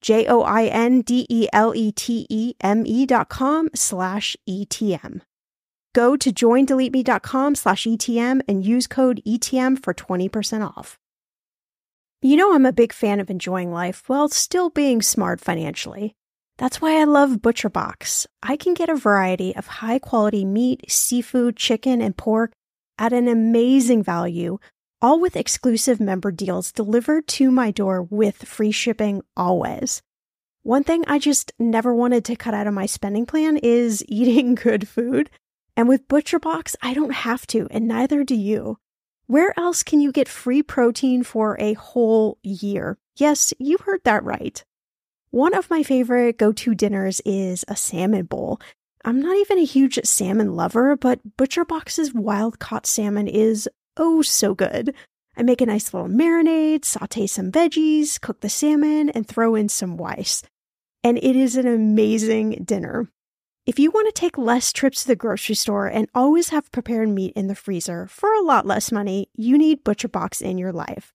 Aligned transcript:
J 0.00 0.26
O 0.26 0.42
I 0.42 0.66
N 0.66 1.00
D 1.02 1.26
E 1.28 1.48
L 1.52 1.74
E 1.74 1.92
T 1.92 2.26
E 2.28 2.54
M 2.60 2.84
E 2.86 3.06
dot 3.06 3.28
com 3.28 3.68
slash 3.74 4.36
ETM. 4.48 5.20
Go 5.94 6.14
to 6.14 6.30
joindeleteme.com 6.30 7.54
slash 7.54 7.84
ETM 7.84 8.42
and 8.46 8.62
use 8.62 8.86
code 8.86 9.22
ETM 9.26 9.82
for 9.82 9.94
20% 9.94 10.76
off. 10.76 10.98
You 12.20 12.36
know, 12.36 12.54
I'm 12.54 12.66
a 12.66 12.72
big 12.72 12.92
fan 12.92 13.18
of 13.18 13.30
enjoying 13.30 13.72
life 13.72 14.06
while 14.06 14.28
still 14.28 14.68
being 14.68 15.00
smart 15.00 15.40
financially. 15.40 16.14
That's 16.58 16.82
why 16.82 17.00
I 17.00 17.04
love 17.04 17.42
ButcherBox. 17.42 18.26
I 18.42 18.56
can 18.56 18.74
get 18.74 18.90
a 18.90 18.94
variety 18.94 19.56
of 19.56 19.66
high 19.66 19.98
quality 19.98 20.44
meat, 20.44 20.90
seafood, 20.90 21.56
chicken, 21.56 22.02
and 22.02 22.16
pork 22.16 22.52
at 22.98 23.12
an 23.12 23.28
amazing 23.28 24.02
value 24.02 24.58
all 25.02 25.20
with 25.20 25.36
exclusive 25.36 26.00
member 26.00 26.30
deals 26.30 26.72
delivered 26.72 27.26
to 27.28 27.50
my 27.50 27.70
door 27.70 28.02
with 28.02 28.36
free 28.44 28.72
shipping 28.72 29.22
always. 29.36 30.02
One 30.62 30.84
thing 30.84 31.04
I 31.06 31.18
just 31.18 31.52
never 31.58 31.94
wanted 31.94 32.24
to 32.24 32.36
cut 32.36 32.54
out 32.54 32.66
of 32.66 32.74
my 32.74 32.86
spending 32.86 33.26
plan 33.26 33.56
is 33.56 34.04
eating 34.08 34.54
good 34.54 34.88
food. 34.88 35.30
And 35.76 35.88
with 35.88 36.08
ButcherBox, 36.08 36.74
I 36.82 36.94
don't 36.94 37.12
have 37.12 37.46
to, 37.48 37.68
and 37.70 37.86
neither 37.86 38.24
do 38.24 38.34
you. 38.34 38.78
Where 39.26 39.52
else 39.58 39.82
can 39.82 40.00
you 40.00 40.12
get 40.12 40.28
free 40.28 40.62
protein 40.62 41.22
for 41.22 41.56
a 41.60 41.74
whole 41.74 42.38
year? 42.42 42.98
Yes, 43.16 43.52
you 43.58 43.76
heard 43.78 44.02
that 44.04 44.24
right. 44.24 44.64
One 45.30 45.54
of 45.54 45.68
my 45.68 45.82
favorite 45.82 46.38
go 46.38 46.52
to 46.52 46.74
dinners 46.74 47.20
is 47.24 47.64
a 47.68 47.76
salmon 47.76 48.24
bowl. 48.24 48.60
I'm 49.04 49.20
not 49.20 49.36
even 49.36 49.58
a 49.58 49.64
huge 49.64 50.00
salmon 50.04 50.56
lover, 50.56 50.96
but 50.96 51.36
ButcherBox's 51.36 52.14
wild 52.14 52.58
caught 52.58 52.86
salmon 52.86 53.28
is 53.28 53.68
oh 53.96 54.22
so 54.22 54.54
good. 54.54 54.94
I 55.36 55.42
make 55.42 55.60
a 55.60 55.66
nice 55.66 55.92
little 55.92 56.08
marinade, 56.08 56.84
saute 56.84 57.26
some 57.26 57.52
veggies, 57.52 58.20
cook 58.20 58.40
the 58.40 58.48
salmon, 58.48 59.10
and 59.10 59.28
throw 59.28 59.54
in 59.54 59.68
some 59.68 59.96
rice. 59.96 60.42
And 61.04 61.18
it 61.18 61.36
is 61.36 61.56
an 61.56 61.66
amazing 61.66 62.62
dinner. 62.64 63.08
If 63.66 63.78
you 63.78 63.90
want 63.90 64.06
to 64.06 64.12
take 64.12 64.38
less 64.38 64.72
trips 64.72 65.02
to 65.02 65.08
the 65.08 65.16
grocery 65.16 65.56
store 65.56 65.88
and 65.88 66.08
always 66.14 66.50
have 66.50 66.70
prepared 66.70 67.08
meat 67.08 67.32
in 67.34 67.48
the 67.48 67.54
freezer 67.54 68.06
for 68.06 68.32
a 68.32 68.42
lot 68.42 68.64
less 68.64 68.92
money, 68.92 69.28
you 69.34 69.58
need 69.58 69.84
ButcherBox 69.84 70.40
in 70.40 70.56
your 70.56 70.72
life. 70.72 71.12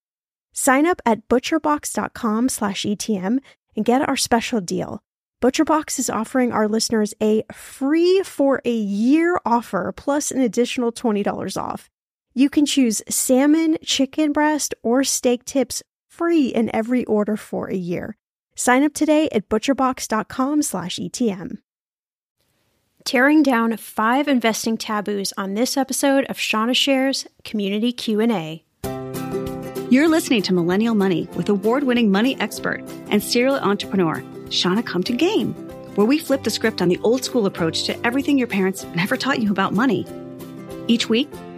Sign 0.53 0.85
up 0.85 1.01
at 1.05 1.29
butcherbox.com/etm 1.29 3.39
and 3.75 3.85
get 3.85 4.07
our 4.07 4.17
special 4.17 4.59
deal. 4.59 5.01
ButcherBox 5.41 5.97
is 5.97 6.09
offering 6.09 6.51
our 6.51 6.67
listeners 6.67 7.13
a 7.21 7.43
free 7.51 8.21
for 8.23 8.61
a 8.63 8.73
year 8.73 9.39
offer 9.45 9.91
plus 9.95 10.29
an 10.29 10.41
additional 10.41 10.91
$20 10.91 11.57
off. 11.57 11.89
You 12.33 12.49
can 12.49 12.65
choose 12.65 13.01
salmon, 13.09 13.77
chicken 13.83 14.31
breast, 14.31 14.73
or 14.83 15.03
steak 15.03 15.43
tips 15.43 15.83
free 16.09 16.47
in 16.47 16.73
every 16.73 17.03
order 17.05 17.35
for 17.35 17.67
a 17.67 17.75
year. 17.75 18.15
Sign 18.55 18.83
up 18.83 18.93
today 18.93 19.27
at 19.31 19.49
butcherbox.com/etm. 19.49 21.57
Tearing 23.03 23.43
down 23.43 23.75
five 23.77 24.27
investing 24.27 24.77
taboos 24.77 25.33
on 25.37 25.55
this 25.55 25.75
episode 25.75 26.25
of 26.25 26.39
Shannah 26.39 26.73
Shares 26.73 27.27
Community 27.43 27.91
Q&A. 27.91 28.63
You're 29.89 30.07
listening 30.07 30.41
to 30.43 30.53
Millennial 30.53 30.95
Money 30.95 31.27
with 31.35 31.49
award-winning 31.49 32.11
money 32.11 32.39
expert 32.39 32.81
and 33.09 33.21
serial 33.21 33.55
entrepreneur 33.55 34.23
Shannah 34.49 34.83
Compton 34.83 35.17
Game, 35.17 35.53
where 35.95 36.07
we 36.07 36.17
flip 36.17 36.43
the 36.43 36.49
script 36.49 36.81
on 36.81 36.87
the 36.87 36.99
old 36.99 37.25
school 37.25 37.45
approach 37.45 37.83
to 37.85 38.05
everything 38.05 38.37
your 38.37 38.47
parents 38.47 38.85
never 38.95 39.17
taught 39.17 39.39
you 39.39 39.51
about 39.51 39.73
money. 39.73 40.05
Each 40.87 41.09
week, 41.09 41.29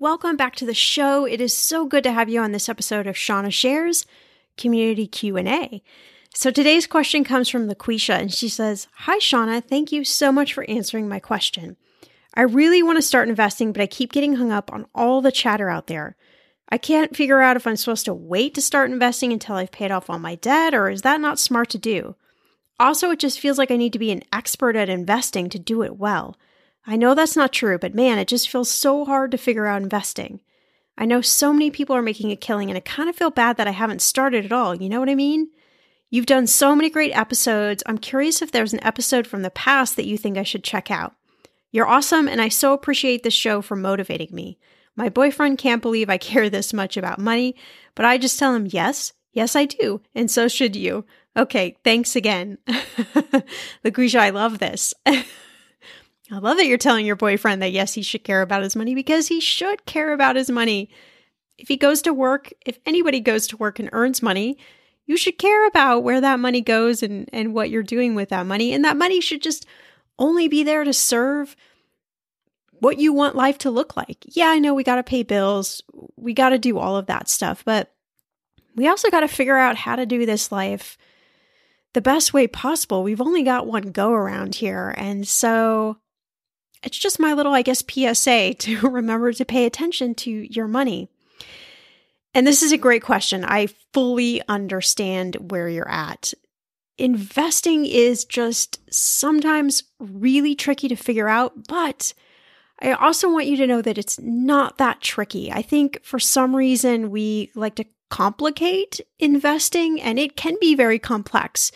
Welcome 0.00 0.36
back 0.36 0.54
to 0.56 0.64
the 0.64 0.74
show. 0.74 1.24
It 1.24 1.40
is 1.40 1.56
so 1.56 1.84
good 1.84 2.04
to 2.04 2.12
have 2.12 2.28
you 2.28 2.40
on 2.40 2.52
this 2.52 2.68
episode 2.68 3.08
of 3.08 3.16
Shannah 3.16 3.50
Shares 3.50 4.06
Community 4.56 5.08
Q&A. 5.08 5.82
So 6.32 6.52
today's 6.52 6.86
question 6.86 7.24
comes 7.24 7.48
from 7.48 7.68
Laquesha 7.68 8.14
and 8.14 8.32
she 8.32 8.48
says, 8.48 8.86
"Hi 8.92 9.18
Shannah, 9.18 9.60
thank 9.60 9.90
you 9.90 10.04
so 10.04 10.30
much 10.30 10.54
for 10.54 10.62
answering 10.70 11.08
my 11.08 11.18
question. 11.18 11.76
I 12.34 12.42
really 12.42 12.80
want 12.80 12.94
to 12.98 13.02
start 13.02 13.28
investing, 13.28 13.72
but 13.72 13.82
I 13.82 13.88
keep 13.88 14.12
getting 14.12 14.36
hung 14.36 14.52
up 14.52 14.72
on 14.72 14.86
all 14.94 15.20
the 15.20 15.32
chatter 15.32 15.68
out 15.68 15.88
there. 15.88 16.14
I 16.68 16.78
can't 16.78 17.16
figure 17.16 17.40
out 17.40 17.56
if 17.56 17.66
I'm 17.66 17.74
supposed 17.74 18.04
to 18.04 18.14
wait 18.14 18.54
to 18.54 18.62
start 18.62 18.92
investing 18.92 19.32
until 19.32 19.56
I've 19.56 19.72
paid 19.72 19.90
off 19.90 20.08
all 20.08 20.20
my 20.20 20.36
debt, 20.36 20.74
or 20.74 20.88
is 20.88 21.02
that 21.02 21.20
not 21.20 21.40
smart 21.40 21.70
to 21.70 21.78
do? 21.78 22.14
Also, 22.78 23.10
it 23.10 23.18
just 23.18 23.40
feels 23.40 23.58
like 23.58 23.72
I 23.72 23.76
need 23.76 23.94
to 23.94 23.98
be 23.98 24.12
an 24.12 24.22
expert 24.32 24.76
at 24.76 24.88
investing 24.88 25.48
to 25.48 25.58
do 25.58 25.82
it 25.82 25.96
well. 25.96 26.36
I 26.88 26.96
know 26.96 27.14
that's 27.14 27.36
not 27.36 27.52
true, 27.52 27.76
but 27.78 27.94
man, 27.94 28.18
it 28.18 28.28
just 28.28 28.48
feels 28.48 28.70
so 28.70 29.04
hard 29.04 29.30
to 29.32 29.36
figure 29.36 29.66
out 29.66 29.82
investing. 29.82 30.40
I 30.96 31.04
know 31.04 31.20
so 31.20 31.52
many 31.52 31.70
people 31.70 31.94
are 31.94 32.00
making 32.00 32.32
a 32.32 32.36
killing, 32.36 32.70
and 32.70 32.78
I 32.78 32.80
kind 32.80 33.10
of 33.10 33.14
feel 33.14 33.30
bad 33.30 33.58
that 33.58 33.68
I 33.68 33.72
haven't 33.72 34.00
started 34.00 34.46
at 34.46 34.52
all. 34.52 34.74
You 34.74 34.88
know 34.88 34.98
what 34.98 35.10
I 35.10 35.14
mean? 35.14 35.50
You've 36.08 36.24
done 36.24 36.46
so 36.46 36.74
many 36.74 36.88
great 36.88 37.14
episodes. 37.14 37.82
I'm 37.84 37.98
curious 37.98 38.40
if 38.40 38.52
there's 38.52 38.72
an 38.72 38.82
episode 38.82 39.26
from 39.26 39.42
the 39.42 39.50
past 39.50 39.96
that 39.96 40.06
you 40.06 40.16
think 40.16 40.38
I 40.38 40.44
should 40.44 40.64
check 40.64 40.90
out. 40.90 41.14
You're 41.70 41.86
awesome, 41.86 42.26
and 42.26 42.40
I 42.40 42.48
so 42.48 42.72
appreciate 42.72 43.22
this 43.22 43.34
show 43.34 43.60
for 43.60 43.76
motivating 43.76 44.34
me. 44.34 44.58
My 44.96 45.10
boyfriend 45.10 45.58
can't 45.58 45.82
believe 45.82 46.08
I 46.08 46.16
care 46.16 46.48
this 46.48 46.72
much 46.72 46.96
about 46.96 47.18
money, 47.18 47.54
but 47.96 48.06
I 48.06 48.16
just 48.16 48.38
tell 48.38 48.54
him, 48.54 48.66
yes, 48.66 49.12
yes, 49.34 49.54
I 49.54 49.66
do, 49.66 50.00
and 50.14 50.30
so 50.30 50.48
should 50.48 50.74
you. 50.74 51.04
Okay, 51.36 51.76
thanks 51.84 52.16
again. 52.16 52.56
Laquesha, 53.84 54.18
I 54.18 54.30
love 54.30 54.58
this. 54.58 54.94
I 56.30 56.38
love 56.38 56.58
that 56.58 56.66
you're 56.66 56.78
telling 56.78 57.06
your 57.06 57.16
boyfriend 57.16 57.62
that 57.62 57.72
yes, 57.72 57.94
he 57.94 58.02
should 58.02 58.24
care 58.24 58.42
about 58.42 58.62
his 58.62 58.76
money 58.76 58.94
because 58.94 59.28
he 59.28 59.40
should 59.40 59.86
care 59.86 60.12
about 60.12 60.36
his 60.36 60.50
money. 60.50 60.90
If 61.56 61.68
he 61.68 61.76
goes 61.76 62.02
to 62.02 62.12
work, 62.12 62.52
if 62.66 62.78
anybody 62.84 63.20
goes 63.20 63.46
to 63.48 63.56
work 63.56 63.78
and 63.78 63.88
earns 63.92 64.22
money, 64.22 64.58
you 65.06 65.16
should 65.16 65.38
care 65.38 65.66
about 65.66 66.02
where 66.04 66.20
that 66.20 66.38
money 66.38 66.60
goes 66.60 67.02
and, 67.02 67.28
and 67.32 67.54
what 67.54 67.70
you're 67.70 67.82
doing 67.82 68.14
with 68.14 68.28
that 68.28 68.46
money. 68.46 68.74
And 68.74 68.84
that 68.84 68.96
money 68.96 69.20
should 69.20 69.42
just 69.42 69.66
only 70.18 70.48
be 70.48 70.62
there 70.62 70.84
to 70.84 70.92
serve 70.92 71.56
what 72.80 72.98
you 72.98 73.12
want 73.12 73.34
life 73.34 73.58
to 73.58 73.70
look 73.70 73.96
like. 73.96 74.18
Yeah, 74.24 74.48
I 74.48 74.58
know 74.58 74.74
we 74.74 74.84
got 74.84 74.96
to 74.96 75.02
pay 75.02 75.22
bills, 75.22 75.82
we 76.16 76.34
got 76.34 76.50
to 76.50 76.58
do 76.58 76.78
all 76.78 76.96
of 76.96 77.06
that 77.06 77.28
stuff, 77.28 77.64
but 77.64 77.92
we 78.76 78.86
also 78.86 79.10
got 79.10 79.20
to 79.20 79.28
figure 79.28 79.56
out 79.56 79.76
how 79.76 79.96
to 79.96 80.06
do 80.06 80.26
this 80.26 80.52
life 80.52 80.98
the 81.94 82.00
best 82.02 82.34
way 82.34 82.46
possible. 82.46 83.02
We've 83.02 83.20
only 83.20 83.42
got 83.42 83.66
one 83.66 83.90
go 83.90 84.12
around 84.12 84.56
here. 84.56 84.94
And 84.96 85.26
so 85.26 85.96
it's 86.82 86.98
just 86.98 87.20
my 87.20 87.32
little, 87.32 87.52
I 87.52 87.62
guess, 87.62 87.84
PSA 87.88 88.54
to 88.58 88.80
remember 88.88 89.32
to 89.32 89.44
pay 89.44 89.66
attention 89.66 90.14
to 90.16 90.30
your 90.30 90.68
money. 90.68 91.08
And 92.34 92.46
this 92.46 92.62
is 92.62 92.72
a 92.72 92.78
great 92.78 93.02
question. 93.02 93.44
I 93.44 93.68
fully 93.92 94.42
understand 94.48 95.50
where 95.50 95.68
you're 95.68 95.90
at. 95.90 96.34
Investing 96.98 97.86
is 97.86 98.24
just 98.24 98.80
sometimes 98.92 99.84
really 99.98 100.54
tricky 100.54 100.88
to 100.88 100.96
figure 100.96 101.28
out, 101.28 101.68
but 101.68 102.12
I 102.80 102.92
also 102.92 103.30
want 103.30 103.46
you 103.46 103.56
to 103.58 103.66
know 103.66 103.82
that 103.82 103.98
it's 103.98 104.18
not 104.20 104.78
that 104.78 105.00
tricky. 105.00 105.50
I 105.50 105.62
think 105.62 106.00
for 106.04 106.18
some 106.18 106.54
reason 106.54 107.10
we 107.10 107.50
like 107.54 107.76
to 107.76 107.84
complicate 108.10 109.00
investing 109.18 110.00
and 110.00 110.18
it 110.18 110.36
can 110.36 110.56
be 110.60 110.74
very 110.74 110.98
complex. 110.98 111.72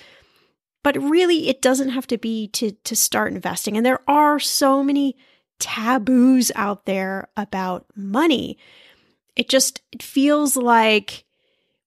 But 0.82 0.96
really 0.96 1.48
it 1.48 1.62
doesn't 1.62 1.90
have 1.90 2.06
to 2.08 2.18
be 2.18 2.48
to 2.48 2.72
to 2.72 2.96
start 2.96 3.32
investing. 3.32 3.76
And 3.76 3.86
there 3.86 4.02
are 4.08 4.40
so 4.40 4.82
many 4.82 5.16
taboos 5.58 6.50
out 6.56 6.86
there 6.86 7.28
about 7.36 7.86
money 7.94 8.58
it 9.36 9.48
just 9.48 9.82
it 9.92 10.02
feels 10.02 10.56
like 10.56 11.24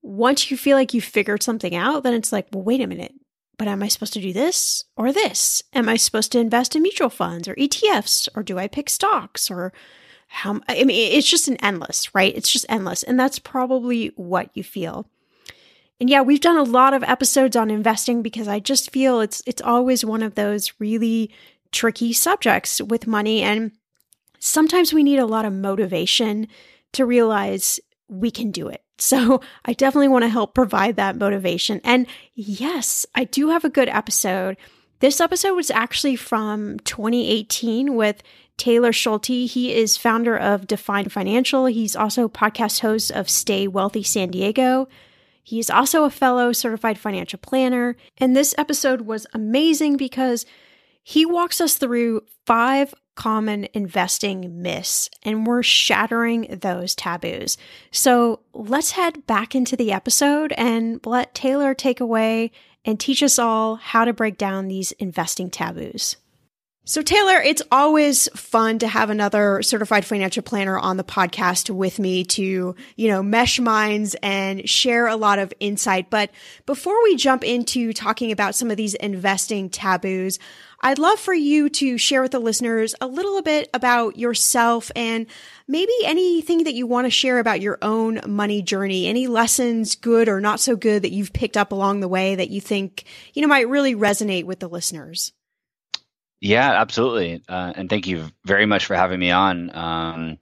once 0.02 0.52
you 0.52 0.58
feel 0.58 0.78
like 0.78 0.94
you 0.94 1.02
figured 1.02 1.42
something 1.42 1.76
out, 1.76 2.04
then 2.04 2.14
it's 2.14 2.32
like, 2.32 2.48
well, 2.52 2.64
wait 2.64 2.82
a 2.82 2.88
minute. 2.88 3.14
But 3.58 3.68
am 3.68 3.82
I 3.82 3.88
supposed 3.88 4.14
to 4.14 4.22
do 4.22 4.34
this 4.34 4.84
or 4.98 5.12
this? 5.12 5.64
Am 5.74 5.88
I 5.88 5.96
supposed 5.96 6.32
to 6.34 6.40
invest 6.40 6.76
in 6.76 6.82
mutual 6.82 7.10
funds 7.10 7.48
or 7.48 7.56
ETFs 7.56 8.28
or 8.36 8.44
do 8.44 8.60
I 8.60 8.68
pick 8.68 8.90
stocks 8.90 9.50
or 9.50 9.72
how 10.28 10.60
I 10.68 10.84
mean 10.84 11.14
it's 11.14 11.30
just 11.30 11.48
an 11.48 11.58
endless, 11.58 12.14
right? 12.14 12.36
It's 12.36 12.52
just 12.52 12.66
endless. 12.68 13.04
And 13.04 13.20
that's 13.20 13.40
probably 13.40 14.08
what 14.16 14.50
you 14.54 14.64
feel. 14.64 15.08
And 16.00 16.10
yeah, 16.10 16.22
we've 16.22 16.42
done 16.42 16.58
a 16.58 16.64
lot 16.64 16.94
of 16.94 17.04
episodes 17.04 17.56
on 17.56 17.72
investing 17.72 18.22
because 18.22 18.48
I 18.48 18.60
just 18.60 18.92
feel 18.92 19.22
it's 19.22 19.42
it's 19.46 19.62
always 19.62 20.04
one 20.04 20.24
of 20.24 20.36
those 20.36 20.74
really 20.80 21.32
tricky 21.72 22.14
subjects 22.14 22.82
with 22.82 23.08
money 23.08 23.42
and 23.42 23.72
sometimes 24.40 24.94
we 24.94 25.04
need 25.04 25.20
a 25.20 25.26
lot 25.26 25.46
of 25.46 25.54
motivation 25.54 26.48
to 26.94 27.06
realize 27.06 27.80
we 28.08 28.32
can 28.32 28.52
do 28.52 28.68
it. 28.68 28.82
So 28.98 29.42
I 29.66 29.74
definitely 29.74 30.08
want 30.08 30.24
to 30.24 30.30
help 30.30 30.56
provide 30.56 30.96
that 30.96 31.18
motivation. 31.18 31.82
And 31.84 32.08
yes, 32.34 33.06
I 33.14 33.26
do 33.26 33.50
have 33.50 33.66
a 33.66 33.70
good 33.70 33.90
episode. 33.90 34.56
This 35.02 35.20
episode 35.20 35.54
was 35.54 35.70
actually 35.70 36.16
from 36.16 36.80
2018 36.80 37.96
with 37.96 38.24
Taylor 38.56 38.94
Schulte. 38.94 39.28
He 39.28 39.74
is 39.74 39.98
founder 39.98 40.38
of 40.38 40.66
Define 40.66 41.10
Financial. 41.10 41.66
He's 41.66 41.98
also 41.98 42.30
podcast 42.30 42.80
host 42.80 43.12
of 43.12 43.30
Stay 43.30 43.68
Wealthy 43.68 44.02
San 44.02 44.30
Diego. 44.30 44.88
He's 45.46 45.70
also 45.70 46.06
a 46.06 46.10
fellow 46.10 46.52
certified 46.54 46.98
financial 46.98 47.38
planner. 47.38 47.96
And 48.18 48.36
this 48.36 48.56
episode 48.58 49.02
was 49.02 49.28
amazing 49.32 49.96
because 49.96 50.44
he 51.04 51.24
walks 51.24 51.62
us 51.62 51.76
through 51.76 52.22
five 52.48 52.96
common 53.14 53.68
investing 53.76 54.64
myths, 54.64 55.08
and 55.22 55.46
we're 55.46 55.62
shattering 55.62 56.58
those 56.62 56.96
taboos. 56.96 57.58
So 57.92 58.42
let's 58.54 58.92
head 58.92 59.28
back 59.28 59.54
into 59.54 59.76
the 59.78 59.92
episode 59.92 60.52
and 60.58 61.00
let 61.06 61.36
Taylor 61.36 61.76
take 61.76 62.00
away 62.00 62.52
and 62.84 63.00
teach 63.00 63.22
us 63.22 63.38
all 63.38 63.76
how 63.76 64.04
to 64.04 64.14
break 64.14 64.40
down 64.40 64.68
these 64.68 64.94
investing 64.94 65.52
taboos. 65.52 66.18
So, 66.88 67.02
Taylor, 67.02 67.42
it's 67.42 67.64
always 67.72 68.30
fun 68.36 68.78
to 68.78 68.88
have 68.88 69.10
another 69.10 69.64
certified 69.64 70.06
financial 70.06 70.44
planner 70.44 70.78
on 70.78 70.98
the 70.98 71.04
podcast 71.04 71.72
with 71.72 71.98
me 71.98 72.24
to, 72.26 72.76
you 72.96 73.08
know, 73.08 73.24
mesh 73.24 73.60
minds 73.60 74.16
and 74.22 74.70
share 74.70 75.08
a 75.08 75.16
lot 75.16 75.40
of 75.40 75.52
insight. 75.60 76.12
But 76.12 76.30
before 76.68 77.02
we 77.02 77.16
jump 77.16 77.44
into 77.44 77.92
talking 77.92 78.32
about 78.32 78.54
some 78.54 78.70
of 78.70 78.78
these 78.78 78.94
investing 78.94 79.68
taboos, 79.72 80.38
I'd 80.80 81.00
love 81.00 81.20
for 81.20 81.34
you 81.34 81.70
to 81.70 81.98
share 81.98 82.22
with 82.22 82.34
the 82.34 82.40
listeners 82.40 82.94
a 83.02 83.08
little 83.08 83.42
bit 83.42 83.68
about 83.74 84.20
yourself 84.20 84.92
and 84.96 85.26
maybe 85.68 85.92
anything 86.04 86.66
that 86.66 86.76
you 86.76 86.86
want 86.86 87.06
to 87.06 87.12
share 87.12 87.40
about 87.40 87.62
your 87.62 87.80
own 87.82 88.20
money 88.28 88.62
journey. 88.62 89.08
Any 89.08 89.26
lessons, 89.26 89.96
good 89.96 90.30
or 90.30 90.40
not 90.40 90.60
so 90.60 90.76
good, 90.76 91.02
that 91.02 91.12
you've 91.12 91.34
picked 91.34 91.58
up 91.58 91.72
along 91.72 92.02
the 92.02 92.08
way 92.08 92.36
that 92.36 92.52
you 92.52 92.62
think, 92.62 93.06
you 93.34 93.42
know, 93.42 93.48
might 93.48 93.70
really 93.70 93.96
resonate 93.96 94.44
with 94.44 94.60
the 94.60 94.70
listeners. 94.70 95.34
Yeah, 96.42 96.80
absolutely. 96.80 97.42
Uh, 97.48 97.74
and 97.76 97.90
thank 97.90 98.08
you 98.08 98.26
very 98.44 98.66
much 98.66 98.86
for 98.86 98.96
having 98.96 99.20
me 99.20 99.32
on. 99.32 99.76
Um, 99.76 100.38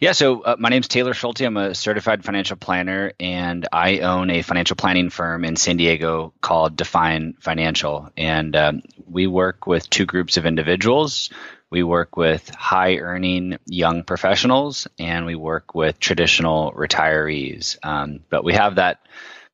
yeah, 0.00 0.12
so 0.12 0.42
uh, 0.42 0.56
my 0.58 0.68
name's 0.68 0.88
Taylor 0.88 1.14
Schulte. 1.14 1.40
I'm 1.42 1.56
a 1.56 1.74
certified 1.74 2.24
financial 2.24 2.56
planner, 2.56 3.12
and 3.18 3.66
I 3.72 4.00
own 4.00 4.30
a 4.30 4.42
financial 4.42 4.76
planning 4.76 5.10
firm 5.10 5.44
in 5.44 5.56
San 5.56 5.76
Diego 5.76 6.34
called 6.40 6.76
Define 6.76 7.34
Financial. 7.40 8.10
And 8.16 8.54
um, 8.56 8.82
we 9.06 9.26
work 9.26 9.66
with 9.66 9.88
two 9.88 10.06
groups 10.06 10.36
of 10.36 10.44
individuals. 10.44 11.30
We 11.70 11.82
work 11.82 12.16
with 12.16 12.48
high 12.50 12.96
earning 12.96 13.58
young 13.66 14.02
professionals, 14.02 14.86
and 14.98 15.24
we 15.24 15.34
work 15.34 15.74
with 15.74 15.98
traditional 16.00 16.72
retirees. 16.72 17.78
Um, 17.82 18.20
but 18.28 18.44
we 18.44 18.54
have 18.54 18.74
that 18.74 19.00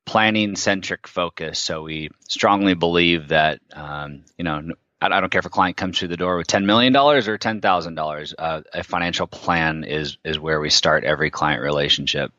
planning 0.05 0.55
centric 0.55 1.07
focus. 1.07 1.59
So 1.59 1.83
we 1.83 2.09
strongly 2.27 2.73
believe 2.73 3.29
that, 3.29 3.59
um, 3.73 4.23
you 4.37 4.43
know, 4.43 4.61
I 5.11 5.19
don't 5.19 5.29
care 5.29 5.39
if 5.39 5.45
a 5.45 5.49
client 5.49 5.77
comes 5.77 5.99
through 5.99 6.09
the 6.09 6.17
door 6.17 6.37
with 6.37 6.47
$10 6.47 6.65
million 6.65 6.95
or 6.95 7.21
$10,000. 7.21 8.33
Uh, 8.37 8.61
a 8.73 8.83
financial 8.83 9.27
plan 9.27 9.83
is, 9.83 10.17
is 10.23 10.39
where 10.39 10.59
we 10.59 10.69
start 10.69 11.03
every 11.03 11.29
client 11.29 11.61
relationship. 11.61 12.31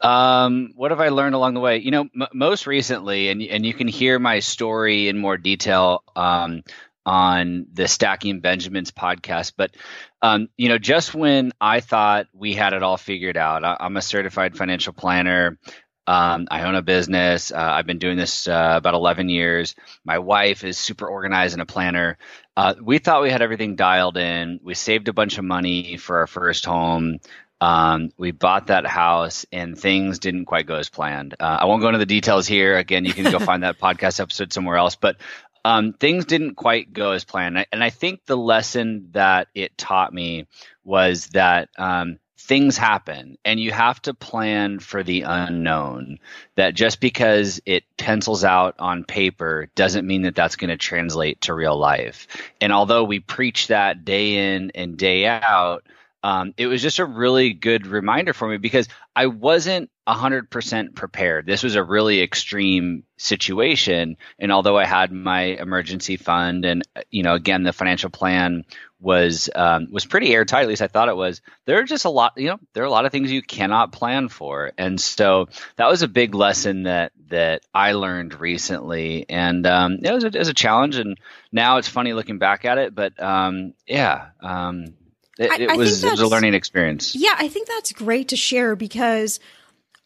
Um, 0.00 0.72
what 0.76 0.90
have 0.90 1.00
I 1.00 1.08
learned 1.08 1.34
along 1.34 1.54
the 1.54 1.60
way? 1.60 1.78
You 1.78 1.90
know, 1.90 2.08
m- 2.14 2.28
most 2.32 2.66
recently, 2.66 3.28
and, 3.28 3.42
and 3.42 3.64
you 3.64 3.74
can 3.74 3.88
hear 3.88 4.18
my 4.18 4.40
story 4.40 5.08
in 5.08 5.18
more 5.18 5.36
detail 5.36 6.02
um, 6.14 6.62
on 7.06 7.66
the 7.72 7.86
Stacking 7.86 8.40
Benjamins 8.40 8.90
podcast. 8.90 9.52
But, 9.56 9.76
um, 10.20 10.48
you 10.56 10.68
know, 10.68 10.78
just 10.78 11.14
when 11.14 11.52
I 11.60 11.80
thought 11.80 12.26
we 12.32 12.54
had 12.54 12.72
it 12.72 12.82
all 12.82 12.96
figured 12.96 13.36
out, 13.36 13.64
I, 13.64 13.76
I'm 13.78 13.96
a 13.96 14.02
certified 14.02 14.56
financial 14.56 14.92
planner. 14.92 15.58
Um, 16.06 16.46
I 16.50 16.62
own 16.62 16.74
a 16.74 16.82
business. 16.82 17.50
Uh, 17.50 17.56
I've 17.58 17.86
been 17.86 17.98
doing 17.98 18.16
this 18.16 18.46
uh, 18.46 18.74
about 18.76 18.94
11 18.94 19.28
years. 19.28 19.74
My 20.04 20.18
wife 20.18 20.64
is 20.64 20.78
super 20.78 21.06
organized 21.06 21.54
and 21.54 21.62
a 21.62 21.66
planner. 21.66 22.18
Uh, 22.56 22.74
we 22.80 22.98
thought 22.98 23.22
we 23.22 23.30
had 23.30 23.42
everything 23.42 23.76
dialed 23.76 24.16
in. 24.16 24.60
We 24.62 24.74
saved 24.74 25.08
a 25.08 25.12
bunch 25.12 25.38
of 25.38 25.44
money 25.44 25.96
for 25.96 26.18
our 26.18 26.26
first 26.26 26.64
home. 26.64 27.18
Um, 27.60 28.10
we 28.18 28.32
bought 28.32 28.66
that 28.66 28.86
house 28.86 29.46
and 29.50 29.78
things 29.78 30.18
didn't 30.18 30.44
quite 30.44 30.66
go 30.66 30.76
as 30.76 30.90
planned. 30.90 31.34
Uh, 31.40 31.58
I 31.60 31.64
won't 31.64 31.80
go 31.80 31.88
into 31.88 31.98
the 31.98 32.06
details 32.06 32.46
here. 32.46 32.76
Again, 32.76 33.04
you 33.04 33.14
can 33.14 33.30
go 33.30 33.38
find 33.38 33.62
that 33.62 33.78
podcast 33.80 34.20
episode 34.20 34.52
somewhere 34.52 34.76
else. 34.76 34.96
But 34.96 35.16
um, 35.64 35.94
things 35.94 36.26
didn't 36.26 36.54
quite 36.54 36.92
go 36.92 37.12
as 37.12 37.24
planned. 37.24 37.66
And 37.72 37.82
I 37.82 37.90
think 37.90 38.24
the 38.24 38.36
lesson 38.36 39.08
that 39.12 39.48
it 39.54 39.76
taught 39.76 40.12
me 40.14 40.46
was 40.84 41.26
that 41.28 41.70
um, 41.76 42.18
things 42.38 42.76
happen 42.76 43.38
and 43.44 43.58
you 43.58 43.72
have 43.72 44.00
to 44.02 44.12
plan 44.12 44.78
for 44.78 45.02
the 45.02 45.22
unknown 45.22 46.18
that 46.56 46.74
just 46.74 47.00
because 47.00 47.60
it 47.64 47.84
pencils 47.96 48.44
out 48.44 48.74
on 48.78 49.04
paper 49.04 49.68
doesn't 49.74 50.06
mean 50.06 50.22
that 50.22 50.34
that's 50.34 50.56
going 50.56 50.68
to 50.68 50.76
translate 50.76 51.40
to 51.40 51.54
real 51.54 51.76
life 51.76 52.26
and 52.60 52.72
although 52.72 53.04
we 53.04 53.20
preach 53.20 53.68
that 53.68 54.04
day 54.04 54.54
in 54.54 54.70
and 54.74 54.98
day 54.98 55.26
out 55.26 55.82
um, 56.26 56.54
it 56.56 56.66
was 56.66 56.82
just 56.82 56.98
a 56.98 57.04
really 57.04 57.52
good 57.52 57.86
reminder 57.86 58.32
for 58.32 58.48
me 58.48 58.56
because 58.56 58.88
I 59.14 59.26
wasn't 59.26 59.90
100% 60.08 60.94
prepared. 60.96 61.46
This 61.46 61.62
was 61.62 61.76
a 61.76 61.84
really 61.84 62.20
extreme 62.20 63.04
situation. 63.16 64.16
And 64.38 64.50
although 64.50 64.76
I 64.76 64.86
had 64.86 65.12
my 65.12 65.42
emergency 65.42 66.16
fund 66.16 66.64
and, 66.64 66.82
you 67.10 67.22
know, 67.22 67.34
again, 67.34 67.62
the 67.62 67.72
financial 67.72 68.10
plan 68.10 68.64
was 69.00 69.50
um, 69.54 69.88
was 69.90 70.06
pretty 70.06 70.32
airtight. 70.32 70.62
At 70.62 70.68
least 70.68 70.82
I 70.82 70.88
thought 70.88 71.08
it 71.08 71.16
was. 71.16 71.42
There 71.64 71.78
are 71.78 71.84
just 71.84 72.04
a 72.04 72.10
lot, 72.10 72.34
you 72.36 72.48
know, 72.48 72.58
there 72.72 72.82
are 72.82 72.86
a 72.86 72.90
lot 72.90 73.04
of 73.04 73.12
things 73.12 73.30
you 73.30 73.42
cannot 73.42 73.92
plan 73.92 74.28
for, 74.28 74.72
and 74.78 75.00
so 75.00 75.48
that 75.76 75.88
was 75.88 76.02
a 76.02 76.08
big 76.08 76.34
lesson 76.34 76.84
that 76.84 77.12
that 77.28 77.62
I 77.74 77.92
learned 77.92 78.40
recently, 78.40 79.26
and 79.28 79.66
um, 79.66 79.98
it, 80.02 80.12
was 80.12 80.24
a, 80.24 80.28
it 80.28 80.36
was 80.36 80.48
a 80.48 80.54
challenge. 80.54 80.96
And 80.96 81.18
now 81.52 81.76
it's 81.76 81.88
funny 81.88 82.12
looking 82.12 82.38
back 82.38 82.64
at 82.64 82.78
it, 82.78 82.94
but 82.94 83.20
um, 83.22 83.74
yeah, 83.86 84.28
um, 84.40 84.94
it, 85.38 85.50
I, 85.50 85.74
it 85.74 85.76
was 85.76 86.02
it 86.02 86.10
was 86.10 86.20
a 86.20 86.28
learning 86.28 86.54
experience. 86.54 87.14
Yeah, 87.14 87.34
I 87.36 87.48
think 87.48 87.68
that's 87.68 87.92
great 87.92 88.28
to 88.28 88.36
share 88.36 88.76
because 88.76 89.40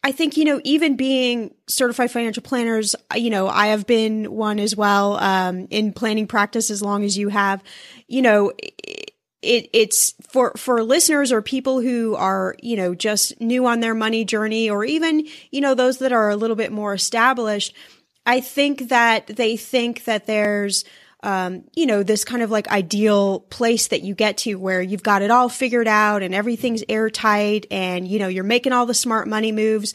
I 0.03 0.11
think, 0.11 0.35
you 0.35 0.45
know, 0.45 0.59
even 0.63 0.95
being 0.95 1.53
certified 1.67 2.09
financial 2.09 2.41
planners, 2.41 2.95
you 3.15 3.29
know, 3.29 3.47
I 3.47 3.67
have 3.67 3.85
been 3.85 4.31
one 4.31 4.59
as 4.59 4.75
well, 4.75 5.17
um, 5.17 5.67
in 5.69 5.93
planning 5.93 6.25
practice 6.25 6.71
as 6.71 6.81
long 6.81 7.03
as 7.03 7.17
you 7.17 7.29
have, 7.29 7.61
you 8.07 8.23
know, 8.23 8.51
it, 9.43 9.69
it's 9.73 10.15
for, 10.27 10.53
for 10.57 10.83
listeners 10.83 11.31
or 11.31 11.43
people 11.43 11.81
who 11.81 12.15
are, 12.15 12.55
you 12.63 12.75
know, 12.77 12.95
just 12.95 13.39
new 13.39 13.67
on 13.67 13.79
their 13.79 13.93
money 13.93 14.25
journey 14.25 14.71
or 14.71 14.83
even, 14.83 15.27
you 15.51 15.61
know, 15.61 15.75
those 15.75 15.99
that 15.99 16.11
are 16.11 16.31
a 16.31 16.35
little 16.35 16.55
bit 16.55 16.71
more 16.71 16.95
established. 16.95 17.75
I 18.25 18.41
think 18.41 18.89
that 18.89 19.27
they 19.27 19.55
think 19.55 20.05
that 20.05 20.25
there's, 20.25 20.83
um, 21.23 21.63
you 21.75 21.85
know, 21.85 22.03
this 22.03 22.25
kind 22.25 22.41
of 22.41 22.49
like 22.49 22.67
ideal 22.69 23.41
place 23.41 23.87
that 23.87 24.01
you 24.01 24.15
get 24.15 24.37
to 24.37 24.55
where 24.55 24.81
you've 24.81 25.03
got 25.03 25.21
it 25.21 25.31
all 25.31 25.49
figured 25.49 25.87
out 25.87 26.23
and 26.23 26.33
everything's 26.33 26.83
airtight 26.89 27.67
and, 27.69 28.07
you 28.07 28.19
know, 28.19 28.27
you're 28.27 28.43
making 28.43 28.73
all 28.73 28.85
the 28.85 28.93
smart 28.93 29.27
money 29.27 29.51
moves. 29.51 29.93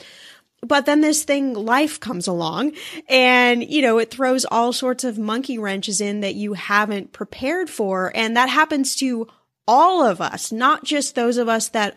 But 0.62 0.87
then 0.87 1.00
this 1.00 1.25
thing, 1.25 1.54
life 1.54 2.00
comes 2.00 2.26
along 2.26 2.73
and, 3.09 3.62
you 3.62 3.83
know, 3.83 3.99
it 3.99 4.11
throws 4.11 4.45
all 4.45 4.73
sorts 4.73 5.04
of 5.04 5.18
monkey 5.18 5.59
wrenches 5.59 6.00
in 6.00 6.21
that 6.21 6.35
you 6.35 6.54
haven't 6.54 7.12
prepared 7.12 7.68
for. 7.68 8.12
And 8.14 8.37
that 8.37 8.49
happens 8.49 8.95
to 8.97 9.26
all 9.68 10.04
of 10.04 10.21
us, 10.21 10.52
not 10.52 10.85
just 10.85 11.14
those 11.14 11.38
of 11.38 11.49
us 11.49 11.68
that 11.71 11.97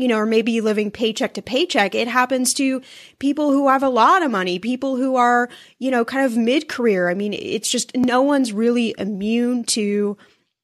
you 0.00 0.08
know, 0.08 0.16
or 0.16 0.26
maybe 0.26 0.60
living 0.60 0.90
paycheck 0.90 1.34
to 1.34 1.42
paycheck. 1.42 1.94
It 1.94 2.08
happens 2.08 2.54
to 2.54 2.80
people 3.18 3.52
who 3.52 3.68
have 3.68 3.82
a 3.82 3.88
lot 3.88 4.22
of 4.22 4.30
money, 4.30 4.58
people 4.58 4.96
who 4.96 5.16
are, 5.16 5.50
you 5.78 5.90
know, 5.90 6.04
kind 6.04 6.24
of 6.24 6.36
mid 6.36 6.68
career. 6.68 7.10
I 7.10 7.14
mean, 7.14 7.34
it's 7.34 7.68
just 7.68 7.94
no 7.94 8.22
one's 8.22 8.52
really 8.52 8.94
immune 8.98 9.64
to 9.64 10.16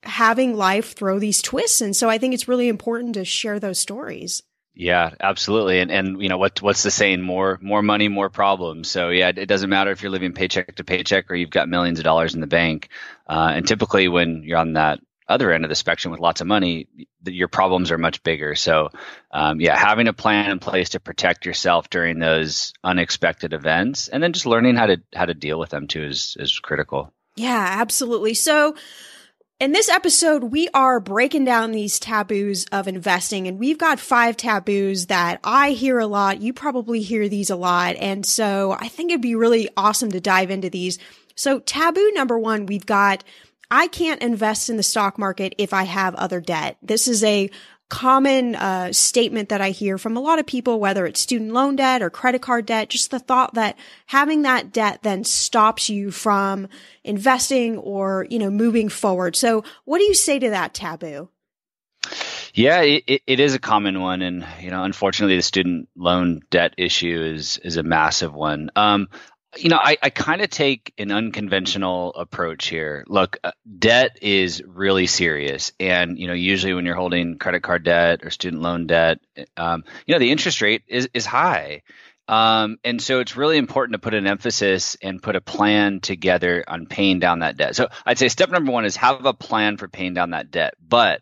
having 0.03 0.55
life 0.55 0.93
throw 0.93 1.19
these 1.19 1.41
twists. 1.41 1.81
And 1.81 1.95
so 1.95 2.09
I 2.09 2.17
think 2.17 2.33
it's 2.33 2.47
really 2.47 2.67
important 2.67 3.13
to 3.13 3.25
share 3.25 3.59
those 3.59 3.77
stories. 3.77 4.41
Yeah, 4.73 5.11
absolutely. 5.19 5.79
And 5.79 5.91
and 5.91 6.21
you 6.21 6.29
know 6.29 6.37
what 6.37 6.61
what's 6.61 6.83
the 6.83 6.91
saying? 6.91 7.21
More 7.21 7.57
more 7.61 7.81
money, 7.81 8.09
more 8.09 8.29
problems. 8.29 8.89
So 8.89 9.09
yeah, 9.09 9.29
it 9.35 9.47
doesn't 9.47 9.71
matter 9.71 9.89
if 9.89 10.03
you're 10.03 10.11
living 10.11 10.33
paycheck 10.33 10.75
to 10.75 10.83
paycheck 10.83 11.31
or 11.31 11.35
you've 11.35 11.49
got 11.49 11.67
millions 11.67 11.97
of 11.99 12.05
dollars 12.05 12.35
in 12.35 12.41
the 12.41 12.47
bank. 12.47 12.89
Uh, 13.27 13.53
and 13.55 13.67
typically, 13.67 14.07
when 14.07 14.43
you're 14.43 14.59
on 14.59 14.73
that 14.73 14.99
other 15.29 15.51
end 15.51 15.65
of 15.65 15.69
the 15.69 15.75
spectrum 15.75 16.11
with 16.11 16.19
lots 16.19 16.41
of 16.41 16.47
money, 16.47 16.87
your 17.25 17.47
problems 17.47 17.91
are 17.91 17.97
much 17.97 18.23
bigger. 18.23 18.55
So, 18.55 18.89
um, 19.31 19.59
yeah, 19.59 19.77
having 19.77 20.07
a 20.07 20.13
plan 20.13 20.51
in 20.51 20.59
place 20.59 20.89
to 20.89 20.99
protect 20.99 21.45
yourself 21.45 21.89
during 21.89 22.19
those 22.19 22.73
unexpected 22.83 23.53
events, 23.53 24.07
and 24.07 24.23
then 24.23 24.33
just 24.33 24.45
learning 24.45 24.75
how 24.75 24.87
to 24.87 25.01
how 25.13 25.25
to 25.25 25.33
deal 25.33 25.59
with 25.59 25.69
them 25.69 25.87
too 25.87 26.03
is 26.03 26.37
is 26.39 26.57
critical. 26.59 27.13
Yeah, 27.35 27.75
absolutely. 27.79 28.33
So. 28.33 28.75
In 29.59 29.71
this 29.71 29.89
episode, 29.89 30.43
we 30.43 30.69
are 30.75 30.99
breaking 30.99 31.43
down 31.43 31.71
these 31.71 31.97
taboos 31.97 32.65
of 32.65 32.87
investing, 32.87 33.47
and 33.47 33.57
we've 33.57 33.79
got 33.79 33.99
five 33.99 34.37
taboos 34.37 35.07
that 35.07 35.39
I 35.43 35.71
hear 35.71 35.97
a 35.97 36.05
lot. 36.05 36.43
You 36.43 36.53
probably 36.53 37.01
hear 37.01 37.27
these 37.27 37.49
a 37.49 37.55
lot. 37.55 37.95
And 37.95 38.23
so 38.23 38.77
I 38.79 38.87
think 38.87 39.09
it'd 39.09 39.19
be 39.19 39.33
really 39.33 39.67
awesome 39.75 40.11
to 40.11 40.19
dive 40.19 40.51
into 40.51 40.69
these. 40.69 40.99
So, 41.33 41.57
taboo 41.57 42.11
number 42.13 42.37
one, 42.37 42.67
we've 42.67 42.85
got 42.85 43.23
I 43.69 43.87
can't 43.87 44.21
invest 44.21 44.69
in 44.69 44.77
the 44.77 44.83
stock 44.83 45.17
market 45.17 45.53
if 45.57 45.73
I 45.73 45.83
have 45.83 46.15
other 46.15 46.39
debt. 46.39 46.77
This 46.81 47.07
is 47.07 47.23
a 47.23 47.49
common 47.89 48.55
uh, 48.55 48.91
statement 48.91 49.49
that 49.49 49.61
I 49.61 49.69
hear 49.69 49.97
from 49.97 50.17
a 50.17 50.19
lot 50.19 50.39
of 50.39 50.45
people, 50.45 50.79
whether 50.79 51.05
it's 51.05 51.21
student 51.21 51.53
loan 51.53 51.77
debt 51.77 52.01
or 52.01 52.09
credit 52.09 52.41
card 52.41 52.65
debt, 52.65 52.89
just 52.89 53.11
the 53.11 53.19
thought 53.19 53.53
that 53.53 53.77
having 54.07 54.41
that 54.41 54.73
debt 54.73 54.99
then 55.03 55.23
stops 55.23 55.89
you 55.89 56.11
from 56.11 56.67
investing 57.03 57.77
or, 57.77 58.27
you 58.29 58.39
know, 58.39 58.49
moving 58.49 58.89
forward. 58.89 59.35
So 59.35 59.63
what 59.85 59.99
do 59.99 60.03
you 60.03 60.13
say 60.13 60.37
to 60.39 60.49
that 60.49 60.73
taboo? 60.73 61.29
Yeah, 62.53 62.81
it, 62.81 63.21
it 63.27 63.39
is 63.39 63.53
a 63.53 63.59
common 63.59 64.01
one, 64.01 64.23
and 64.23 64.45
you 64.61 64.71
know, 64.71 64.83
unfortunately, 64.83 65.35
the 65.35 65.43
student 65.43 65.89
loan 65.95 66.41
debt 66.49 66.73
issue 66.77 67.21
is 67.21 67.59
is 67.63 67.77
a 67.77 67.83
massive 67.83 68.33
one. 68.33 68.71
Um, 68.75 69.09
you 69.57 69.69
know, 69.69 69.79
I, 69.81 69.97
I 70.01 70.09
kind 70.09 70.41
of 70.41 70.49
take 70.49 70.93
an 70.97 71.11
unconventional 71.11 72.13
approach 72.13 72.67
here. 72.67 73.03
Look, 73.07 73.37
uh, 73.43 73.51
debt 73.77 74.19
is 74.21 74.63
really 74.63 75.07
serious. 75.07 75.71
And, 75.79 76.17
you 76.17 76.27
know, 76.27 76.33
usually 76.33 76.73
when 76.73 76.85
you're 76.85 76.95
holding 76.95 77.37
credit 77.37 77.63
card 77.63 77.83
debt 77.83 78.21
or 78.23 78.29
student 78.29 78.61
loan 78.61 78.87
debt, 78.87 79.19
um, 79.55 79.83
you 80.05 80.15
know, 80.15 80.19
the 80.19 80.31
interest 80.31 80.61
rate 80.61 80.83
is, 80.87 81.09
is 81.13 81.25
high. 81.25 81.83
Um, 82.27 82.77
and 82.83 83.01
so 83.01 83.19
it's 83.19 83.37
really 83.37 83.57
important 83.57 83.93
to 83.93 83.99
put 83.99 84.13
an 84.13 84.27
emphasis 84.27 84.97
and 85.01 85.23
put 85.23 85.37
a 85.37 85.41
plan 85.41 86.01
together 86.01 86.63
on 86.67 86.85
paying 86.85 87.19
down 87.19 87.39
that 87.39 87.57
debt. 87.57 87.75
So 87.75 87.87
I'd 88.05 88.17
say 88.17 88.27
step 88.27 88.49
number 88.49 88.71
one 88.71 88.85
is 88.85 88.97
have 88.97 89.25
a 89.25 89.33
plan 89.33 89.77
for 89.77 89.87
paying 89.87 90.13
down 90.13 90.31
that 90.31 90.51
debt. 90.51 90.73
But 90.85 91.21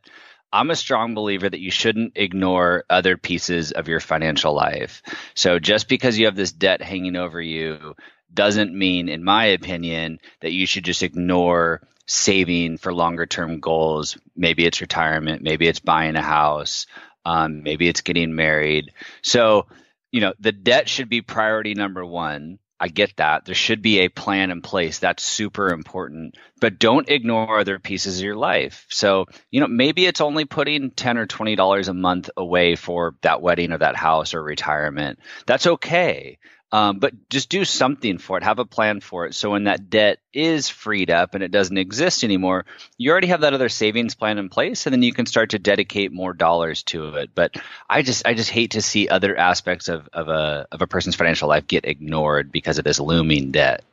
I'm 0.52 0.72
a 0.72 0.76
strong 0.76 1.14
believer 1.14 1.50
that 1.50 1.60
you 1.60 1.70
shouldn't 1.70 2.14
ignore 2.16 2.86
other 2.90 3.18
pieces 3.18 3.72
of 3.72 3.88
your 3.88 4.00
financial 4.00 4.54
life. 4.54 5.04
So 5.36 5.60
just 5.60 5.90
because 5.90 6.18
you 6.18 6.26
have 6.26 6.36
this 6.36 6.54
debt 6.54 6.82
hanging 6.82 7.16
over 7.16 7.42
you 7.42 7.96
doesn't 8.36 8.74
mean, 8.74 9.10
in 9.10 9.24
my 9.24 9.46
opinion, 9.46 10.20
that 10.42 10.52
you 10.52 10.66
should 10.66 10.86
just 10.86 11.04
ignore 11.04 11.82
saving 12.06 12.78
for 12.78 12.94
longer 12.94 13.26
term 13.26 13.60
goals. 13.60 14.18
Maybe 14.36 14.66
it's 14.66 14.82
retirement, 14.82 15.42
maybe 15.42 15.68
it's 15.68 15.80
buying 15.80 16.16
a 16.16 16.22
house, 16.22 16.86
um, 17.26 17.64
maybe 17.64 17.88
it's 17.88 18.02
getting 18.02 18.36
married. 18.36 18.92
So, 19.24 19.68
you 20.12 20.22
know, 20.22 20.34
the 20.40 20.52
debt 20.52 20.88
should 20.88 21.10
be 21.10 21.22
priority 21.22 21.74
number 21.74 22.06
one. 22.06 22.60
I 22.78 22.90
get 22.90 23.16
that. 23.18 23.46
There 23.46 23.56
should 23.56 23.82
be 23.82 24.00
a 24.00 24.10
plan 24.10 24.52
in 24.52 24.62
place. 24.62 25.00
That's 25.00 25.24
super 25.24 25.70
important. 25.70 26.36
But 26.60 26.78
don't 26.78 27.10
ignore 27.10 27.60
other 27.60 27.80
pieces 27.80 28.20
of 28.20 28.26
your 28.26 28.36
life. 28.36 28.86
So, 28.90 29.28
you 29.50 29.62
know, 29.62 29.68
maybe 29.68 30.06
it's 30.06 30.20
only 30.20 30.44
putting 30.44 30.92
10 30.92 31.18
or 31.18 31.26
$20 31.26 31.88
a 31.88 31.94
month 31.94 32.30
away 32.36 32.76
for 32.76 33.16
that 33.22 33.42
wedding 33.42 33.72
or 33.72 33.78
that 33.78 33.96
house 33.96 34.34
or 34.34 34.44
retirement. 34.44 35.20
That's 35.46 35.68
okay. 35.68 36.38
Um, 36.76 37.00
but 37.00 37.14
just 37.30 37.48
do 37.48 37.64
something 37.64 38.18
for 38.18 38.38
it. 38.38 38.44
Have 38.44 38.60
a 38.60 38.66
plan 38.66 39.00
for 39.00 39.26
it. 39.26 39.34
So 39.34 39.52
when 39.52 39.64
that 39.64 39.90
debt 39.90 40.20
is 40.34 40.68
freed 40.68 41.10
up 41.10 41.34
and 41.34 41.42
it 41.42 41.50
doesn't 41.50 41.78
exist 41.78 42.26
anymore, 42.26 42.66
you 42.98 43.12
already 43.12 43.28
have 43.28 43.42
that 43.42 43.54
other 43.54 43.70
savings 43.70 44.14
plan 44.14 44.38
in 44.38 44.50
place, 44.50 44.86
and 44.86 44.92
then 44.92 45.02
you 45.02 45.14
can 45.14 45.26
start 45.26 45.52
to 45.52 45.60
dedicate 45.60 46.12
more 46.12 46.34
dollars 46.34 46.84
to 46.84 47.16
it. 47.16 47.30
But 47.34 47.56
I 47.90 48.02
just 48.02 48.28
I 48.28 48.34
just 48.34 48.50
hate 48.50 48.72
to 48.72 48.82
see 48.82 49.08
other 49.08 49.38
aspects 49.38 49.88
of, 49.88 50.10
of 50.12 50.28
a 50.28 50.68
of 50.70 50.82
a 50.82 50.88
person's 50.88 51.16
financial 51.16 51.48
life 51.48 51.66
get 51.66 51.86
ignored 51.86 52.52
because 52.52 52.78
of 52.78 52.84
this 52.84 53.00
looming 53.00 53.52
debt. 53.52 53.86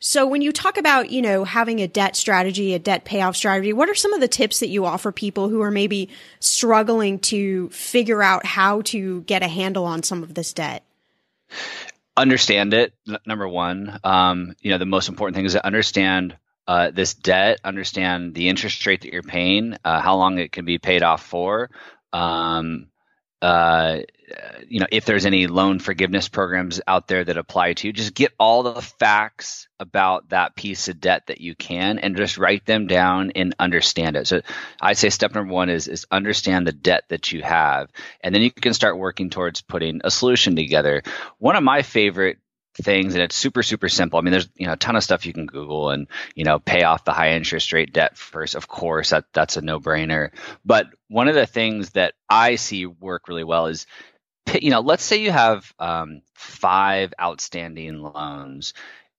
So 0.00 0.26
when 0.26 0.42
you 0.42 0.50
talk 0.50 0.76
about, 0.76 1.10
you 1.10 1.22
know, 1.22 1.44
having 1.44 1.80
a 1.82 1.86
debt 1.86 2.16
strategy, 2.16 2.74
a 2.74 2.80
debt 2.80 3.04
payoff 3.04 3.36
strategy, 3.36 3.72
what 3.72 3.88
are 3.88 3.94
some 3.94 4.12
of 4.12 4.20
the 4.20 4.26
tips 4.26 4.58
that 4.58 4.70
you 4.70 4.86
offer 4.86 5.12
people 5.12 5.50
who 5.50 5.60
are 5.60 5.70
maybe 5.70 6.08
struggling 6.40 7.20
to 7.20 7.68
figure 7.68 8.24
out 8.24 8.44
how 8.44 8.82
to 8.82 9.22
get 9.22 9.44
a 9.44 9.48
handle 9.48 9.84
on 9.84 10.02
some 10.02 10.24
of 10.24 10.34
this 10.34 10.52
debt? 10.52 10.82
Understand 12.16 12.74
it. 12.74 12.94
Number 13.26 13.48
one, 13.48 13.98
um, 14.04 14.54
you 14.60 14.70
know, 14.70 14.78
the 14.78 14.86
most 14.86 15.08
important 15.08 15.36
thing 15.36 15.44
is 15.44 15.52
to 15.52 15.64
understand 15.64 16.36
uh, 16.66 16.90
this 16.90 17.14
debt, 17.14 17.60
understand 17.64 18.34
the 18.34 18.48
interest 18.48 18.86
rate 18.86 19.02
that 19.02 19.12
you're 19.12 19.22
paying, 19.22 19.76
uh, 19.84 20.00
how 20.00 20.16
long 20.16 20.38
it 20.38 20.52
can 20.52 20.64
be 20.64 20.78
paid 20.78 21.02
off 21.02 21.24
for. 21.24 21.70
Um, 22.12 22.86
uh, 23.42 23.98
Uh, 24.30 24.60
you 24.68 24.80
know, 24.80 24.86
if 24.90 25.04
there's 25.04 25.26
any 25.26 25.46
loan 25.46 25.78
forgiveness 25.78 26.28
programs 26.28 26.80
out 26.86 27.08
there 27.08 27.24
that 27.24 27.36
apply 27.36 27.74
to 27.74 27.86
you, 27.86 27.92
just 27.92 28.14
get 28.14 28.32
all 28.38 28.62
the 28.62 28.80
facts 28.80 29.68
about 29.78 30.30
that 30.30 30.56
piece 30.56 30.88
of 30.88 31.00
debt 31.00 31.26
that 31.26 31.40
you 31.40 31.54
can 31.54 31.98
and 31.98 32.16
just 32.16 32.38
write 32.38 32.64
them 32.64 32.86
down 32.86 33.32
and 33.34 33.54
understand 33.58 34.16
it. 34.16 34.26
So 34.26 34.40
I 34.80 34.94
say 34.94 35.10
step 35.10 35.34
number 35.34 35.52
one 35.52 35.68
is, 35.68 35.88
is 35.88 36.06
understand 36.10 36.66
the 36.66 36.72
debt 36.72 37.04
that 37.08 37.32
you 37.32 37.42
have. 37.42 37.90
And 38.22 38.34
then 38.34 38.40
you 38.40 38.50
can 38.50 38.72
start 38.72 38.96
working 38.96 39.28
towards 39.28 39.60
putting 39.60 40.00
a 40.04 40.10
solution 40.10 40.56
together. 40.56 41.02
One 41.38 41.56
of 41.56 41.62
my 41.62 41.82
favorite 41.82 42.38
things 42.76 43.14
and 43.14 43.22
it's 43.22 43.36
super 43.36 43.62
super 43.62 43.88
simple 43.88 44.18
i 44.18 44.22
mean 44.22 44.32
there's 44.32 44.48
you 44.56 44.66
know 44.66 44.72
a 44.72 44.76
ton 44.76 44.96
of 44.96 45.04
stuff 45.04 45.26
you 45.26 45.32
can 45.32 45.46
google 45.46 45.90
and 45.90 46.08
you 46.34 46.44
know 46.44 46.58
pay 46.58 46.82
off 46.82 47.04
the 47.04 47.12
high 47.12 47.34
interest 47.34 47.72
rate 47.72 47.92
debt 47.92 48.16
first 48.16 48.56
of 48.56 48.66
course 48.66 49.10
that 49.10 49.24
that's 49.32 49.56
a 49.56 49.60
no 49.62 49.78
brainer 49.78 50.30
but 50.64 50.88
one 51.08 51.28
of 51.28 51.36
the 51.36 51.46
things 51.46 51.90
that 51.90 52.14
i 52.28 52.56
see 52.56 52.84
work 52.84 53.28
really 53.28 53.44
well 53.44 53.66
is 53.66 53.86
you 54.60 54.70
know 54.70 54.80
let's 54.80 55.04
say 55.04 55.16
you 55.16 55.30
have 55.30 55.72
um, 55.78 56.22
five 56.34 57.12
outstanding 57.20 58.00
loans 58.00 58.74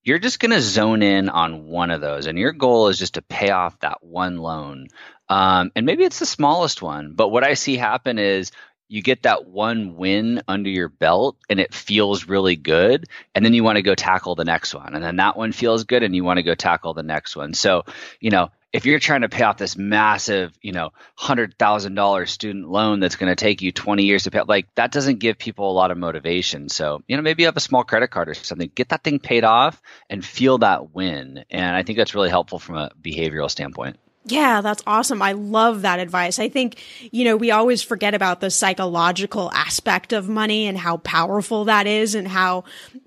you're 0.06 0.20
just 0.20 0.40
going 0.40 0.52
to 0.52 0.62
zone 0.62 1.02
in 1.02 1.30
on 1.30 1.66
one 1.66 1.90
of 1.90 2.00
those. 2.00 2.28
And 2.28 2.38
your 2.38 2.52
goal 2.52 2.88
is 2.90 3.00
just 3.00 3.16
to 3.16 3.24
pay 3.24 3.50
off 3.50 3.80
that 3.80 4.04
one 4.04 4.38
loan. 4.38 4.88
Um, 5.28 5.72
and 5.76 5.86
maybe 5.86 6.04
it's 6.04 6.20
the 6.20 6.28
smallest 6.28 6.82
one. 6.82 7.14
But 7.14 7.30
what 7.30 7.44
I 7.44 7.56
see 7.56 7.76
happen 7.76 8.20
is 8.20 8.52
you 8.88 9.02
get 9.02 9.24
that 9.24 9.48
one 9.48 9.96
win 9.96 10.44
under 10.48 10.70
your 10.70 10.90
belt 10.90 11.38
and 11.50 11.60
it 11.60 11.74
feels 11.74 12.28
really 12.28 12.56
good 12.56 13.08
and 13.34 13.44
then 13.44 13.56
you 13.56 13.64
want 13.64 13.78
to 13.78 13.82
go 13.82 13.96
tackle 13.96 14.36
the 14.36 14.46
next 14.46 14.76
one 14.76 14.94
and 14.94 15.04
then 15.04 15.16
that 15.16 15.36
one 15.36 15.52
feels 15.52 15.86
good 15.86 16.04
and 16.04 16.16
you 16.16 16.24
want 16.24 16.38
to 16.38 16.44
go 16.44 16.54
tackle 16.54 16.94
the 16.94 17.02
next 17.02 17.36
one 17.36 17.56
so 17.56 17.84
you 18.20 18.30
know 18.30 18.52
if 18.76 18.86
you're 18.86 19.00
trying 19.00 19.22
to 19.22 19.30
pay 19.30 19.44
off 19.44 19.56
this 19.56 19.78
massive 19.78 20.52
you 20.62 20.74
know 20.74 20.92
$100000 21.18 22.28
student 22.28 22.68
loan 22.68 23.00
that's 23.00 23.16
going 23.16 23.32
to 23.32 23.36
take 23.36 23.62
you 23.62 23.72
20 23.72 24.04
years 24.04 24.24
to 24.24 24.32
pay 24.32 24.42
like 24.46 24.68
that 24.76 24.92
doesn't 24.92 25.20
give 25.20 25.38
people 25.38 25.72
a 25.72 25.74
lot 25.74 25.92
of 25.92 25.98
motivation. 25.98 26.68
So 26.68 27.02
you 27.08 27.16
know 27.16 27.24
maybe 27.24 27.44
you 27.44 27.48
have 27.48 27.56
a 27.56 27.62
small 27.62 27.86
credit 27.86 28.10
card 28.10 28.28
or 28.28 28.34
something 28.34 28.70
get 28.76 28.90
that 28.90 29.02
thing 29.02 29.20
paid 29.20 29.46
off 29.46 29.82
and 30.10 30.24
feel 30.24 30.58
that 30.58 30.94
win. 30.94 31.46
And 31.50 31.76
i 31.76 31.84
think 31.84 31.98
that's 31.98 32.16
really 32.16 32.30
helpful 32.30 32.60
from 32.60 32.76
a 32.76 32.92
behavioral 33.02 33.50
standpoint 33.50 33.98
yeah, 34.28 34.62
that's 34.62 34.82
awesome. 34.88 35.22
I 35.22 35.34
love 35.34 35.84
that 35.84 36.00
advice. 36.00 36.40
I 36.40 36.50
think, 36.50 36.82
you 37.12 37.24
know, 37.24 37.38
we 37.38 37.52
always 37.52 37.84
forget 37.84 38.16
about 38.16 38.42
the 38.42 38.50
psychological 38.50 39.52
aspect 39.52 40.14
of 40.14 40.28
money 40.28 40.66
and 40.66 40.76
how 40.76 40.98
powerful 40.98 41.66
that 41.66 41.86
is 41.86 42.16
and 42.16 42.28
how 42.28 42.64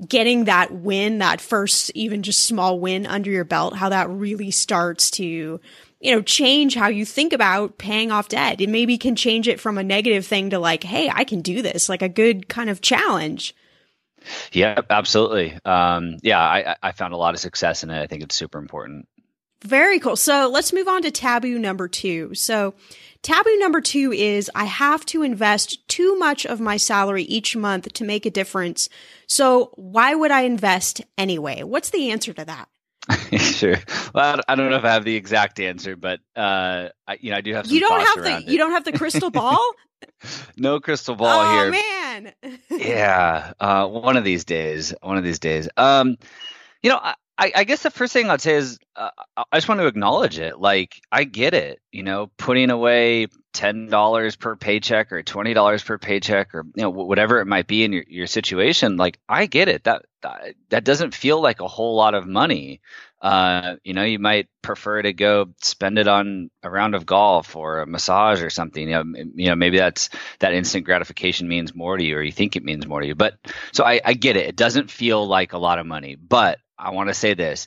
getting 0.07 0.45
that 0.45 0.73
win, 0.73 1.19
that 1.19 1.41
first, 1.41 1.91
even 1.97 2.23
just 2.23 2.45
small 2.45 2.79
win 2.79 3.05
under 3.05 3.31
your 3.31 3.45
belt, 3.45 3.75
how 3.75 3.89
that 3.89 4.09
really 4.09 4.53
starts 4.53 5.11
to, 5.13 5.61
you 6.01 6.15
know, 6.15 6.23
change 6.23 6.77
how 6.77 6.87
you 6.87 7.05
think 7.05 7.33
about 7.33 7.79
paying 7.79 8.13
off 8.13 8.29
debt. 8.29 8.61
It 8.61 8.69
maybe 8.69 8.97
can 8.97 9.17
change 9.17 9.49
it 9.49 9.59
from 9.59 9.77
a 9.77 9.83
negative 9.83 10.25
thing 10.25 10.51
to 10.51 10.61
like, 10.61 10.85
hey, 10.85 11.11
I 11.13 11.25
can 11.25 11.41
do 11.41 11.63
this, 11.63 11.89
like 11.89 12.03
a 12.03 12.09
good 12.09 12.49
kind 12.49 12.71
of 12.71 12.81
challenge. 12.81 13.57
Yeah, 14.53 14.81
absolutely. 14.89 15.59
Um, 15.65 16.19
yeah, 16.23 16.41
I, 16.41 16.77
I 16.81 16.93
found 16.93 17.13
a 17.13 17.17
lot 17.17 17.35
of 17.35 17.41
success 17.41 17.83
in 17.83 17.91
it. 17.91 18.01
I 18.01 18.07
think 18.07 18.23
it's 18.23 18.37
super 18.37 18.59
important. 18.59 19.09
Very 19.65 19.99
cool. 19.99 20.17
So 20.17 20.49
let's 20.49 20.73
move 20.73 20.89
on 20.89 21.03
to 21.03 21.11
taboo 21.11 21.59
number 21.59 21.89
two. 21.89 22.35
So 22.35 22.75
taboo 23.23 23.57
number 23.59 23.81
two 23.81 24.13
is 24.13 24.51
I 24.55 24.65
have 24.65 25.05
to 25.07 25.23
invest 25.23 25.87
too 25.89 26.17
much 26.17 26.47
of 26.47 26.61
my 26.61 26.77
salary 26.77 27.25
each 27.25 27.57
month 27.57 27.93
to 27.95 28.05
make 28.05 28.25
a 28.25 28.31
difference. 28.31 28.89
So 29.27 29.73
why 29.75 30.15
would 30.15 30.31
I 30.31 30.43
invest 30.43 31.03
anyway? 31.17 31.63
What's 31.63 31.91
the 31.91 32.11
answer 32.11 32.33
to 32.35 32.45
that? 32.45 32.69
sure. 33.39 33.77
Well, 34.15 34.41
I 34.47 34.55
don't 34.55 34.71
know 34.71 34.77
if 34.77 34.85
I 34.85 34.93
have 34.93 35.05
the 35.05 35.17
exact 35.17 35.59
answer, 35.61 35.97
but 35.97 36.21
uh, 36.37 36.89
I, 37.07 37.19
you 37.21 37.31
know, 37.31 37.39
I 37.39 37.41
do 37.41 37.55
have. 37.55 37.67
you 37.67 37.81
don't 37.81 38.01
have 38.01 38.25
the 38.25 38.37
it. 38.37 38.49
you 38.49 38.59
don't 38.59 38.73
have 38.73 38.85
the 38.85 38.93
crystal 38.93 39.31
ball. 39.33 39.73
no 40.57 40.79
crystal 40.79 41.15
ball 41.15 41.41
oh, 41.41 41.53
here. 41.53 41.71
man. 41.71 42.33
yeah, 42.71 43.53
uh, 43.59 43.87
one 43.87 44.17
of 44.17 44.25
these 44.25 44.45
days. 44.45 44.95
One 45.03 45.17
of 45.17 45.25
these 45.25 45.39
days. 45.39 45.69
Um, 45.77 46.17
you 46.83 46.91
know, 46.91 47.01
I, 47.03 47.15
I, 47.39 47.53
I 47.55 47.65
guess 47.65 47.85
the 47.85 47.91
first 47.91 48.13
thing 48.13 48.29
I'd 48.29 48.41
say 48.41 48.55
is 48.55 48.81
uh, 48.97 49.11
I 49.37 49.57
just 49.57 49.69
want 49.69 49.81
to 49.81 49.87
acknowledge 49.87 50.41
it. 50.41 50.59
Like 50.59 51.01
I 51.13 51.23
get 51.23 51.55
it, 51.55 51.81
you 51.93 52.03
know, 52.03 52.31
putting 52.37 52.71
away 52.71 53.29
ten 53.53 53.87
dollars 53.87 54.35
per 54.35 54.57
paycheck 54.57 55.13
or 55.13 55.23
twenty 55.23 55.55
dollars 55.55 55.83
per 55.85 55.99
paycheck 55.99 56.55
or 56.55 56.65
you 56.75 56.83
know 56.83 56.91
whatever 56.91 57.41
it 57.41 57.47
might 57.47 57.69
be 57.69 57.85
in 57.85 57.93
your, 57.93 58.05
your 58.09 58.27
situation. 58.27 58.97
Like 58.97 59.21
I 59.29 59.47
get 59.47 59.69
it. 59.69 59.85
That 59.85 60.05
that 60.71 60.83
doesn't 60.83 61.15
feel 61.15 61.41
like 61.41 61.61
a 61.61 61.69
whole 61.69 61.95
lot 61.95 62.15
of 62.15 62.27
money. 62.27 62.81
Uh, 63.23 63.77
you 63.85 63.95
know, 63.95 64.05
you 64.05 64.19
might 64.19 64.49
prefer 64.63 65.01
to 65.01 65.13
go 65.13 65.47
spend 65.63 65.99
it 65.99 66.09
on 66.09 66.51
a 66.65 66.71
round 66.71 66.97
of 66.97 67.07
golf 67.07 67.55
or 67.55 67.81
a 67.81 67.87
massage 67.87 68.43
or 68.43 68.51
something. 68.51 68.89
You 68.89 68.95
know, 68.95 69.05
you 69.35 69.49
know, 69.49 69.55
maybe 69.55 69.79
that's 69.79 70.11
that 70.41 70.55
instant 70.55 70.85
gratification 70.85 71.47
means 71.47 71.73
more 71.73 71.97
to 71.97 72.03
you, 72.05 72.17
or 72.17 72.23
you 72.23 72.33
think 72.33 72.57
it 72.57 72.65
means 72.65 72.85
more 72.85 73.01
to 73.01 73.07
you. 73.07 73.15
But 73.15 73.35
so 73.73 73.85
I, 73.85 74.01
I 74.05 74.15
get 74.15 74.37
it. 74.37 74.49
It 74.49 74.57
doesn't 74.57 74.91
feel 74.91 75.25
like 75.25 75.53
a 75.53 75.59
lot 75.59 75.79
of 75.79 75.87
money, 75.87 76.17
but 76.17 76.59
I 76.79 76.91
want 76.91 77.09
to 77.09 77.15
say 77.15 77.35
this. 77.35 77.67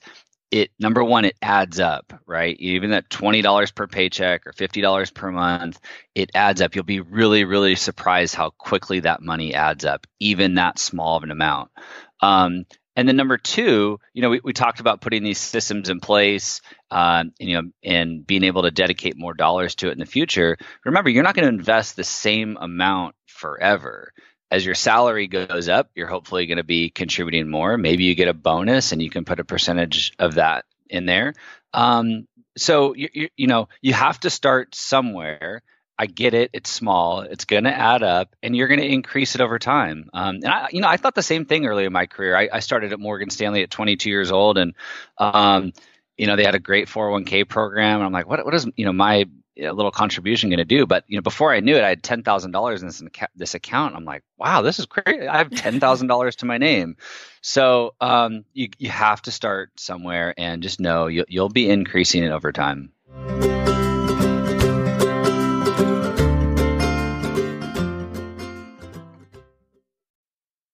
It 0.51 0.70
number 0.80 1.01
one, 1.01 1.24
it 1.24 1.38
adds 1.41 1.80
up, 1.80 2.13
right? 2.25 2.58
Even 2.60 2.91
that 2.91 3.10
twenty 3.10 3.41
dollars 3.41 3.72
per 3.72 3.88
paycheck 3.88 4.46
or 4.46 4.51
fifty 4.51 4.82
dollars 4.82 5.10
per 5.10 5.32
month, 5.32 5.80
it 6.13 6.32
adds 6.36 6.62
up. 6.62 6.75
You'll 6.75 6.84
be 6.84 7.00
really, 7.00 7.46
really 7.46 7.75
surprised 7.75 8.36
how 8.36 8.50
quickly 8.50 9.00
that 9.01 9.22
money 9.22 9.53
adds 9.53 9.86
up, 9.86 10.08
even 10.20 10.56
that 10.56 10.77
small 10.77 11.15
of 11.15 11.24
an 11.24 11.32
amount. 11.32 11.72
Um, 12.20 12.65
and 12.98 13.08
then 13.08 13.15
number 13.15 13.38
two, 13.38 14.00
you 14.13 14.22
know, 14.22 14.30
we, 14.30 14.41
we 14.44 14.51
talked 14.51 14.82
about 14.82 15.00
putting 15.00 15.24
these 15.24 15.39
systems 15.39 15.88
in 15.88 16.02
place, 16.02 16.60
uh, 16.91 17.24
and, 17.39 17.50
you 17.50 17.56
know, 17.56 17.69
and 17.86 18.28
being 18.28 18.43
able 18.43 18.63
to 18.63 18.71
dedicate 18.71 19.17
more 19.17 19.34
dollars 19.34 19.76
to 19.76 19.88
it 19.88 19.93
in 19.93 20.00
the 20.00 20.06
future. 20.06 20.58
Remember, 20.84 21.10
you're 21.10 21.24
not 21.24 21.34
going 21.34 21.47
to 21.47 21.58
invest 21.58 21.95
the 21.95 22.04
same 22.04 22.58
amount 22.60 23.15
forever 23.26 24.12
as 24.52 24.66
your 24.66 24.76
salary 24.76 25.28
goes 25.28 25.70
up, 25.70 25.90
you're 25.96 26.08
hopefully 26.08 26.46
going 26.46 26.58
to 26.58 26.64
be 26.64 26.90
contributing 26.90 27.50
more. 27.50 27.78
Maybe 27.78 28.04
you 28.04 28.16
get 28.16 28.28
a 28.28 28.34
bonus 28.34 28.92
and 28.92 29.02
you 29.02 29.10
can 29.10 29.24
put 29.24 29.40
a 29.40 29.46
percentage 29.46 30.12
of 30.20 30.36
that 30.36 30.66
in 30.90 31.06
there. 31.06 31.34
Um, 31.74 32.28
so 32.58 32.94
you, 32.94 33.08
you, 33.14 33.30
you 33.38 33.48
know 33.48 33.70
you 33.82 33.94
have 33.94 34.20
to 34.20 34.30
start 34.30 34.76
somewhere. 34.76 35.64
I 35.98 36.08
get 36.08 36.34
it; 36.34 36.50
it's 36.54 36.70
small, 36.70 37.22
it's 37.22 37.46
going 37.46 37.66
to 37.66 37.74
add 37.74 38.04
up, 38.04 38.36
and 38.42 38.56
you're 38.56 38.68
going 38.68 38.80
to 38.80 38.92
increase 38.92 39.36
it 39.36 39.42
over 39.42 39.60
time. 39.60 40.10
Um, 40.14 40.38
and 40.38 40.48
I, 40.48 40.68
you 40.72 40.82
know, 40.82 40.88
I 40.88 40.98
thought 40.98 41.16
the 41.16 41.22
same 41.22 41.46
thing 41.46 41.66
early 41.66 41.86
in 41.86 41.94
my 41.94 42.08
career. 42.08 42.36
I, 42.36 42.50
I 42.52 42.60
started 42.60 42.92
at 42.92 43.00
Morgan 43.00 43.30
Stanley 43.30 43.62
at 43.64 43.70
22 43.70 44.10
years 44.10 44.32
old, 44.32 44.58
and 44.58 44.74
um, 45.18 45.74
you 46.18 46.28
know 46.28 46.36
they 46.36 46.44
had 46.44 46.56
a 46.56 46.60
great 46.60 46.88
401k 46.88 47.48
program. 47.48 47.98
And 47.98 48.04
I'm 48.04 48.12
like, 48.12 48.28
what 48.28 48.44
what 48.44 48.54
is 48.54 48.68
you 48.76 48.86
know 48.86 48.94
my 48.94 49.26
a 49.60 49.72
little 49.72 49.92
contribution 49.92 50.50
going 50.50 50.58
to 50.58 50.66
do? 50.66 50.86
But 50.86 51.04
you 51.08 51.18
know, 51.18 51.22
before 51.22 51.54
I 51.54 51.60
knew 51.60 51.76
it, 51.76 51.84
I 51.84 51.90
had 51.90 52.04
ten 52.04 52.24
thousand 52.24 52.52
dollars 52.52 52.82
in 52.82 52.88
this 52.88 53.04
this 53.36 53.56
account. 53.56 53.96
I'm 53.96 54.06
like, 54.06 54.24
wow, 54.38 54.62
this 54.62 54.80
is 54.80 54.86
crazy. 54.86 55.28
I 55.28 55.38
have 55.38 55.52
ten 55.52 55.80
thousand 55.80 56.08
dollars 56.08 56.38
to 56.38 56.46
my 56.46 56.58
name. 56.58 56.98
So 57.42 57.94
um, 58.02 58.46
you 58.54 58.70
you 58.78 58.90
have 58.90 59.22
to 59.24 59.32
start 59.32 59.72
somewhere, 59.80 60.34
and 60.38 60.64
just 60.64 60.80
know 60.80 61.08
you, 61.08 61.26
you'll 61.28 61.50
be 61.50 61.70
increasing 61.70 62.24
it 62.24 62.32
over 62.32 62.52
time. 62.52 62.92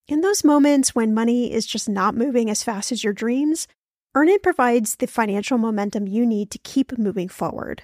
In 0.10 0.22
those 0.22 0.44
moments 0.44 0.96
when 0.96 1.14
money 1.14 1.52
is 1.52 1.66
just 1.66 1.90
not 1.90 2.16
moving 2.16 2.50
as 2.50 2.64
fast 2.64 2.94
as 2.94 3.04
your 3.04 3.12
dreams, 3.12 3.68
Earnin 4.16 4.40
provides 4.42 4.96
the 4.96 5.06
financial 5.06 5.58
momentum 5.58 6.08
you 6.08 6.26
need 6.26 6.50
to 6.52 6.58
keep 6.60 6.98
moving 6.98 7.28
forward. 7.28 7.84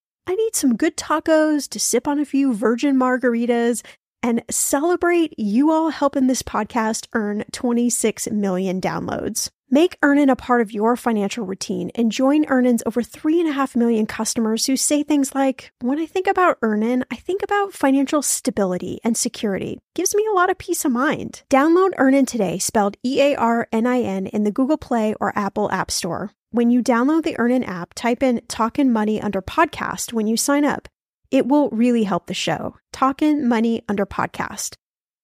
I 0.27 0.35
need 0.35 0.55
some 0.55 0.75
good 0.75 0.97
tacos 0.97 1.67
to 1.69 1.79
sip 1.79 2.07
on 2.07 2.19
a 2.19 2.25
few 2.25 2.53
virgin 2.53 2.95
margaritas 2.97 3.83
and 4.23 4.43
celebrate 4.49 5.33
you 5.37 5.71
all 5.71 5.89
helping 5.89 6.27
this 6.27 6.43
podcast 6.43 7.07
earn 7.13 7.43
26 7.51 8.29
million 8.29 8.79
downloads. 8.79 9.49
Make 9.73 9.97
Earnin 10.03 10.29
a 10.29 10.35
part 10.35 10.59
of 10.59 10.73
your 10.73 10.97
financial 10.97 11.45
routine 11.45 11.91
and 11.95 12.11
join 12.11 12.45
Earnin's 12.49 12.83
over 12.85 13.01
3.5 13.01 13.75
million 13.77 14.05
customers 14.05 14.65
who 14.65 14.75
say 14.75 15.01
things 15.01 15.33
like, 15.33 15.71
When 15.79 15.97
I 15.97 16.05
think 16.05 16.27
about 16.27 16.57
Earnin, 16.61 17.05
I 17.09 17.15
think 17.15 17.41
about 17.41 17.73
financial 17.73 18.21
stability 18.21 18.99
and 19.03 19.15
security. 19.15 19.79
Gives 19.95 20.13
me 20.13 20.27
a 20.29 20.35
lot 20.35 20.49
of 20.49 20.57
peace 20.57 20.83
of 20.83 20.91
mind. 20.91 21.43
Download 21.49 21.91
Earnin 21.97 22.25
today, 22.25 22.59
spelled 22.59 22.97
E 23.03 23.21
A 23.21 23.35
R 23.35 23.69
N 23.71 23.87
I 23.87 24.01
N, 24.01 24.27
in 24.27 24.43
the 24.43 24.51
Google 24.51 24.77
Play 24.77 25.15
or 25.21 25.31
Apple 25.37 25.71
App 25.71 25.89
Store. 25.89 26.31
When 26.53 26.69
you 26.69 26.83
download 26.83 27.23
the 27.23 27.39
Earnin 27.39 27.63
app, 27.63 27.93
type 27.93 28.21
in 28.21 28.41
Talkin' 28.49 28.91
Money 28.91 29.21
under 29.21 29.41
podcast 29.41 30.11
when 30.11 30.27
you 30.27 30.35
sign 30.35 30.65
up. 30.65 30.89
It 31.31 31.47
will 31.47 31.69
really 31.69 32.03
help 32.03 32.27
the 32.27 32.33
show. 32.33 32.75
Talkin' 32.91 33.47
Money 33.47 33.83
under 33.87 34.05
podcast. 34.05 34.75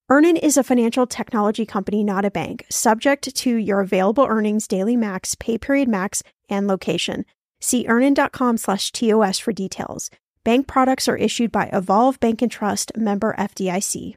Earnin 0.07 0.37
is 0.37 0.55
a 0.55 0.63
financial 0.63 1.05
technology 1.05 1.65
company, 1.65 2.01
not 2.01 2.23
a 2.23 2.31
bank, 2.31 2.65
subject 2.69 3.35
to 3.35 3.57
your 3.57 3.81
available 3.81 4.25
earnings, 4.25 4.69
daily 4.69 4.95
max, 4.95 5.35
pay 5.35 5.57
period 5.57 5.89
max, 5.89 6.23
and 6.47 6.65
location. 6.65 7.25
See 7.59 7.85
earnin.com 7.89 8.55
slash 8.55 8.93
TOS 8.93 9.37
for 9.37 9.51
details. 9.51 10.09
Bank 10.45 10.65
products 10.65 11.09
are 11.09 11.17
issued 11.17 11.51
by 11.51 11.69
Evolve 11.73 12.21
Bank 12.21 12.41
and 12.41 12.49
Trust, 12.49 12.95
member 12.95 13.35
FDIC. 13.37 14.13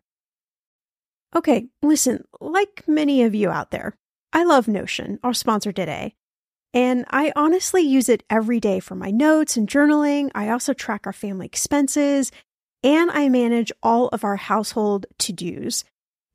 Okay, 1.35 1.67
listen, 1.83 2.23
like 2.41 2.85
many 2.87 3.25
of 3.25 3.35
you 3.35 3.51
out 3.51 3.73
there, 3.73 3.97
I 4.33 4.45
love 4.45 4.69
Notion, 4.69 5.19
our 5.25 5.35
sponsor 5.35 5.73
today. 5.73 6.15
And 6.73 7.05
I 7.11 7.33
honestly 7.35 7.83
use 7.83 8.09
it 8.09 8.23
every 8.31 8.61
day 8.61 8.79
for 8.81 8.95
my 8.95 9.11
notes 9.11 9.57
and 9.57 9.69
journaling. 9.69 10.31
I 10.35 10.51
also 10.51 10.73
track 10.73 11.07
our 11.07 11.13
family 11.13 11.47
expenses 11.47 12.31
and 12.83 13.11
I 13.11 13.29
manage 13.29 13.73
all 13.83 14.09
of 14.09 14.25
our 14.25 14.37
household 14.37 15.07
to 15.19 15.33
dos. 15.33 15.85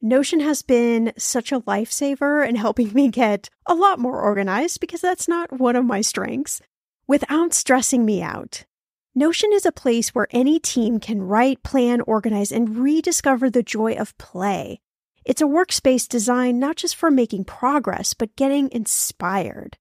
Notion 0.01 0.41
has 0.41 0.61
been 0.61 1.13
such 1.17 1.51
a 1.51 1.61
lifesaver 1.61 2.47
in 2.47 2.55
helping 2.55 2.93
me 2.93 3.07
get 3.09 3.49
a 3.65 3.73
lot 3.73 3.97
more 3.97 4.21
organized 4.21 4.79
because 4.79 5.01
that's 5.01 5.27
not 5.27 5.57
one 5.57 5.75
of 5.75 5.85
my 5.85 6.01
strengths. 6.01 6.61
without 7.07 7.53
stressing 7.53 8.05
me 8.05 8.21
out. 8.21 8.65
Notion 9.13 9.51
is 9.53 9.65
a 9.65 9.71
place 9.71 10.09
where 10.09 10.27
any 10.31 10.59
team 10.59 10.99
can 10.99 11.21
write, 11.21 11.63
plan, 11.63 12.01
organize, 12.01 12.51
and 12.51 12.77
rediscover 12.77 13.49
the 13.49 13.63
joy 13.63 13.93
of 13.93 14.17
play. 14.17 14.79
It's 15.23 15.41
a 15.41 15.45
workspace 15.45 16.07
designed 16.07 16.59
not 16.59 16.75
just 16.75 16.95
for 16.95 17.09
making 17.09 17.45
progress, 17.45 18.13
but 18.13 18.35
getting 18.35 18.69
inspired. 18.71 19.77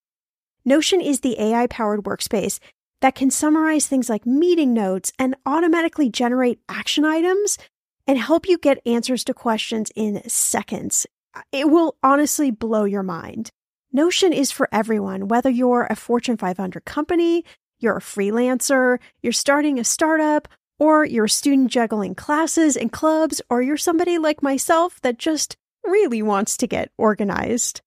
Notion 0.64 1.00
is 1.00 1.20
the 1.20 1.38
AI 1.40 1.66
powered 1.66 2.04
workspace 2.04 2.58
that 3.00 3.14
can 3.14 3.30
summarize 3.30 3.86
things 3.86 4.08
like 4.08 4.24
meeting 4.24 4.72
notes 4.72 5.12
and 5.18 5.36
automatically 5.44 6.08
generate 6.08 6.60
action 6.68 7.04
items 7.04 7.58
and 8.06 8.18
help 8.18 8.48
you 8.48 8.56
get 8.56 8.80
answers 8.86 9.24
to 9.24 9.34
questions 9.34 9.90
in 9.94 10.26
seconds. 10.28 11.06
It 11.52 11.68
will 11.68 11.96
honestly 12.02 12.50
blow 12.50 12.84
your 12.84 13.02
mind. 13.02 13.50
Notion 13.92 14.32
is 14.32 14.50
for 14.50 14.68
everyone, 14.72 15.28
whether 15.28 15.50
you're 15.50 15.86
a 15.90 15.96
Fortune 15.96 16.36
500 16.36 16.84
company, 16.84 17.44
you're 17.78 17.98
a 17.98 18.00
freelancer, 18.00 18.98
you're 19.22 19.32
starting 19.32 19.78
a 19.78 19.84
startup, 19.84 20.48
or 20.78 21.04
you're 21.04 21.26
a 21.26 21.30
student 21.30 21.70
juggling 21.70 22.14
classes 22.14 22.76
and 22.76 22.90
clubs, 22.90 23.42
or 23.50 23.62
you're 23.62 23.76
somebody 23.76 24.18
like 24.18 24.42
myself 24.42 25.00
that 25.02 25.18
just 25.18 25.56
really 25.84 26.22
wants 26.22 26.56
to 26.56 26.66
get 26.66 26.90
organized. 26.96 27.82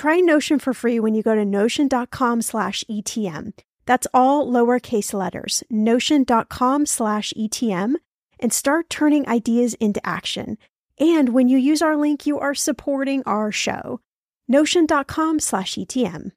Try 0.00 0.20
Notion 0.20 0.58
for 0.58 0.72
free 0.72 0.98
when 0.98 1.12
you 1.12 1.22
go 1.22 1.34
to 1.34 1.44
notion.com 1.44 2.40
slash 2.40 2.84
ETM. 2.90 3.52
That's 3.84 4.06
all 4.14 4.50
lowercase 4.50 5.12
letters, 5.12 5.62
notion.com 5.68 6.86
slash 6.86 7.34
ETM, 7.36 7.96
and 8.40 8.50
start 8.50 8.88
turning 8.88 9.28
ideas 9.28 9.74
into 9.74 10.00
action. 10.02 10.56
And 10.98 11.34
when 11.34 11.50
you 11.50 11.58
use 11.58 11.82
our 11.82 11.98
link, 11.98 12.26
you 12.26 12.38
are 12.38 12.54
supporting 12.54 13.22
our 13.26 13.52
show. 13.52 14.00
Notion.com 14.48 15.38
slash 15.38 15.74
ETM. 15.74 16.30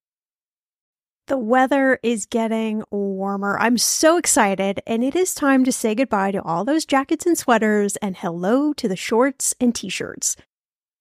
The 1.28 1.38
weather 1.38 2.00
is 2.04 2.26
getting 2.26 2.84
warmer. 2.92 3.58
I'm 3.58 3.78
so 3.78 4.18
excited, 4.18 4.82
and 4.86 5.06
it 5.06 5.16
is 5.16 5.34
time 5.34 5.64
to 5.64 5.72
say 5.72 5.96
goodbye 5.96 6.32
to 6.32 6.44
all 6.44 6.66
those 6.66 6.86
jackets 6.86 7.26
and 7.26 7.38
sweaters 7.38 7.96
and 8.02 8.18
hello 8.18 8.74
to 8.74 8.90
the 8.90 8.98
shorts 8.98 9.56
and 9.62 9.74
t 9.74 9.88
shirts. 9.88 10.36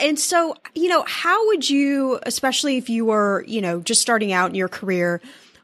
And 0.00 0.18
so, 0.18 0.54
you 0.74 0.88
know, 0.88 1.04
how 1.06 1.46
would 1.48 1.68
you, 1.68 2.18
especially 2.24 2.76
if 2.76 2.88
you 2.88 3.04
were, 3.04 3.44
you 3.46 3.60
know, 3.60 3.80
just 3.80 4.00
starting 4.00 4.32
out 4.32 4.50
in 4.50 4.54
your 4.54 4.68
career, 4.68 5.20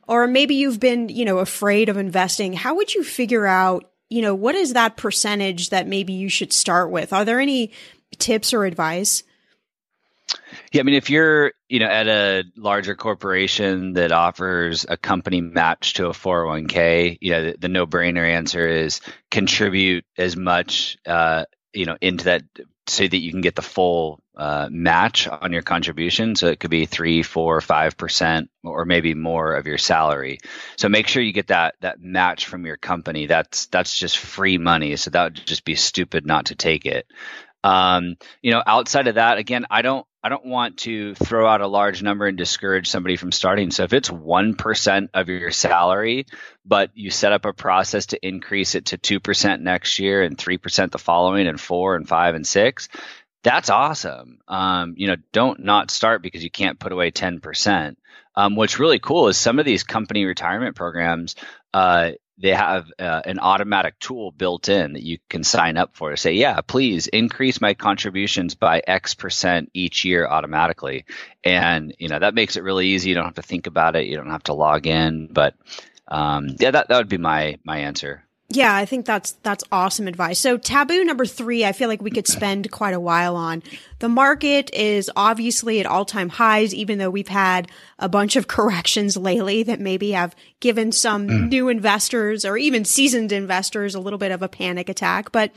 or 0.09 0.27
maybe 0.27 0.55
you've 0.55 0.81
been, 0.81 1.09
you 1.09 1.25
know, 1.25 1.39
afraid 1.39 1.89
of 1.89 1.97
investing. 1.97 2.53
How 2.53 2.75
would 2.77 2.95
you 2.95 3.03
figure 3.03 3.47
out, 3.47 3.91
you 4.09 4.23
know, 4.23 4.35
what 4.35 4.55
is 4.55 4.75
that 4.75 4.97
percentage 4.97 5.71
that 5.71 5.89
maybe 5.89 6.13
you 6.13 6.29
should 6.29 6.53
start 6.53 6.91
with? 6.91 7.13
Are 7.13 7.25
there 7.25 7.41
any 7.41 7.73
tips 8.19 8.53
or 8.55 8.65
advice? 8.65 9.25
Yeah, 10.73 10.81
I 10.81 10.83
mean, 10.85 10.95
if 10.95 11.11
you're, 11.11 11.53
you 11.69 11.81
know, 11.81 11.87
at 11.87 12.09
a 12.09 12.45
larger 12.57 12.95
corporation 12.95 13.95
that 13.95 14.13
offers 14.13 14.85
a 14.89 14.97
company 14.97 15.41
match 15.41 15.95
to 15.95 16.07
a 16.07 16.11
401k, 16.11 17.19
you 17.21 17.31
know, 17.31 17.47
the, 17.47 17.57
the 17.61 17.69
no-brainer 17.69 18.29
answer 18.29 18.67
is 18.67 19.01
contribute 19.31 20.05
as 20.19 20.37
much, 20.37 20.99
uh, 21.07 21.45
you 21.73 21.87
know, 21.87 21.97
into 22.01 22.25
that 22.27 22.43
so 22.89 23.07
that 23.07 23.17
you 23.17 23.31
can 23.31 23.41
get 23.41 23.55
the 23.55 23.63
full 23.63 24.21
uh, 24.37 24.69
match 24.71 25.27
on 25.27 25.53
your 25.53 25.63
contribution. 25.63 26.37
So 26.37 26.47
it 26.49 26.61
could 26.61 26.71
be 26.71 26.87
three, 26.87 27.23
four, 27.23 27.61
five 27.61 27.97
percent, 27.97 28.51
or 28.63 28.85
maybe 28.85 29.15
more 29.15 29.55
of 29.55 29.67
your 29.67 29.79
salary. 29.79 30.39
So 30.77 30.89
make 30.89 31.09
sure 31.09 31.23
you 31.23 31.33
get 31.33 31.49
that 31.49 31.75
that 31.81 32.01
match 32.01 32.47
from 32.47 32.67
your 32.67 32.77
company. 32.77 33.27
That's 33.27 33.67
that's 33.67 33.99
just 33.99 34.19
free 34.19 34.59
money. 34.59 34.97
So 34.97 35.11
that 35.11 35.25
would 35.25 35.47
just 35.47 35.65
be 35.65 35.75
stupid 35.75 36.27
not 36.27 36.47
to 36.47 36.55
take 36.55 36.87
it. 36.87 37.07
Um, 37.65 38.17
you 38.43 38.53
know, 38.53 38.63
outside 38.65 39.09
of 39.09 39.17
that, 39.17 39.39
again, 39.39 39.67
I 39.71 39.83
don't 39.83 40.07
I 40.27 40.29
don't 40.29 40.47
want 40.47 40.79
to 40.79 41.15
throw 41.15 41.47
out 41.47 41.61
a 41.61 41.69
large 41.69 42.03
number 42.03 42.27
and 42.27 42.37
discourage 42.37 42.89
somebody 42.89 43.15
from 43.15 43.31
starting. 43.31 43.71
So 43.71 43.85
if 43.85 43.93
it's 43.93 44.09
1% 44.09 45.09
of 45.15 45.29
your 45.29 45.53
salary, 45.53 46.27
but 46.65 46.91
you 46.95 47.13
set 47.13 47.31
up 47.31 47.45
a 47.45 47.53
process 47.53 48.07
to 48.07 48.27
increase 48.27 48.75
it 48.75 48.87
to 48.87 49.21
2% 49.21 49.61
next 49.61 50.01
year 50.01 50.25
and 50.25 50.37
3% 50.37 50.91
the 50.91 50.99
following 50.99 51.47
and 51.47 51.61
4 51.61 51.95
and 51.95 52.09
5 52.09 52.35
and 52.35 52.45
6, 52.45 52.89
that's 53.45 53.71
awesome. 53.71 54.41
Um, 54.49 54.95
you 54.97 55.07
know, 55.07 55.15
don't 55.31 55.61
not 55.61 55.93
start 55.93 56.23
because 56.23 56.43
you 56.43 56.51
can't 56.51 56.81
put 56.81 56.91
away 56.91 57.13
10%. 57.13 57.95
Um, 58.35 58.57
what's 58.57 58.81
really 58.81 58.99
cool 58.99 59.29
is 59.29 59.39
some 59.39 59.61
of 59.61 59.65
these 59.65 59.85
company 59.85 60.25
retirement 60.25 60.75
programs, 60.75 61.37
uh, 61.73 62.11
they 62.39 62.51
have 62.51 62.93
uh, 62.99 63.23
an 63.25 63.39
automatic 63.39 63.99
tool 63.99 64.31
built 64.31 64.69
in 64.69 64.93
that 64.93 65.03
you 65.03 65.19
can 65.31 65.43
sign 65.43 65.79
up 65.79 65.97
for 65.97 66.11
to 66.11 66.17
say, 66.19 66.35
yeah, 66.35 66.61
please 66.61 67.07
increase 67.07 67.63
my 67.63 67.73
contributions 67.73 68.55
by 68.55 68.83
X 68.87 69.15
percent 69.15 69.71
each 69.73 70.05
year 70.05 70.27
automatically. 70.27 71.07
And, 71.43 71.95
you 71.99 72.09
know, 72.09 72.19
that 72.19 72.35
makes 72.35 72.57
it 72.57 72.63
really 72.63 72.89
easy. 72.89 73.09
You 73.09 73.15
don't 73.15 73.25
have 73.25 73.37
to 73.37 73.43
think 73.43 73.67
about 73.67 73.97
it. 73.97 74.07
You 74.07 74.17
don't 74.17 74.31
have 74.31 74.45
to 74.45 74.53
log 74.53 74.87
in. 74.87 75.29
But 75.33 75.55
um, 76.09 76.57
yeah, 76.59 76.73
that, 76.73 76.89
that 76.89 76.99
would 76.99 77.09
be 77.09 77.17
my, 77.19 77.59
my 77.65 77.79
answer. 77.79 78.26
Yeah, 78.49 78.77
I 78.77 78.85
think 78.85 79.07
that's 79.07 79.33
that's 79.43 79.65
awesome 79.73 80.07
advice. 80.07 80.39
So 80.39 80.57
taboo 80.57 81.05
number 81.05 81.27
3, 81.27 81.65
I 81.65 81.73
feel 81.73 81.89
like 81.89 82.01
we 82.01 82.13
could 82.13 82.29
spend 82.29 82.71
quite 82.71 82.95
a 82.95 83.01
while 83.01 83.35
on. 83.35 83.63
The 83.99 84.09
market 84.09 84.73
is 84.73 85.11
obviously 85.17 85.81
at 85.81 85.87
all-time 85.87 86.29
highs 86.29 86.73
even 86.73 86.99
though 86.99 87.11
we've 87.11 87.27
had 87.27 87.69
a 87.99 88.09
bunch 88.09 88.37
of 88.37 88.47
corrections 88.49 89.17
lately 89.17 89.65
that 89.65 89.81
maybe 89.81 90.13
have 90.13 90.37
given 90.61 90.93
some 90.93 91.27
mm. 91.27 91.49
new 91.49 91.69
investors 91.69 92.45
or 92.45 92.57
even 92.57 92.85
seasoned 92.85 93.33
investors 93.33 93.97
a 93.97 94.01
little 94.01 94.19
bit 94.19 94.31
of 94.31 94.43
a 94.43 94.49
panic 94.49 94.89
attack, 94.89 95.33
but 95.33 95.51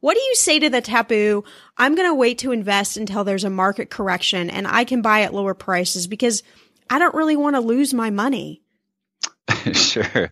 what 0.00 0.14
do 0.14 0.20
you 0.20 0.34
say 0.34 0.58
to 0.58 0.70
the 0.70 0.80
taboo? 0.80 1.44
I'm 1.76 1.94
going 1.94 2.08
to 2.08 2.14
wait 2.14 2.38
to 2.38 2.52
invest 2.52 2.96
until 2.96 3.22
there's 3.22 3.44
a 3.44 3.50
market 3.50 3.90
correction 3.90 4.48
and 4.48 4.66
I 4.66 4.84
can 4.84 5.02
buy 5.02 5.22
at 5.22 5.34
lower 5.34 5.52
prices 5.52 6.06
because 6.06 6.42
I 6.88 6.98
don't 6.98 7.14
really 7.14 7.36
want 7.36 7.56
to 7.56 7.60
lose 7.60 7.92
my 7.92 8.08
money. 8.08 8.62
sure. 9.72 10.30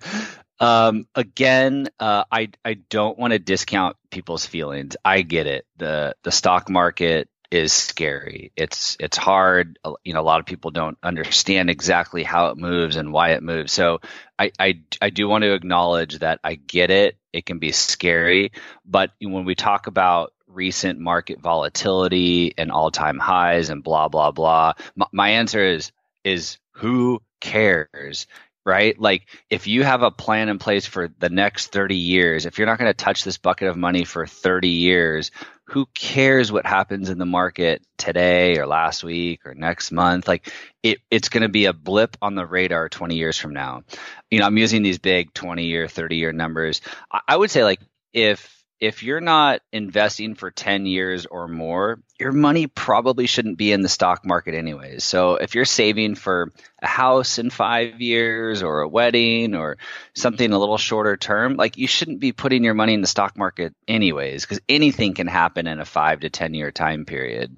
Um, 0.61 1.07
again, 1.15 1.89
uh, 2.01 2.25
I 2.31 2.51
I 2.65 2.75
don't 2.75 3.19
want 3.19 3.33
to 3.33 3.39
discount 3.39 3.97
people's 4.11 4.45
feelings. 4.47 4.97
I 5.05 5.23
get 5.23 5.47
it. 5.47 5.67
the 5.77 6.17
The 6.25 6.33
stock 6.33 6.69
market 6.69 7.29
is 7.51 7.73
scary. 7.73 8.53
It's 8.57 8.97
it's 9.01 9.17
hard. 9.17 9.79
You 10.05 10.15
know, 10.15 10.21
a 10.21 10.23
lot 10.23 10.41
of 10.41 10.47
people 10.47 10.71
don't 10.71 10.99
understand 11.03 11.71
exactly 11.71 12.23
how 12.25 12.49
it 12.49 12.57
moves 12.59 12.97
and 12.97 13.13
why 13.13 13.31
it 13.31 13.43
moves. 13.43 13.73
So 13.73 14.01
I 14.39 14.51
I, 14.59 14.81
I 15.01 15.11
do 15.11 15.29
want 15.29 15.43
to 15.43 15.55
acknowledge 15.55 16.19
that 16.19 16.41
I 16.45 16.57
get 16.57 16.91
it. 16.91 17.17
It 17.33 17.47
can 17.47 17.59
be 17.59 17.73
scary, 17.73 18.53
but 18.85 19.13
when 19.21 19.45
we 19.45 19.55
talk 19.55 19.87
about 19.87 20.33
recent 20.47 20.99
market 20.99 21.41
volatility 21.41 22.55
and 22.59 22.73
all 22.73 22.91
time 22.91 23.19
highs 23.19 23.71
and 23.71 23.83
blah 23.85 24.09
blah 24.09 24.33
blah, 24.33 24.73
my, 24.97 25.07
my 25.13 25.29
answer 25.31 25.65
is 25.65 25.93
is 26.25 26.59
who 26.73 27.23
cares? 27.41 28.27
Right? 28.69 29.01
Like 29.01 29.27
if 29.49 29.67
you 29.67 29.83
have 29.83 30.03
a 30.03 30.11
plan 30.11 30.51
in 30.51 30.59
place 30.59 30.85
for 30.85 31.09
the 31.19 31.31
next 31.31 31.73
30 31.73 31.97
years, 31.97 32.45
if 32.45 32.59
you're 32.59 32.67
not 32.67 32.79
going 32.79 32.91
to 32.91 33.05
touch 33.05 33.25
this 33.25 33.39
bucket 33.39 33.69
of 33.69 33.79
money 33.79 34.05
for 34.05 34.27
30 34.27 34.69
years, 34.69 35.31
who 35.65 35.87
cares 35.95 36.53
what 36.53 36.67
happens 36.67 37.09
in 37.09 37.17
the 37.17 37.27
market 37.27 37.83
today 37.97 38.59
or 38.59 38.67
last 38.67 39.03
week 39.03 39.47
or 39.47 39.55
next 39.55 39.91
month? 39.91 40.29
Like 40.29 40.53
it, 40.83 40.99
it's 41.11 41.31
going 41.31 41.43
to 41.43 41.49
be 41.49 41.65
a 41.65 41.73
blip 41.73 42.19
on 42.21 42.35
the 42.35 42.45
radar 42.45 42.91
20 42.91 43.17
years 43.17 43.39
from 43.39 43.55
now. 43.55 43.85
You 44.31 44.39
know, 44.41 44.45
I'm 44.47 44.59
using 44.59 44.83
these 44.83 44.99
big 44.99 45.33
20 45.33 45.65
year, 45.65 45.89
30 45.89 46.17
year 46.17 46.33
numbers. 46.33 46.83
I, 47.11 47.21
I 47.29 47.37
would 47.37 47.51
say 47.51 47.65
like 47.65 47.81
if 48.13 48.58
if 48.81 49.03
you're 49.03 49.21
not 49.21 49.61
investing 49.73 50.37
for 50.37 50.53
10 50.53 50.87
years 50.87 51.27
or 51.27 51.49
more, 51.49 52.01
your 52.19 52.31
money 52.31 52.69
probably 52.69 53.27
shouldn't 53.27 53.59
be 53.59 53.73
in 53.73 53.81
the 53.81 53.89
stock 53.89 54.25
market 54.25 54.55
anyways. 54.55 55.03
So 55.03 55.35
if 55.35 55.55
you're 55.55 55.65
saving 55.65 56.15
for 56.15 56.53
a 56.81 56.87
house 56.87 57.39
in 57.39 57.51
5 57.51 58.01
years 58.01 58.63
or 58.63 58.83
a 58.83 58.89
wedding 58.89 59.57
or 59.57 59.79
something 60.15 60.53
a 60.53 60.59
little 60.59 60.79
shorter 60.79 61.17
term, 61.17 61.55
like 61.57 61.77
you 61.77 61.89
shouldn't 61.89 62.21
be 62.21 62.33
putting 62.33 62.63
your 62.63 62.75
money 62.75 62.95
in 62.95 63.01
the 63.01 63.09
stock 63.09 63.37
market 63.37 63.75
anyways 63.89 64.47
cuz 64.47 64.61
anything 64.69 65.15
can 65.15 65.27
happen 65.27 65.67
in 65.67 65.81
a 65.81 65.85
5 65.85 66.21
to 66.21 66.31
10 66.31 66.55
year 66.55 66.71
time 66.71 67.05
period. 67.05 67.57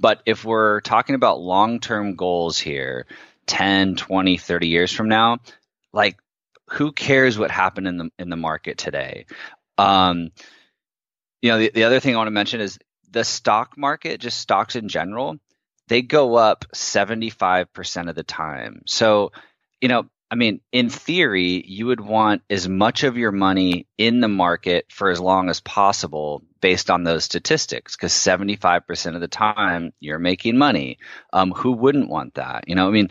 But 0.00 0.22
if 0.26 0.44
we're 0.44 0.80
talking 0.80 1.14
about 1.14 1.40
long-term 1.40 2.16
goals 2.16 2.58
here, 2.58 3.06
10, 3.46 3.94
20, 3.94 4.36
30 4.36 4.66
years 4.66 4.92
from 4.92 5.08
now, 5.08 5.38
like 5.92 6.16
who 6.70 6.90
cares 6.90 7.38
what 7.38 7.52
happened 7.52 7.86
in 7.86 7.96
the 7.96 8.10
in 8.18 8.30
the 8.30 8.36
market 8.36 8.78
today? 8.78 9.26
Um, 9.78 10.30
you 11.46 11.52
know, 11.52 11.58
the, 11.58 11.70
the 11.72 11.84
other 11.84 12.00
thing 12.00 12.14
I 12.14 12.18
want 12.18 12.26
to 12.26 12.32
mention 12.32 12.60
is 12.60 12.76
the 13.08 13.22
stock 13.22 13.78
market, 13.78 14.20
just 14.20 14.38
stocks 14.38 14.74
in 14.74 14.88
general, 14.88 15.36
they 15.86 16.02
go 16.02 16.34
up 16.34 16.64
75% 16.74 18.08
of 18.08 18.16
the 18.16 18.24
time. 18.24 18.82
So, 18.86 19.30
you 19.80 19.86
know, 19.86 20.06
I 20.28 20.34
mean, 20.34 20.60
in 20.72 20.90
theory, 20.90 21.64
you 21.64 21.86
would 21.86 22.00
want 22.00 22.42
as 22.50 22.68
much 22.68 23.04
of 23.04 23.16
your 23.16 23.30
money 23.30 23.86
in 23.96 24.18
the 24.18 24.28
market 24.28 24.86
for 24.90 25.08
as 25.08 25.20
long 25.20 25.48
as 25.48 25.60
possible 25.60 26.42
based 26.60 26.90
on 26.90 27.04
those 27.04 27.22
statistics, 27.22 27.94
because 27.94 28.12
75% 28.12 29.14
of 29.14 29.20
the 29.20 29.28
time 29.28 29.92
you're 30.00 30.18
making 30.18 30.58
money. 30.58 30.98
Um, 31.32 31.52
who 31.52 31.70
wouldn't 31.70 32.10
want 32.10 32.34
that? 32.34 32.64
You 32.66 32.74
know, 32.74 32.88
I 32.88 32.90
mean, 32.90 33.10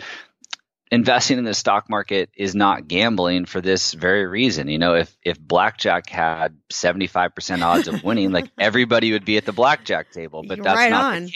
investing 0.91 1.37
in 1.37 1.43
the 1.43 1.53
stock 1.53 1.89
market 1.89 2.29
is 2.35 2.55
not 2.55 2.87
gambling 2.87 3.45
for 3.45 3.61
this 3.61 3.93
very 3.93 4.25
reason. 4.25 4.67
You 4.67 4.77
know, 4.77 4.95
if 4.95 5.15
if 5.23 5.39
blackjack 5.39 6.09
had 6.09 6.57
75% 6.71 7.63
odds 7.63 7.87
of 7.87 8.03
winning, 8.03 8.31
like 8.31 8.49
everybody 8.59 9.11
would 9.13 9.25
be 9.25 9.37
at 9.37 9.45
the 9.45 9.53
blackjack 9.53 10.11
table, 10.11 10.43
but 10.47 10.57
You're 10.57 10.63
that's 10.63 10.77
right 10.77 10.91
not 10.91 11.15
on. 11.15 11.29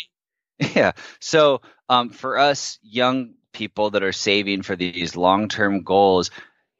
Yeah. 0.75 0.91
So, 1.21 1.61
um, 1.87 2.09
for 2.09 2.37
us 2.37 2.79
young 2.81 3.35
people 3.53 3.91
that 3.91 4.03
are 4.03 4.11
saving 4.11 4.61
for 4.61 4.75
these 4.75 5.15
long-term 5.15 5.83
goals, 5.83 6.31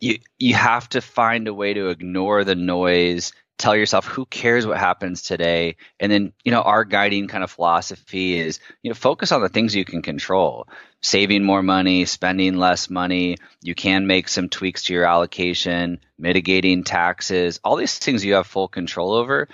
you 0.02 0.20
you 0.38 0.54
have 0.54 0.90
to 0.90 1.02
find 1.02 1.48
a 1.48 1.54
way 1.54 1.74
to 1.74 1.90
ignore 1.90 2.44
the 2.44 2.56
noise 2.56 3.32
tell 3.60 3.76
yourself 3.76 4.06
who 4.06 4.26
cares 4.26 4.66
what 4.66 4.78
happens 4.78 5.22
today? 5.22 5.76
And 6.00 6.12
then 6.12 6.34
you 6.44 6.52
know 6.52 6.62
our 6.62 6.86
guiding 6.86 7.28
kind 7.28 7.44
of 7.44 7.52
philosophy 7.52 8.40
is 8.40 8.60
you 8.82 8.90
know 8.90 8.96
focus 8.96 9.32
on 9.32 9.42
the 9.42 9.50
things 9.50 9.76
you 9.76 9.86
can 9.86 10.02
control. 10.02 10.68
Saving 11.02 11.44
more 11.44 11.62
money 11.62 12.06
spending 12.06 12.58
less 12.58 12.90
money 12.90 13.38
you 13.62 13.76
can 13.76 14.08
make 14.08 14.28
some 14.28 14.50
tweaks 14.50 14.84
to 14.86 14.94
your 14.94 15.06
allocation 15.06 16.00
mitigating 16.18 16.84
taxes 16.84 17.60
all 17.64 17.78
these 17.78 17.98
things 18.00 18.26
you 18.26 18.34
have 18.34 18.48
full 18.48 18.68
control 18.68 19.14
over 19.14 19.48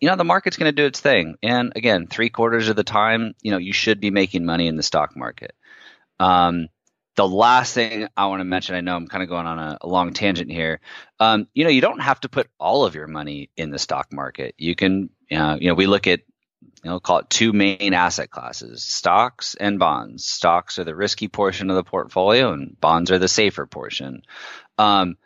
you 0.00 0.08
know 0.08 0.16
the 0.16 0.24
market's 0.24 0.56
going 0.56 0.70
to 0.70 0.82
do 0.82 0.86
its 0.86 1.00
thing. 1.00 1.36
And 1.42 1.72
again 1.76 2.06
three 2.06 2.30
quarters 2.30 2.68
of 2.68 2.76
the 2.76 2.84
time 2.84 3.34
you 3.42 3.50
know 3.50 3.58
you 3.58 3.72
should 3.72 4.00
be 4.00 4.10
making 4.10 4.44
money 4.44 4.68
in 4.68 4.76
the 4.76 4.82
stock 4.82 5.16
market. 5.16 5.54
Um, 6.18 6.68
the 7.16 7.26
last 7.26 7.72
thing 7.72 8.08
I 8.16 8.26
want 8.26 8.40
to 8.40 8.44
mention, 8.44 8.74
I 8.74 8.82
know 8.82 8.94
I'm 8.94 9.08
kind 9.08 9.22
of 9.22 9.28
going 9.28 9.46
on 9.46 9.58
a, 9.58 9.78
a 9.80 9.88
long 9.88 10.12
tangent 10.12 10.50
here. 10.50 10.80
Um, 11.18 11.48
you 11.54 11.64
know, 11.64 11.70
you 11.70 11.80
don't 11.80 12.00
have 12.00 12.20
to 12.20 12.28
put 12.28 12.48
all 12.60 12.84
of 12.84 12.94
your 12.94 13.06
money 13.06 13.50
in 13.56 13.70
the 13.70 13.78
stock 13.78 14.12
market. 14.12 14.54
You 14.58 14.74
can, 14.74 15.10
uh, 15.32 15.56
you 15.58 15.68
know, 15.68 15.74
we 15.74 15.86
look 15.86 16.06
at, 16.06 16.20
you 16.84 16.90
know, 16.90 17.00
call 17.00 17.18
it 17.18 17.30
two 17.30 17.52
main 17.52 17.94
asset 17.94 18.30
classes: 18.30 18.82
stocks 18.82 19.54
and 19.54 19.78
bonds. 19.78 20.26
Stocks 20.26 20.78
are 20.78 20.84
the 20.84 20.94
risky 20.94 21.28
portion 21.28 21.70
of 21.70 21.76
the 21.76 21.84
portfolio, 21.84 22.52
and 22.52 22.78
bonds 22.80 23.10
are 23.10 23.18
the 23.18 23.28
safer 23.28 23.66
portion. 23.66 24.22
Um, 24.76 25.16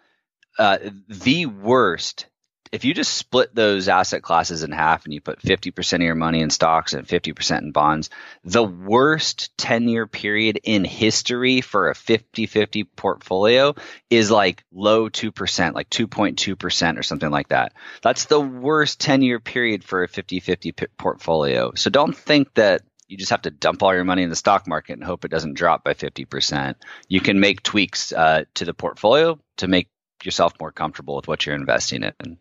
uh, 0.58 0.78
the 1.08 1.46
worst 1.46 2.26
if 2.72 2.84
you 2.84 2.94
just 2.94 3.14
split 3.14 3.52
those 3.54 3.88
asset 3.88 4.22
classes 4.22 4.62
in 4.62 4.70
half 4.70 5.04
and 5.04 5.12
you 5.12 5.20
put 5.20 5.40
50% 5.40 5.94
of 5.94 6.02
your 6.02 6.14
money 6.14 6.40
in 6.40 6.50
stocks 6.50 6.92
and 6.92 7.06
50% 7.06 7.62
in 7.62 7.72
bonds, 7.72 8.10
the 8.44 8.62
worst 8.62 9.56
10 9.58 9.88
year 9.88 10.06
period 10.06 10.60
in 10.62 10.84
history 10.84 11.62
for 11.62 11.90
a 11.90 11.94
50 11.94 12.46
50 12.46 12.84
portfolio 12.84 13.74
is 14.08 14.30
like 14.30 14.62
low 14.72 15.08
2%, 15.08 15.74
like 15.74 15.90
2.2% 15.90 16.98
or 16.98 17.02
something 17.02 17.30
like 17.30 17.48
that. 17.48 17.72
That's 18.02 18.26
the 18.26 18.40
worst 18.40 19.00
10 19.00 19.22
year 19.22 19.40
period 19.40 19.82
for 19.82 20.04
a 20.04 20.08
50 20.08 20.38
50 20.38 20.72
portfolio. 20.96 21.72
So 21.74 21.90
don't 21.90 22.16
think 22.16 22.54
that 22.54 22.82
you 23.08 23.16
just 23.16 23.30
have 23.30 23.42
to 23.42 23.50
dump 23.50 23.82
all 23.82 23.92
your 23.92 24.04
money 24.04 24.22
in 24.22 24.30
the 24.30 24.36
stock 24.36 24.68
market 24.68 24.92
and 24.92 25.02
hope 25.02 25.24
it 25.24 25.32
doesn't 25.32 25.54
drop 25.54 25.82
by 25.82 25.94
50%. 25.94 26.76
You 27.08 27.20
can 27.20 27.40
make 27.40 27.64
tweaks 27.64 28.12
uh, 28.12 28.44
to 28.54 28.64
the 28.64 28.74
portfolio 28.74 29.40
to 29.56 29.66
make 29.66 29.88
yourself 30.22 30.52
more 30.60 30.70
comfortable 30.70 31.16
with 31.16 31.26
what 31.26 31.44
you're 31.44 31.56
investing 31.56 32.04
in. 32.04 32.38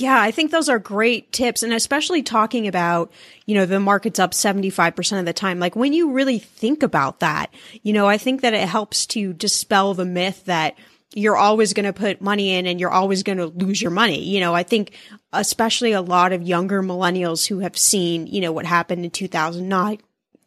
Yeah, 0.00 0.20
I 0.20 0.30
think 0.30 0.50
those 0.50 0.68
are 0.68 0.78
great 0.78 1.32
tips. 1.32 1.62
And 1.62 1.72
especially 1.72 2.22
talking 2.22 2.68
about, 2.68 3.10
you 3.46 3.54
know, 3.54 3.66
the 3.66 3.80
market's 3.80 4.18
up 4.18 4.32
75% 4.32 5.18
of 5.18 5.24
the 5.24 5.32
time. 5.32 5.58
Like 5.58 5.76
when 5.76 5.92
you 5.92 6.12
really 6.12 6.38
think 6.38 6.82
about 6.82 7.20
that, 7.20 7.52
you 7.82 7.92
know, 7.92 8.06
I 8.06 8.18
think 8.18 8.42
that 8.42 8.54
it 8.54 8.68
helps 8.68 9.06
to 9.06 9.32
dispel 9.32 9.94
the 9.94 10.04
myth 10.04 10.44
that 10.44 10.76
you're 11.14 11.36
always 11.36 11.72
going 11.72 11.86
to 11.86 11.92
put 11.92 12.20
money 12.20 12.54
in 12.54 12.66
and 12.66 12.78
you're 12.78 12.90
always 12.90 13.22
going 13.22 13.38
to 13.38 13.46
lose 13.46 13.80
your 13.80 13.90
money. 13.90 14.22
You 14.22 14.40
know, 14.40 14.54
I 14.54 14.62
think 14.62 14.94
especially 15.32 15.92
a 15.92 16.02
lot 16.02 16.32
of 16.32 16.42
younger 16.42 16.82
millennials 16.82 17.46
who 17.46 17.60
have 17.60 17.76
seen, 17.76 18.26
you 18.26 18.40
know, 18.40 18.52
what 18.52 18.66
happened 18.66 19.04
in 19.04 19.10
2009, 19.10 19.98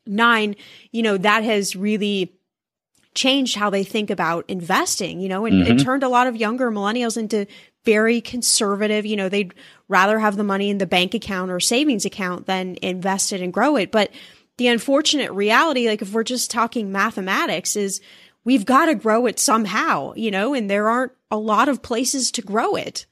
nine, 0.06 0.56
you 0.92 1.02
know, 1.02 1.18
that 1.18 1.44
has 1.44 1.76
really 1.76 2.34
changed 3.14 3.56
how 3.56 3.70
they 3.70 3.84
think 3.84 4.10
about 4.10 4.46
investing, 4.48 5.20
you 5.20 5.30
know, 5.30 5.46
and 5.46 5.64
mm-hmm. 5.64 5.78
it 5.78 5.84
turned 5.84 6.04
a 6.04 6.10
lot 6.10 6.28
of 6.28 6.36
younger 6.36 6.72
millennials 6.72 7.18
into 7.18 7.46
very 7.84 8.22
conservative. 8.22 9.06
You 9.06 9.18
know, 9.18 9.30
they'd 9.30 9.54
rather 9.88 10.20
have 10.20 10.38
the 10.38 10.44
money 10.44 10.70
in 10.70 10.78
the 10.78 10.86
bank 10.86 11.14
account 11.14 11.52
or 11.52 11.60
savings 11.60 12.06
account 12.06 12.46
than 12.46 12.78
invest 12.82 13.34
it 13.34 13.42
and 13.42 13.52
grow 13.54 13.76
it. 13.76 13.92
But 13.92 14.12
the 14.58 14.68
unfortunate 14.68 15.32
reality, 15.32 15.88
like 15.88 16.02
if 16.02 16.14
we're 16.14 16.24
just 16.24 16.52
talking 16.52 16.92
mathematics, 16.92 17.76
is 17.76 18.02
we've 18.44 18.66
got 18.66 18.86
to 18.86 18.96
grow 18.96 19.26
it 19.26 19.40
somehow, 19.40 20.14
you 20.16 20.32
know, 20.32 20.54
and 20.54 20.70
there 20.70 20.90
aren't 20.90 21.14
a 21.30 21.38
lot 21.38 21.70
of 21.70 21.82
places 21.82 22.32
to 22.32 22.42
grow 22.42 22.76
it. 22.76 23.06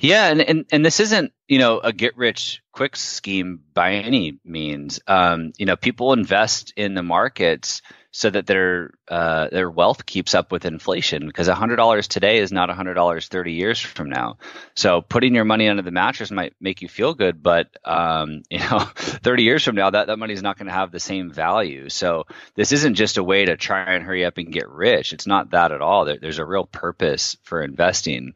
Yeah, 0.00 0.28
and, 0.28 0.40
and 0.40 0.64
and 0.72 0.84
this 0.84 1.00
isn't 1.00 1.32
you 1.48 1.58
know 1.58 1.78
a 1.80 1.92
get 1.92 2.16
rich 2.16 2.62
quick 2.72 2.96
scheme 2.96 3.60
by 3.74 3.94
any 3.94 4.38
means. 4.42 5.00
Um, 5.06 5.52
you 5.58 5.66
know, 5.66 5.76
people 5.76 6.14
invest 6.14 6.72
in 6.76 6.94
the 6.94 7.02
markets 7.02 7.82
so 8.16 8.30
that 8.30 8.46
their 8.46 8.92
uh, 9.08 9.48
their 9.50 9.70
wealth 9.70 10.06
keeps 10.06 10.34
up 10.34 10.50
with 10.50 10.64
inflation 10.64 11.26
because 11.26 11.48
hundred 11.48 11.76
dollars 11.76 12.08
today 12.08 12.38
is 12.38 12.50
not 12.50 12.70
hundred 12.70 12.94
dollars 12.94 13.28
thirty 13.28 13.52
years 13.52 13.78
from 13.78 14.08
now. 14.08 14.38
So 14.74 15.02
putting 15.02 15.34
your 15.34 15.44
money 15.44 15.68
under 15.68 15.82
the 15.82 15.90
mattress 15.90 16.30
might 16.30 16.54
make 16.58 16.80
you 16.80 16.88
feel 16.88 17.12
good, 17.12 17.42
but 17.42 17.68
um, 17.84 18.42
you 18.50 18.58
know, 18.58 18.78
thirty 18.96 19.42
years 19.42 19.62
from 19.64 19.76
now, 19.76 19.90
that 19.90 20.06
that 20.06 20.18
money 20.18 20.32
is 20.32 20.40
not 20.40 20.56
going 20.56 20.64
to 20.66 20.72
have 20.72 20.92
the 20.92 20.98
same 20.98 21.30
value. 21.30 21.90
So 21.90 22.24
this 22.54 22.72
isn't 22.72 22.94
just 22.94 23.18
a 23.18 23.22
way 23.22 23.44
to 23.44 23.58
try 23.58 23.92
and 23.94 24.02
hurry 24.02 24.24
up 24.24 24.38
and 24.38 24.50
get 24.50 24.70
rich. 24.70 25.12
It's 25.12 25.26
not 25.26 25.50
that 25.50 25.70
at 25.70 25.82
all. 25.82 26.06
There, 26.06 26.16
there's 26.18 26.38
a 26.38 26.46
real 26.46 26.64
purpose 26.64 27.36
for 27.42 27.60
investing. 27.60 28.32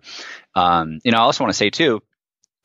Um, 0.55 1.01
you 1.05 1.13
know, 1.13 1.19
I 1.19 1.23
also 1.23 1.43
want 1.43 1.55
to 1.55 1.59
say 1.59 1.71
too, 1.71 2.03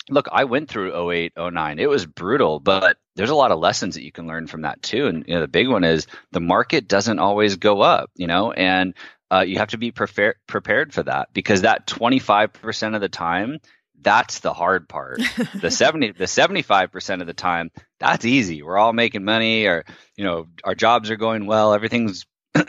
look, 0.09 0.27
I 0.29 0.43
went 0.43 0.67
through 0.67 1.09
08, 1.11 1.31
09. 1.37 1.79
It 1.79 1.89
was 1.89 2.05
brutal, 2.05 2.59
but 2.59 2.97
there's 3.15 3.29
a 3.29 3.35
lot 3.35 3.51
of 3.51 3.59
lessons 3.59 3.95
that 3.95 4.03
you 4.03 4.11
can 4.11 4.27
learn 4.27 4.47
from 4.47 4.61
that 4.61 4.81
too. 4.81 5.07
And 5.07 5.25
you 5.27 5.35
know, 5.35 5.41
the 5.41 5.47
big 5.47 5.67
one 5.67 5.83
is 5.83 6.07
the 6.31 6.39
market 6.41 6.87
doesn't 6.87 7.19
always 7.19 7.55
go 7.55 7.81
up, 7.81 8.11
you 8.15 8.27
know, 8.27 8.51
and 8.51 8.93
uh, 9.31 9.43
you 9.47 9.57
have 9.57 9.69
to 9.69 9.77
be 9.77 9.91
prepared 9.91 10.35
prepared 10.47 10.93
for 10.93 11.03
that 11.03 11.29
because 11.33 11.61
that 11.61 11.87
25% 11.87 12.95
of 12.95 13.01
the 13.01 13.09
time, 13.09 13.59
that's 13.99 14.39
the 14.39 14.53
hard 14.53 14.87
part. 14.87 15.21
the 15.61 15.71
70 15.71 16.11
the 16.11 16.25
75% 16.25 17.21
of 17.21 17.27
the 17.27 17.33
time, 17.33 17.71
that's 17.99 18.25
easy. 18.25 18.61
We're 18.61 18.77
all 18.77 18.93
making 18.93 19.23
money 19.23 19.65
or, 19.65 19.85
you 20.15 20.25
know, 20.25 20.47
our 20.63 20.75
jobs 20.75 21.09
are 21.09 21.15
going 21.15 21.45
well, 21.45 21.73
everything's 21.73 22.25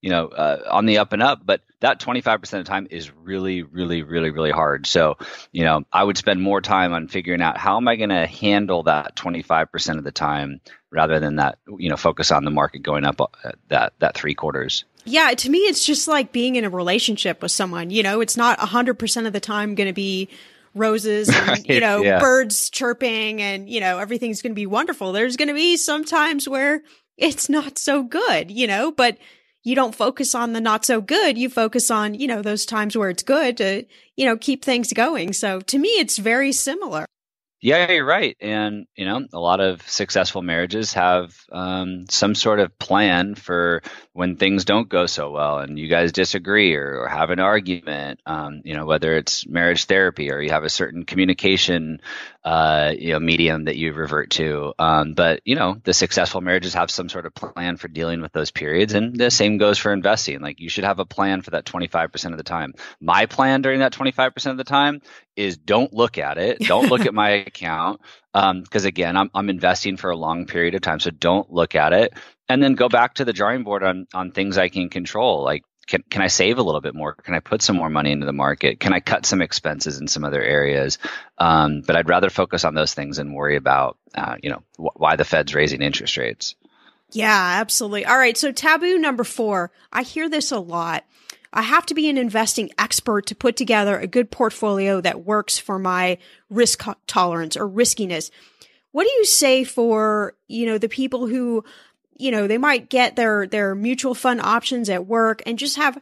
you 0.00 0.10
know, 0.10 0.28
uh, 0.28 0.62
on 0.70 0.86
the 0.86 0.98
up 0.98 1.12
and 1.12 1.22
up. 1.22 1.40
But 1.44 1.60
that 1.80 2.00
25% 2.00 2.42
of 2.42 2.50
the 2.50 2.64
time 2.64 2.86
is 2.90 3.10
really, 3.10 3.62
really, 3.62 4.02
really, 4.02 4.30
really 4.30 4.50
hard. 4.50 4.86
So, 4.86 5.16
you 5.52 5.64
know, 5.64 5.84
I 5.92 6.02
would 6.04 6.16
spend 6.16 6.40
more 6.40 6.60
time 6.60 6.92
on 6.92 7.08
figuring 7.08 7.42
out 7.42 7.58
how 7.58 7.76
am 7.76 7.88
I 7.88 7.96
going 7.96 8.10
to 8.10 8.26
handle 8.26 8.84
that 8.84 9.16
25% 9.16 9.98
of 9.98 10.04
the 10.04 10.12
time 10.12 10.60
rather 10.90 11.20
than 11.20 11.36
that, 11.36 11.58
you 11.78 11.90
know, 11.90 11.96
focus 11.96 12.30
on 12.32 12.44
the 12.44 12.50
market 12.50 12.82
going 12.82 13.04
up 13.04 13.20
uh, 13.20 13.52
that, 13.68 13.94
that 13.98 14.14
three 14.14 14.34
quarters. 14.34 14.84
Yeah, 15.04 15.32
to 15.32 15.50
me, 15.50 15.58
it's 15.60 15.84
just 15.84 16.08
like 16.08 16.32
being 16.32 16.56
in 16.56 16.64
a 16.64 16.70
relationship 16.70 17.42
with 17.42 17.52
someone. 17.52 17.90
You 17.90 18.02
know, 18.02 18.20
it's 18.20 18.36
not 18.36 18.58
100% 18.58 19.26
of 19.26 19.32
the 19.32 19.40
time 19.40 19.74
going 19.74 19.88
to 19.88 19.94
be 19.94 20.28
roses 20.74 21.28
and, 21.34 21.48
right, 21.48 21.68
you 21.68 21.80
know, 21.80 22.02
yeah. 22.02 22.20
birds 22.20 22.70
chirping 22.70 23.40
and, 23.40 23.68
you 23.68 23.80
know, 23.80 23.98
everything's 23.98 24.42
going 24.42 24.52
to 24.52 24.56
be 24.56 24.66
wonderful. 24.66 25.12
There's 25.12 25.36
going 25.36 25.48
to 25.48 25.54
be 25.54 25.76
some 25.76 26.04
times 26.04 26.48
where 26.48 26.82
it's 27.16 27.48
not 27.48 27.78
so 27.78 28.02
good, 28.02 28.50
you 28.50 28.66
know, 28.66 28.92
but 28.92 29.18
you 29.62 29.74
don't 29.74 29.94
focus 29.94 30.34
on 30.34 30.52
the 30.52 30.60
not 30.60 30.84
so 30.84 31.00
good. 31.00 31.36
You 31.36 31.50
focus 31.50 31.90
on, 31.90 32.14
you 32.14 32.26
know, 32.26 32.42
those 32.42 32.64
times 32.64 32.96
where 32.96 33.10
it's 33.10 33.22
good 33.22 33.58
to, 33.58 33.84
you 34.16 34.24
know, 34.24 34.36
keep 34.36 34.64
things 34.64 34.92
going. 34.92 35.32
So 35.32 35.60
to 35.60 35.78
me, 35.78 35.88
it's 35.88 36.18
very 36.18 36.52
similar. 36.52 37.06
Yeah, 37.62 37.92
you're 37.92 38.06
right. 38.06 38.38
And, 38.40 38.86
you 38.96 39.04
know, 39.04 39.26
a 39.34 39.38
lot 39.38 39.60
of 39.60 39.86
successful 39.86 40.40
marriages 40.40 40.94
have 40.94 41.36
um, 41.52 42.06
some 42.08 42.34
sort 42.34 42.58
of 42.58 42.78
plan 42.78 43.34
for 43.34 43.82
when 44.14 44.36
things 44.36 44.64
don't 44.64 44.88
go 44.88 45.04
so 45.04 45.30
well 45.30 45.58
and 45.58 45.78
you 45.78 45.86
guys 45.86 46.12
disagree 46.12 46.74
or, 46.74 47.02
or 47.02 47.08
have 47.08 47.28
an 47.28 47.38
argument, 47.38 48.20
um, 48.24 48.62
you 48.64 48.74
know, 48.74 48.86
whether 48.86 49.14
it's 49.14 49.46
marriage 49.46 49.84
therapy 49.84 50.30
or 50.30 50.40
you 50.40 50.50
have 50.50 50.64
a 50.64 50.70
certain 50.70 51.04
communication, 51.04 52.00
uh, 52.42 52.94
you 52.96 53.12
know, 53.12 53.20
medium 53.20 53.64
that 53.64 53.76
you 53.76 53.92
revert 53.92 54.30
to. 54.30 54.72
Um, 54.78 55.12
but, 55.12 55.42
you 55.44 55.56
know, 55.56 55.76
the 55.84 55.92
successful 55.92 56.40
marriages 56.40 56.72
have 56.74 56.90
some 56.90 57.10
sort 57.10 57.26
of 57.26 57.34
plan 57.34 57.76
for 57.76 57.88
dealing 57.88 58.22
with 58.22 58.32
those 58.32 58.50
periods. 58.50 58.94
And 58.94 59.14
the 59.14 59.30
same 59.30 59.58
goes 59.58 59.78
for 59.78 59.92
investing. 59.92 60.40
Like 60.40 60.58
you 60.58 60.70
should 60.70 60.84
have 60.84 61.00
a 61.00 61.04
plan 61.04 61.42
for 61.42 61.50
that 61.50 61.66
25% 61.66 62.30
of 62.30 62.38
the 62.38 62.42
time. 62.42 62.72
My 63.00 63.26
plan 63.26 63.60
during 63.60 63.80
that 63.80 63.92
25% 63.92 64.50
of 64.50 64.56
the 64.56 64.64
time 64.64 65.02
is 65.36 65.58
don't 65.58 65.92
look 65.92 66.16
at 66.16 66.38
it. 66.38 66.60
Don't 66.60 66.88
look 66.88 67.02
at 67.02 67.14
my 67.22 67.30
account. 67.30 68.00
Because 68.32 68.84
um, 68.84 68.88
again, 68.88 69.16
I'm, 69.16 69.30
I'm 69.34 69.50
investing 69.50 69.96
for 69.96 70.10
a 70.10 70.16
long 70.16 70.46
period 70.46 70.74
of 70.74 70.80
time. 70.80 71.00
So 71.00 71.10
don't 71.10 71.52
look 71.52 71.74
at 71.74 71.92
it. 71.92 72.14
And 72.48 72.62
then 72.62 72.74
go 72.74 72.88
back 72.88 73.14
to 73.14 73.24
the 73.24 73.32
drawing 73.32 73.64
board 73.64 73.82
on, 73.82 74.06
on 74.14 74.32
things 74.32 74.56
I 74.56 74.68
can 74.68 74.88
control. 74.88 75.44
Like, 75.44 75.62
can, 75.86 76.02
can 76.08 76.22
I 76.22 76.28
save 76.28 76.58
a 76.58 76.62
little 76.62 76.80
bit 76.80 76.94
more? 76.94 77.14
Can 77.14 77.34
I 77.34 77.40
put 77.40 77.62
some 77.62 77.76
more 77.76 77.90
money 77.90 78.12
into 78.12 78.26
the 78.26 78.32
market? 78.32 78.78
Can 78.80 78.92
I 78.92 79.00
cut 79.00 79.26
some 79.26 79.42
expenses 79.42 79.98
in 79.98 80.06
some 80.06 80.24
other 80.24 80.42
areas? 80.42 80.98
Um, 81.38 81.82
but 81.84 81.96
I'd 81.96 82.08
rather 82.08 82.30
focus 82.30 82.64
on 82.64 82.74
those 82.74 82.94
things 82.94 83.18
and 83.18 83.34
worry 83.34 83.56
about, 83.56 83.98
uh, 84.14 84.36
you 84.42 84.50
know, 84.50 84.62
wh- 84.76 85.00
why 85.00 85.16
the 85.16 85.24
Fed's 85.24 85.54
raising 85.54 85.82
interest 85.82 86.16
rates. 86.16 86.54
Yeah, 87.12 87.58
absolutely. 87.60 88.06
All 88.06 88.16
right. 88.16 88.36
So 88.36 88.52
taboo 88.52 88.98
number 88.98 89.24
four, 89.24 89.72
I 89.92 90.02
hear 90.02 90.28
this 90.28 90.52
a 90.52 90.60
lot. 90.60 91.04
I 91.52 91.62
have 91.62 91.86
to 91.86 91.94
be 91.94 92.08
an 92.08 92.16
investing 92.16 92.70
expert 92.78 93.26
to 93.26 93.34
put 93.34 93.56
together 93.56 93.98
a 93.98 94.06
good 94.06 94.30
portfolio 94.30 95.00
that 95.00 95.24
works 95.24 95.58
for 95.58 95.78
my 95.78 96.18
risk 96.48 96.84
tolerance 97.08 97.56
or 97.56 97.66
riskiness. 97.66 98.30
What 98.92 99.04
do 99.04 99.10
you 99.10 99.24
say 99.24 99.64
for, 99.64 100.34
you 100.46 100.66
know, 100.66 100.78
the 100.78 100.88
people 100.88 101.26
who, 101.26 101.64
you 102.20 102.30
know, 102.30 102.46
they 102.46 102.58
might 102.58 102.88
get 102.88 103.16
their, 103.16 103.46
their 103.46 103.74
mutual 103.74 104.14
fund 104.14 104.40
options 104.40 104.88
at 104.88 105.06
work 105.06 105.42
and 105.46 105.58
just 105.58 105.76
have 105.76 106.00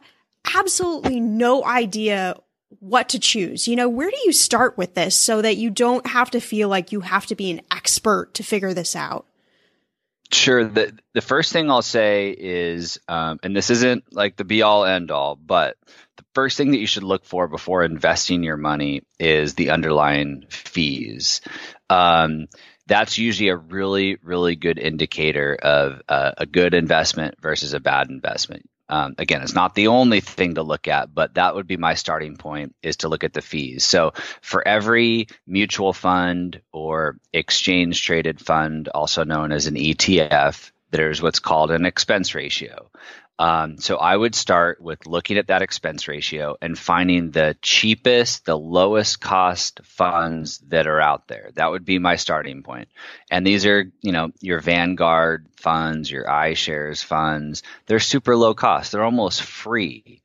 absolutely 0.55 1.19
no 1.19 1.63
idea 1.65 2.35
what 2.79 3.09
to 3.09 3.19
choose. 3.19 3.67
You 3.67 3.75
know, 3.75 3.89
where 3.89 4.09
do 4.09 4.17
you 4.25 4.33
start 4.33 4.77
with 4.77 4.93
this 4.93 5.15
so 5.15 5.41
that 5.41 5.57
you 5.57 5.69
don't 5.69 6.05
have 6.07 6.31
to 6.31 6.39
feel 6.39 6.69
like 6.69 6.91
you 6.91 7.01
have 7.01 7.25
to 7.27 7.35
be 7.35 7.51
an 7.51 7.61
expert 7.71 8.33
to 8.35 8.43
figure 8.43 8.73
this 8.73 8.95
out? 8.95 9.25
Sure. 10.31 10.63
The 10.63 10.95
the 11.13 11.21
first 11.21 11.51
thing 11.51 11.71
I'll 11.71 11.81
say 11.81 12.35
is, 12.37 12.99
um, 13.07 13.39
and 13.41 13.55
this 13.55 13.71
isn't 13.71 14.13
like 14.13 14.35
the 14.35 14.43
be 14.43 14.61
all 14.61 14.85
end 14.85 15.09
all, 15.09 15.35
but 15.35 15.75
the 16.17 16.25
first 16.35 16.55
thing 16.55 16.71
that 16.71 16.77
you 16.77 16.85
should 16.85 17.03
look 17.03 17.25
for 17.25 17.47
before 17.47 17.83
investing 17.83 18.43
your 18.43 18.57
money 18.57 19.01
is 19.19 19.55
the 19.55 19.71
underlying 19.71 20.45
fees. 20.49 21.41
Um, 21.89 22.47
that's 22.89 23.17
usually 23.17 23.49
a 23.49 23.55
really, 23.55 24.17
really 24.23 24.55
good 24.55 24.79
indicator 24.79 25.55
of 25.55 26.01
uh, 26.09 26.31
a 26.37 26.45
good 26.45 26.73
investment 26.73 27.35
versus 27.39 27.73
a 27.73 27.79
bad 27.79 28.09
investment. 28.09 28.67
Um, 28.89 29.13
again, 29.19 29.43
it's 29.43 29.53
not 29.53 29.75
the 29.75 29.87
only 29.87 30.19
thing 30.19 30.55
to 30.55 30.63
look 30.63 30.87
at, 30.87 31.13
but 31.13 31.35
that 31.35 31.53
would 31.53 31.67
be 31.67 31.77
my 31.77 31.93
starting 31.93 32.35
point 32.35 32.75
is 32.81 32.97
to 32.97 33.07
look 33.07 33.23
at 33.23 33.33
the 33.33 33.41
fees. 33.41 33.85
So 33.85 34.13
for 34.41 34.67
every 34.67 35.27
mutual 35.45 35.93
fund 35.93 36.59
or 36.73 37.17
exchange 37.31 38.03
traded 38.03 38.41
fund, 38.41 38.87
also 38.87 39.23
known 39.23 39.51
as 39.51 39.67
an 39.67 39.75
ETF, 39.75 40.71
there's 40.89 41.21
what's 41.21 41.39
called 41.39 41.69
an 41.69 41.85
expense 41.85 42.33
ratio. 42.33 42.89
Um, 43.39 43.77
so 43.77 43.95
I 43.95 44.15
would 44.15 44.35
start 44.35 44.81
with 44.81 45.07
looking 45.07 45.37
at 45.37 45.47
that 45.47 45.61
expense 45.61 46.09
ratio 46.09 46.57
and 46.61 46.77
finding 46.77 47.31
the 47.31 47.55
cheapest, 47.61 48.43
the 48.43 48.57
lowest 48.57 49.21
cost 49.21 49.79
funds 49.85 50.57
that 50.67 50.87
are 50.87 50.99
out 50.99 51.29
there. 51.29 51.51
That 51.55 51.71
would 51.71 51.85
be 51.85 51.99
my 51.99 52.17
starting 52.17 52.63
point. 52.63 52.89
And 53.31 53.47
these 53.47 53.65
are, 53.65 53.89
you 54.01 54.11
know, 54.11 54.31
your 54.41 54.59
Vanguard 54.59 55.47
funds, 55.55 56.11
your 56.11 56.25
iShares 56.25 57.01
funds. 57.01 57.63
They're 57.85 57.99
super 57.99 58.35
low 58.35 58.53
cost. 58.53 58.91
They're 58.91 59.05
almost 59.05 59.41
free. 59.41 60.21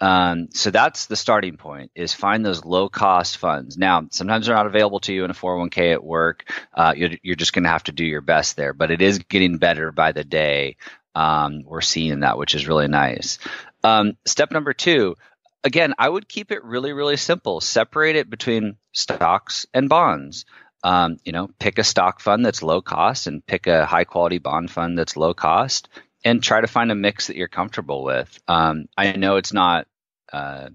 Um, 0.00 0.48
so 0.52 0.70
that's 0.70 1.06
the 1.06 1.16
starting 1.16 1.56
point 1.56 1.90
is 1.94 2.14
find 2.14 2.44
those 2.44 2.64
low 2.64 2.88
cost 2.88 3.38
funds. 3.38 3.76
Now, 3.76 4.06
sometimes 4.10 4.46
they're 4.46 4.54
not 4.54 4.66
available 4.66 5.00
to 5.00 5.12
you 5.12 5.24
in 5.24 5.30
a 5.30 5.34
401k 5.34 5.92
at 5.92 6.04
work. 6.04 6.48
Uh, 6.72 6.94
you're, 6.96 7.10
you're, 7.22 7.34
just 7.34 7.52
going 7.52 7.64
to 7.64 7.70
have 7.70 7.84
to 7.84 7.92
do 7.92 8.04
your 8.04 8.20
best 8.20 8.56
there, 8.56 8.72
but 8.72 8.92
it 8.92 9.02
is 9.02 9.18
getting 9.18 9.58
better 9.58 9.90
by 9.90 10.12
the 10.12 10.22
day 10.22 10.76
um, 11.18 11.64
we're 11.64 11.80
seeing 11.80 12.20
that, 12.20 12.38
which 12.38 12.54
is 12.54 12.68
really 12.68 12.86
nice. 12.86 13.40
Um, 13.82 14.16
step 14.24 14.52
number 14.52 14.72
two, 14.72 15.16
again, 15.64 15.92
I 15.98 16.08
would 16.08 16.28
keep 16.28 16.52
it 16.52 16.62
really, 16.62 16.92
really 16.92 17.16
simple. 17.16 17.60
Separate 17.60 18.14
it 18.14 18.30
between 18.30 18.76
stocks 18.92 19.66
and 19.74 19.88
bonds. 19.88 20.44
Um, 20.84 21.16
you 21.24 21.32
know, 21.32 21.50
pick 21.58 21.78
a 21.78 21.84
stock 21.84 22.20
fund 22.20 22.46
that's 22.46 22.62
low 22.62 22.80
cost 22.80 23.26
and 23.26 23.44
pick 23.44 23.66
a 23.66 23.84
high 23.84 24.04
quality 24.04 24.38
bond 24.38 24.70
fund 24.70 24.96
that's 24.96 25.16
low 25.16 25.34
cost 25.34 25.88
and 26.24 26.40
try 26.40 26.60
to 26.60 26.68
find 26.68 26.92
a 26.92 26.94
mix 26.94 27.26
that 27.26 27.36
you're 27.36 27.48
comfortable 27.48 28.04
with. 28.04 28.38
Um, 28.46 28.88
I 28.96 29.16
know 29.16 29.38
it's 29.38 29.52
not 29.52 29.88
uh, 30.32 30.68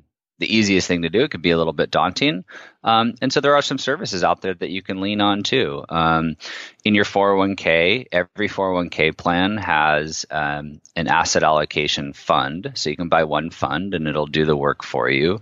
the 0.44 0.54
easiest 0.54 0.90
thing 0.90 1.04
to 1.04 1.10
do. 1.10 1.22
It 1.22 1.32
could 1.32 1.42
be 1.42 1.52
a 1.52 1.58
little 1.58 1.72
bit 1.72 1.90
daunting. 1.90 2.44
Um, 2.84 3.14
and 3.22 3.32
so 3.32 3.40
there 3.40 3.56
are 3.56 3.62
some 3.62 3.78
services 3.78 4.26
out 4.26 4.42
there 4.42 4.54
that 4.54 4.72
you 4.72 4.82
can 4.82 5.00
lean 5.00 5.22
on 5.22 5.44
too. 5.44 5.86
Um, 5.88 6.36
in 6.84 6.96
your 6.96 7.06
401k, 7.06 8.08
every 8.12 8.50
401k 8.50 9.16
plan 9.16 9.56
has 9.56 10.26
um, 10.30 10.82
an 10.98 11.08
asset 11.08 11.44
allocation 11.44 12.12
fund. 12.12 12.74
So 12.76 12.90
you 12.90 12.98
can 12.98 13.08
buy 13.08 13.24
one 13.24 13.52
fund 13.52 13.94
and 13.94 14.06
it'll 14.06 14.26
do 14.26 14.44
the 14.44 14.58
work 14.58 14.84
for 14.84 15.10
you. 15.10 15.40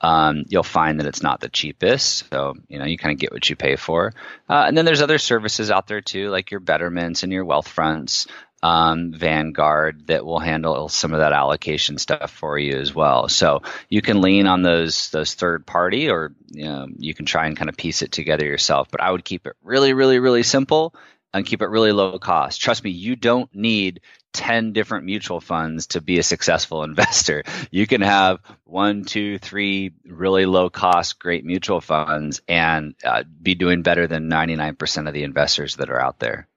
Um, 0.00 0.44
you'll 0.48 0.62
find 0.62 1.00
that 1.00 1.06
it's 1.08 1.22
not 1.22 1.40
the 1.40 1.48
cheapest. 1.48 2.30
So, 2.30 2.54
you 2.68 2.78
know, 2.78 2.84
you 2.84 2.96
kind 2.96 3.12
of 3.12 3.18
get 3.18 3.32
what 3.32 3.50
you 3.50 3.56
pay 3.56 3.74
for. 3.74 4.12
Uh, 4.48 4.64
and 4.68 4.78
then 4.78 4.84
there's 4.84 5.02
other 5.02 5.18
services 5.18 5.72
out 5.72 5.88
there 5.88 6.00
too, 6.00 6.30
like 6.30 6.52
your 6.52 6.60
Betterments 6.60 7.24
and 7.24 7.32
your 7.32 7.44
Wealthfronts 7.44 8.28
um, 8.64 9.12
Vanguard 9.12 10.06
that 10.06 10.24
will 10.24 10.38
handle 10.38 10.88
some 10.88 11.12
of 11.12 11.20
that 11.20 11.34
allocation 11.34 11.98
stuff 11.98 12.30
for 12.30 12.58
you 12.58 12.78
as 12.78 12.94
well. 12.94 13.28
So 13.28 13.60
you 13.90 14.00
can 14.00 14.22
lean 14.22 14.46
on 14.46 14.62
those 14.62 15.10
those 15.10 15.34
third 15.34 15.66
party, 15.66 16.08
or 16.08 16.34
you, 16.50 16.64
know, 16.64 16.86
you 16.96 17.12
can 17.12 17.26
try 17.26 17.46
and 17.46 17.58
kind 17.58 17.68
of 17.68 17.76
piece 17.76 18.00
it 18.00 18.10
together 18.10 18.46
yourself. 18.46 18.88
But 18.90 19.02
I 19.02 19.10
would 19.10 19.22
keep 19.22 19.46
it 19.46 19.52
really, 19.62 19.92
really, 19.92 20.18
really 20.18 20.42
simple 20.42 20.94
and 21.34 21.44
keep 21.44 21.60
it 21.60 21.66
really 21.66 21.92
low 21.92 22.18
cost. 22.18 22.58
Trust 22.58 22.82
me, 22.84 22.90
you 22.90 23.16
don't 23.16 23.54
need 23.54 24.00
10 24.32 24.72
different 24.72 25.04
mutual 25.04 25.42
funds 25.42 25.88
to 25.88 26.00
be 26.00 26.18
a 26.18 26.22
successful 26.22 26.84
investor. 26.84 27.44
You 27.70 27.86
can 27.86 28.00
have 28.00 28.40
one, 28.64 29.04
two, 29.04 29.36
three 29.36 29.92
really 30.06 30.46
low 30.46 30.70
cost, 30.70 31.18
great 31.18 31.44
mutual 31.44 31.82
funds 31.82 32.40
and 32.48 32.94
uh, 33.04 33.24
be 33.42 33.56
doing 33.56 33.82
better 33.82 34.06
than 34.06 34.30
99% 34.30 35.06
of 35.06 35.12
the 35.12 35.24
investors 35.24 35.76
that 35.76 35.90
are 35.90 36.00
out 36.00 36.18
there. 36.18 36.48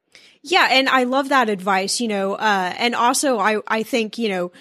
Yeah, 0.41 0.67
and 0.71 0.87
I 0.89 1.03
love 1.03 1.29
that 1.29 1.49
advice, 1.49 1.99
you 1.99 2.07
know, 2.07 2.33
uh, 2.33 2.73
and 2.77 2.95
also 2.95 3.39
I, 3.39 3.59
I 3.67 3.83
think, 3.83 4.17
you 4.17 4.29
know, 4.29 4.51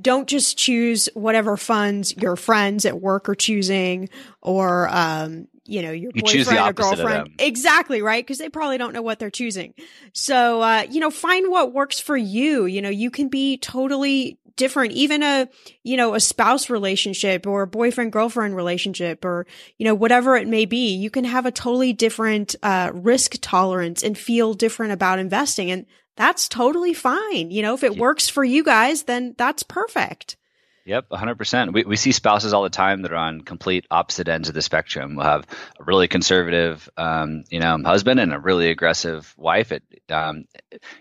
don't 0.00 0.28
just 0.28 0.56
choose 0.56 1.08
whatever 1.14 1.56
funds 1.56 2.16
your 2.16 2.36
friends 2.36 2.86
at 2.86 3.00
work 3.00 3.28
are 3.28 3.34
choosing 3.34 4.08
or, 4.40 4.88
um, 4.88 5.46
you 5.70 5.82
know, 5.82 5.92
your 5.92 6.10
you 6.12 6.22
boyfriend 6.22 6.58
or 6.58 6.72
girlfriend. 6.72 7.30
Exactly, 7.38 8.02
right? 8.02 8.24
Because 8.24 8.38
they 8.38 8.48
probably 8.48 8.76
don't 8.76 8.92
know 8.92 9.02
what 9.02 9.20
they're 9.20 9.30
choosing. 9.30 9.72
So, 10.12 10.62
uh, 10.62 10.86
you 10.90 10.98
know, 10.98 11.10
find 11.10 11.48
what 11.48 11.72
works 11.72 12.00
for 12.00 12.16
you. 12.16 12.66
You 12.66 12.82
know, 12.82 12.88
you 12.88 13.08
can 13.08 13.28
be 13.28 13.56
totally 13.56 14.36
different, 14.56 14.92
even 14.92 15.22
a, 15.22 15.48
you 15.82 15.96
know, 15.96 16.14
a 16.14 16.20
spouse 16.20 16.70
relationship 16.70 17.46
or 17.46 17.62
a 17.62 17.66
boyfriend 17.66 18.12
girlfriend 18.12 18.56
relationship 18.56 19.24
or, 19.24 19.46
you 19.78 19.84
know, 19.84 19.94
whatever 19.94 20.36
it 20.36 20.48
may 20.48 20.64
be. 20.64 20.94
You 20.94 21.10
can 21.10 21.24
have 21.24 21.46
a 21.46 21.52
totally 21.52 21.92
different, 21.92 22.54
uh, 22.62 22.90
risk 22.92 23.36
tolerance 23.40 24.02
and 24.02 24.16
feel 24.16 24.54
different 24.54 24.92
about 24.92 25.18
investing. 25.18 25.70
And 25.70 25.86
that's 26.16 26.48
totally 26.48 26.94
fine. 26.94 27.50
You 27.50 27.62
know, 27.62 27.74
if 27.74 27.82
it 27.82 27.96
works 27.96 28.28
for 28.28 28.44
you 28.44 28.62
guys, 28.62 29.04
then 29.04 29.34
that's 29.38 29.62
perfect. 29.62 30.36
Yep, 30.86 31.10
100%. 31.10 31.72
We, 31.72 31.84
we 31.84 31.96
see 31.96 32.12
spouses 32.12 32.52
all 32.52 32.62
the 32.62 32.70
time 32.70 33.02
that 33.02 33.12
are 33.12 33.16
on 33.16 33.42
complete 33.42 33.86
opposite 33.90 34.28
ends 34.28 34.48
of 34.48 34.54
the 34.54 34.62
spectrum. 34.62 35.14
We'll 35.14 35.26
have 35.26 35.46
a 35.78 35.84
really 35.84 36.08
conservative, 36.08 36.88
um, 36.96 37.44
you 37.50 37.60
know, 37.60 37.78
husband 37.84 38.18
and 38.18 38.32
a 38.32 38.38
really 38.38 38.70
aggressive 38.70 39.32
wife. 39.36 39.72
It, 39.72 39.82
um, 40.08 40.46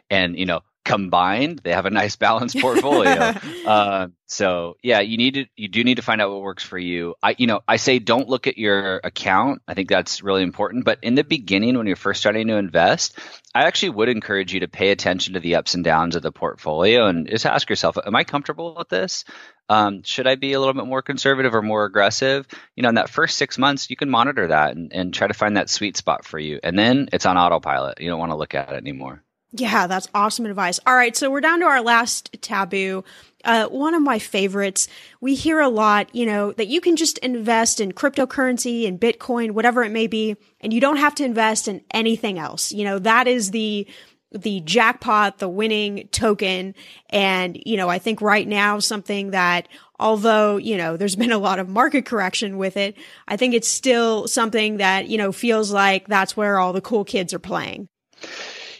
and, 0.10 0.38
you 0.38 0.46
know, 0.46 0.62
combined 0.86 1.60
they 1.64 1.74
have 1.74 1.86
a 1.86 1.90
nice 1.90 2.16
balanced 2.16 2.58
portfolio. 2.62 3.34
Uh, 3.70 4.08
so 4.26 4.78
yeah 4.82 5.00
you 5.00 5.16
need 5.18 5.34
to 5.36 5.46
you 5.56 5.68
do 5.68 5.84
need 5.84 5.96
to 5.96 6.02
find 6.02 6.22
out 6.22 6.32
what 6.32 6.42
works 6.42 6.64
for 6.64 6.78
you. 6.78 7.14
I 7.22 7.36
you 7.38 7.46
know 7.46 7.60
i 7.68 7.76
say 7.76 8.00
don't 8.00 8.28
look 8.28 8.48
at 8.48 8.58
your 8.58 9.00
account. 9.04 9.62
I 9.68 9.76
think 9.76 9.90
that's 9.90 10.24
really 10.24 10.42
important. 10.42 10.86
But 10.86 10.98
in 11.04 11.14
the 11.14 11.24
beginning 11.24 11.78
when 11.78 11.86
you're 11.86 11.96
first 11.96 12.20
starting 12.20 12.48
to 12.48 12.56
invest 12.56 13.20
i 13.54 13.64
actually 13.64 13.90
would 13.90 14.10
encourage 14.10 14.54
you 14.54 14.62
to 14.62 14.68
pay 14.68 14.90
attention 14.90 15.36
to 15.36 15.40
the 15.40 15.56
ups 15.56 15.76
and 15.76 15.84
downs 15.84 16.16
of 16.16 16.24
the 16.24 16.32
portfolio 16.32 17.08
and 17.08 17.28
just 17.30 17.46
ask 17.46 17.70
yourself 17.70 17.98
am 18.04 18.16
i 18.16 18.24
comfortable 18.24 18.74
with 18.76 18.90
this? 18.90 19.26
Um, 19.68 20.02
should 20.02 20.26
i 20.26 20.34
be 20.36 20.54
a 20.54 20.60
little 20.60 20.74
bit 20.74 20.88
more 20.88 21.04
conservative 21.04 21.54
or 21.54 21.62
more 21.62 21.86
aggressive? 21.86 22.48
You 22.76 22.82
know 22.82 22.90
in 22.90 22.96
that 22.96 23.10
first 23.10 23.38
six 23.38 23.60
months 23.60 23.92
you 23.92 23.96
can 23.96 24.10
monitor 24.10 24.48
that 24.48 24.76
and, 24.76 24.92
and 24.92 25.14
try 25.14 25.28
to 25.28 25.36
find 25.36 25.58
that 25.58 25.70
sweet 25.70 25.96
spot 25.98 26.26
for 26.26 26.40
you. 26.40 26.60
And 26.64 26.80
then 26.80 27.10
it's 27.14 27.28
on 27.28 27.38
autopilot. 27.38 28.02
You 28.02 28.10
don't 28.10 28.20
want 28.20 28.32
to 28.32 28.38
look 28.38 28.56
at 28.56 28.74
it 28.74 28.78
anymore 28.78 29.24
yeah, 29.52 29.88
that's 29.88 30.08
awesome 30.14 30.46
advice. 30.46 30.80
All 30.86 30.96
right, 30.96 31.16
so 31.16 31.30
we're 31.30 31.42
down 31.42 31.60
to 31.62 31.66
our 31.66 31.82
last 31.82 32.36
taboo. 32.42 33.04
Uh, 33.44 33.68
one 33.68 33.94
of 33.94 34.02
my 34.02 34.20
favorites. 34.20 34.88
We 35.22 35.34
hear 35.34 35.60
a 35.60 35.70
lot, 35.70 36.14
you 36.14 36.26
know, 36.26 36.52
that 36.54 36.68
you 36.68 36.82
can 36.82 36.96
just 36.96 37.18
invest 37.20 37.80
in 37.80 37.94
cryptocurrency 37.94 38.88
and 38.88 39.00
Bitcoin, 39.00 39.52
whatever 39.52 39.84
it 39.84 39.92
may 39.92 40.08
be, 40.08 40.36
and 40.60 40.74
you 40.74 40.82
don't 40.82 40.98
have 40.98 41.16
to 41.16 41.24
invest 41.24 41.68
in 41.68 41.82
anything 41.92 42.38
else. 42.38 42.72
You 42.72 42.84
know, 42.84 43.00
that 43.00 43.28
is 43.28 43.52
the 43.52 43.88
the 44.32 44.62
jackpot, 44.62 45.40
the 45.40 45.50
winning 45.50 46.08
token. 46.12 46.76
And, 47.10 47.60
you 47.66 47.78
know, 47.78 47.90
I 47.90 47.98
think 47.98 48.22
right 48.22 48.48
now 48.48 48.78
something 48.78 49.32
that 49.32 49.68
although, 50.00 50.58
you 50.58 50.78
know, 50.78 50.98
there's 50.98 51.16
been 51.16 51.32
a 51.32 51.40
lot 51.40 51.58
of 51.58 51.68
market 51.68 52.06
correction 52.06 52.58
with 52.58 52.78
it, 52.78 52.96
I 53.28 53.38
think 53.38 53.54
it's 53.54 53.68
still 53.68 54.28
something 54.28 54.78
that, 54.78 55.08
you 55.08 55.18
know, 55.18 55.32
feels 55.32 55.72
like 55.72 56.08
that's 56.08 56.38
where 56.38 56.60
all 56.60 56.74
the 56.74 56.82
cool 56.82 57.04
kids 57.04 57.34
are 57.34 57.40
playing. 57.40 57.88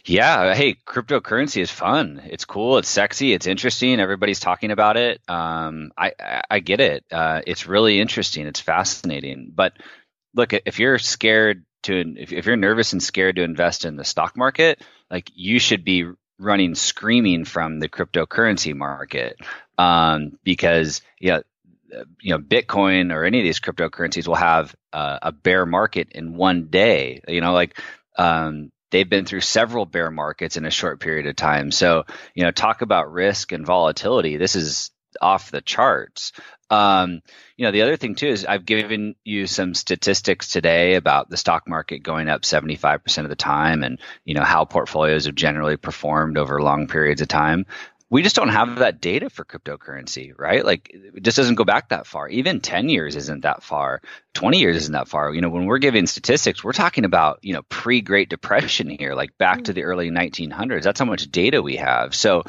Yeah, 0.04 0.54
hey, 0.54 0.74
cryptocurrency 0.86 1.60
is 1.60 1.70
fun. 1.70 2.22
It's 2.24 2.44
cool. 2.44 2.78
It's 2.78 2.88
sexy. 2.88 3.32
It's 3.32 3.46
interesting. 3.46 4.00
Everybody's 4.00 4.40
talking 4.40 4.70
about 4.70 4.96
it. 4.96 5.20
Um, 5.28 5.92
I, 5.96 6.12
I, 6.18 6.42
I 6.50 6.58
get 6.60 6.80
it. 6.80 7.04
Uh, 7.12 7.42
it's 7.46 7.66
really 7.66 8.00
interesting. 8.00 8.46
It's 8.46 8.60
fascinating. 8.60 9.52
But 9.54 9.74
look, 10.34 10.52
if 10.52 10.78
you're 10.78 10.98
scared 10.98 11.64
to, 11.84 12.14
if, 12.16 12.32
if 12.32 12.46
you're 12.46 12.56
nervous 12.56 12.92
and 12.92 13.02
scared 13.02 13.36
to 13.36 13.42
invest 13.42 13.84
in 13.84 13.96
the 13.96 14.04
stock 14.04 14.36
market, 14.36 14.82
like 15.10 15.30
you 15.34 15.58
should 15.58 15.84
be 15.84 16.06
running 16.38 16.74
screaming 16.74 17.44
from 17.44 17.78
the 17.80 17.88
cryptocurrency 17.88 18.74
market 18.74 19.36
um, 19.76 20.38
because 20.42 21.02
you 21.18 21.30
know 21.30 21.42
you 22.20 22.30
know 22.30 22.38
bitcoin 22.38 23.12
or 23.12 23.24
any 23.24 23.38
of 23.38 23.44
these 23.44 23.60
cryptocurrencies 23.60 24.26
will 24.26 24.36
have 24.36 24.74
uh, 24.92 25.18
a 25.22 25.32
bear 25.32 25.66
market 25.66 26.08
in 26.12 26.34
one 26.36 26.68
day 26.68 27.20
you 27.28 27.40
know 27.42 27.52
like 27.52 27.78
um, 28.16 28.70
they've 28.90 29.08
been 29.08 29.24
through 29.24 29.40
several 29.40 29.86
bear 29.86 30.10
markets 30.10 30.56
in 30.56 30.66
a 30.66 30.70
short 30.70 31.00
period 31.00 31.26
of 31.26 31.36
time. 31.36 31.70
So, 31.70 32.04
you 32.34 32.44
know, 32.44 32.50
talk 32.50 32.82
about 32.82 33.12
risk 33.12 33.52
and 33.52 33.66
volatility. 33.66 34.36
This 34.36 34.56
is 34.56 34.90
off 35.20 35.50
the 35.50 35.60
charts. 35.60 36.32
Um, 36.70 37.20
you 37.56 37.64
know, 37.64 37.72
the 37.72 37.82
other 37.82 37.96
thing 37.96 38.14
too 38.14 38.28
is 38.28 38.44
I've 38.44 38.64
given 38.64 39.16
you 39.24 39.46
some 39.46 39.74
statistics 39.74 40.48
today 40.48 40.94
about 40.94 41.28
the 41.28 41.36
stock 41.36 41.68
market 41.68 42.02
going 42.02 42.28
up 42.28 42.42
75% 42.42 43.24
of 43.24 43.28
the 43.28 43.36
time 43.36 43.82
and, 43.82 43.98
you 44.24 44.34
know, 44.34 44.44
how 44.44 44.64
portfolios 44.64 45.26
have 45.26 45.34
generally 45.34 45.76
performed 45.76 46.38
over 46.38 46.62
long 46.62 46.86
periods 46.86 47.22
of 47.22 47.28
time 47.28 47.66
we 48.10 48.22
just 48.22 48.34
don't 48.34 48.48
have 48.48 48.80
that 48.80 49.00
data 49.00 49.30
for 49.30 49.44
cryptocurrency, 49.44 50.32
right? 50.36 50.64
Like 50.64 50.90
it 50.92 51.22
just 51.22 51.36
doesn't 51.36 51.54
go 51.54 51.64
back 51.64 51.90
that 51.90 52.08
far. 52.08 52.28
Even 52.28 52.60
10 52.60 52.88
years 52.88 53.14
isn't 53.14 53.42
that 53.42 53.62
far. 53.62 54.02
20 54.34 54.58
years 54.58 54.76
isn't 54.76 54.92
that 54.92 55.06
far. 55.06 55.32
You 55.32 55.40
know, 55.40 55.48
when 55.48 55.66
we're 55.66 55.78
giving 55.78 56.06
statistics, 56.08 56.64
we're 56.64 56.72
talking 56.72 57.04
about, 57.04 57.38
you 57.42 57.54
know, 57.54 57.62
pre 57.68 58.00
Great 58.00 58.28
Depression 58.28 58.88
here, 58.88 59.14
like 59.14 59.38
back 59.38 59.64
to 59.64 59.72
the 59.72 59.84
early 59.84 60.10
1900s. 60.10 60.82
That's 60.82 60.98
how 60.98 61.06
much 61.06 61.30
data 61.30 61.62
we 61.62 61.76
have. 61.76 62.12
So, 62.12 62.42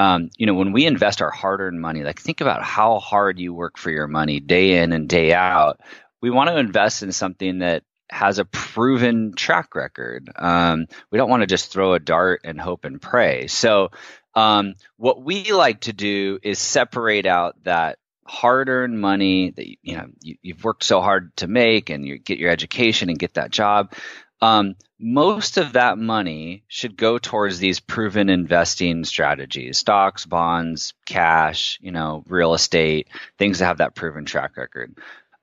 um, 0.00 0.30
you 0.36 0.46
know, 0.46 0.54
when 0.54 0.72
we 0.72 0.84
invest 0.84 1.22
our 1.22 1.30
hard 1.30 1.60
earned 1.60 1.80
money, 1.80 2.02
like 2.02 2.20
think 2.20 2.40
about 2.40 2.64
how 2.64 2.98
hard 2.98 3.38
you 3.38 3.54
work 3.54 3.78
for 3.78 3.92
your 3.92 4.08
money 4.08 4.40
day 4.40 4.78
in 4.82 4.92
and 4.92 5.08
day 5.08 5.32
out. 5.32 5.80
We 6.20 6.30
want 6.30 6.50
to 6.50 6.58
invest 6.58 7.04
in 7.04 7.12
something 7.12 7.60
that 7.60 7.84
has 8.10 8.38
a 8.38 8.44
proven 8.44 9.34
track 9.34 9.74
record. 9.74 10.30
Um, 10.34 10.86
we 11.10 11.18
don't 11.18 11.30
want 11.30 11.42
to 11.42 11.46
just 11.46 11.72
throw 11.72 11.94
a 11.94 12.00
dart 12.00 12.40
and 12.44 12.60
hope 12.60 12.84
and 12.84 13.00
pray. 13.00 13.46
So, 13.46 13.90
um, 14.38 14.76
what 14.96 15.20
we 15.20 15.50
like 15.50 15.80
to 15.80 15.92
do 15.92 16.38
is 16.44 16.60
separate 16.60 17.26
out 17.26 17.56
that 17.64 17.98
hard-earned 18.24 19.00
money 19.00 19.50
that 19.50 19.66
you 19.66 19.96
know 19.96 20.06
you, 20.22 20.54
have 20.54 20.62
worked 20.62 20.84
so 20.84 21.00
hard 21.00 21.34
to 21.38 21.48
make, 21.48 21.90
and 21.90 22.06
you 22.06 22.18
get 22.18 22.38
your 22.38 22.52
education 22.52 23.08
and 23.08 23.18
get 23.18 23.34
that 23.34 23.50
job. 23.50 23.94
Um, 24.40 24.76
most 25.00 25.56
of 25.56 25.72
that 25.72 25.98
money 25.98 26.62
should 26.68 26.96
go 26.96 27.18
towards 27.18 27.58
these 27.58 27.80
proven 27.80 28.28
investing 28.28 29.02
strategies 29.02 29.78
stocks 29.78 30.24
bonds 30.24 30.94
cash 31.04 31.80
you 31.82 31.90
know 31.90 32.22
real 32.28 32.54
estate 32.54 33.08
things 33.38 33.58
that 33.58 33.66
have 33.66 33.78
that 33.78 33.96
proven 33.96 34.24
track 34.24 34.56
record. 34.56 34.96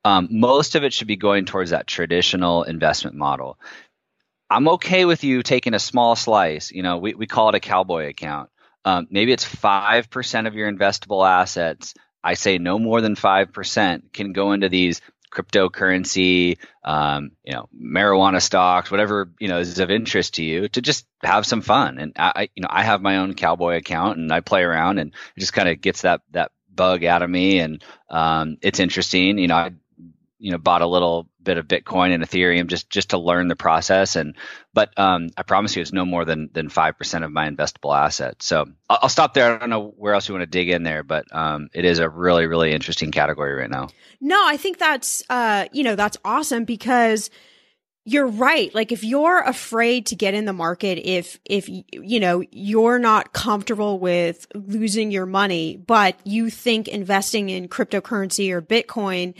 Um, 0.06 0.30
most 0.32 0.76
of 0.76 0.86
it 0.86 0.94
should 0.94 1.08
be 1.08 1.18
going 1.18 1.44
towards 1.44 1.72
that 1.72 1.86
traditional 1.86 2.64
investment 2.64 3.18
model. 3.18 3.60
I'm 4.50 4.70
okay 4.70 5.04
with 5.04 5.26
you 5.26 5.44
taking 5.44 5.74
a 5.74 5.80
small 5.80 6.16
slice 6.16 6.72
you 6.72 6.82
know 6.82 6.98
we, 6.98 7.14
we 7.14 7.28
call 7.28 7.50
it 7.50 7.56
a 7.56 7.60
cowboy 7.60 8.08
account 8.08 8.50
um, 8.86 9.08
maybe 9.10 9.34
it's 9.34 9.44
5% 9.44 10.48
of 10.48 10.56
your 10.56 10.72
investable 10.72 11.28
assets. 11.28 11.96
I 12.24 12.36
say 12.36 12.60
no 12.60 12.80
more 12.80 13.02
than 13.02 13.16
5% 13.16 14.14
can 14.14 14.32
go 14.32 14.54
into 14.54 14.70
these 14.70 15.02
cryptocurrency, 15.32 16.58
um, 16.84 17.32
you 17.44 17.54
know, 17.54 17.68
marijuana 17.76 18.42
stocks, 18.42 18.90
whatever, 18.90 19.32
you 19.40 19.48
know, 19.48 19.60
is 19.60 19.80
of 19.80 19.92
interest 19.92 20.36
to 20.36 20.44
you 20.44 20.70
to 20.70 20.82
just 20.82 21.06
have 21.24 21.46
some 21.46 21.62
fun. 21.62 21.98
And 21.98 22.14
I, 22.16 22.50
you 22.56 22.62
know, 22.62 22.70
I 22.72 22.84
have 22.84 23.02
my 23.02 23.18
own 23.18 23.34
cowboy 23.34 23.76
account 23.76 24.18
and 24.18 24.32
I 24.32 24.40
play 24.40 24.62
around 24.62 25.00
and 25.00 25.12
it 25.36 25.40
just 25.40 25.54
kind 25.54 25.68
of 25.68 25.82
gets 25.82 26.04
that, 26.04 26.22
that 26.32 26.52
bug 26.74 27.04
out 27.04 27.22
of 27.22 27.30
me. 27.30 27.60
And, 27.60 27.84
um, 28.10 28.58
it's 28.62 28.80
interesting. 28.80 29.38
You 29.38 29.48
know, 29.48 29.56
I 29.56 29.72
you 30.40 30.52
know 30.52 30.58
bought 30.58 30.82
a 30.82 30.88
little 30.88 31.30
bit 31.42 31.58
of 31.58 31.68
Bitcoin 31.68 32.14
and 32.14 32.24
Ethereum 32.24 32.68
just 32.68 32.90
just 32.90 33.12
to 33.12 33.18
learn 33.18 33.48
the 33.48 33.56
process. 33.56 34.16
And 34.16 34.36
but 34.74 34.98
um, 34.98 35.30
I 35.38 35.44
promise 35.44 35.76
you, 35.76 35.82
it's 35.82 35.94
no 35.94 36.06
more 36.06 36.26
than 36.26 36.50
than 36.54 36.70
five 36.70 36.98
percent 36.98 37.24
of 37.24 37.32
my 37.32 37.50
investable 37.50 37.98
assets. 37.98 38.46
So 38.46 38.66
I'll, 38.90 39.00
I'll, 39.04 39.10
stop 39.10 39.34
there. 39.34 39.56
I 39.56 39.58
don't 39.58 39.70
know 39.70 39.94
where 39.98 40.14
else 40.14 40.28
you 40.28 40.34
want 40.34 40.44
to 40.44 40.48
dig 40.48 40.70
in 40.70 40.84
there, 40.84 41.04
but 41.04 41.26
um, 41.34 41.70
it 41.74 41.86
is 41.86 42.00
a 42.00 42.10
really 42.10 42.48
really 42.48 42.72
interesting 42.72 43.12
category 43.12 43.54
right 43.54 43.70
now. 43.70 43.90
No, 44.20 44.42
I 44.46 44.58
think 44.58 44.78
that's 44.78 45.24
uh, 45.30 45.68
you 45.72 45.84
know 45.84 45.96
that's 45.96 46.18
awesome 46.26 46.66
because 46.66 47.30
you're 48.08 48.28
right. 48.28 48.74
Like 48.76 48.92
if 48.92 49.04
you're 49.04 49.42
afraid 49.42 50.06
to 50.08 50.16
get 50.16 50.36
in 50.36 50.46
the 50.46 50.54
market, 50.54 51.00
if, 51.10 51.40
if, 51.44 51.68
you 51.68 52.20
know, 52.20 52.44
you're 52.52 53.00
not 53.00 53.34
comfortable 53.34 53.98
with 53.98 54.46
losing 54.54 55.10
your 55.10 55.26
money, 55.26 55.76
but 55.76 56.16
you 56.24 56.52
think 56.52 56.88
investing 56.88 57.50
in 57.50 57.68
cryptocurrency 57.68 58.52
or 58.52 58.62
Bitcoin 58.62 59.34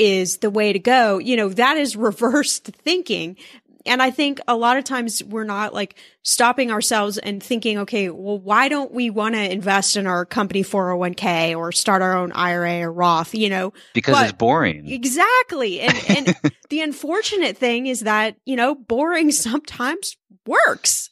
is 0.00 0.38
the 0.38 0.48
way 0.48 0.72
to 0.72 0.78
go, 0.78 1.18
you 1.18 1.36
know, 1.36 1.50
that 1.50 1.76
is 1.76 1.94
reversed 1.94 2.64
thinking. 2.82 3.36
And 3.84 4.02
I 4.02 4.10
think 4.10 4.40
a 4.48 4.56
lot 4.56 4.78
of 4.78 4.84
times 4.84 5.22
we're 5.22 5.44
not 5.44 5.74
like 5.74 5.94
stopping 6.22 6.70
ourselves 6.70 7.18
and 7.18 7.42
thinking, 7.42 7.78
okay, 7.78 8.08
well, 8.08 8.38
why 8.38 8.68
don't 8.68 8.92
we 8.92 9.10
want 9.10 9.34
to 9.34 9.52
invest 9.52 9.96
in 9.96 10.06
our 10.06 10.24
company 10.24 10.62
401k 10.62 11.56
or 11.56 11.70
start 11.72 12.00
our 12.00 12.16
own 12.16 12.32
IRA 12.32 12.80
or 12.80 12.92
Roth, 12.92 13.34
you 13.34 13.50
know? 13.50 13.72
Because 13.92 14.14
but, 14.14 14.24
it's 14.24 14.32
boring. 14.32 14.90
Exactly. 14.90 15.80
And, 15.80 16.04
and 16.08 16.52
the 16.70 16.80
unfortunate 16.80 17.58
thing 17.58 17.86
is 17.86 18.00
that, 18.00 18.36
you 18.46 18.56
know, 18.56 18.74
boring 18.74 19.30
sometimes 19.32 20.16
works. 20.46 21.10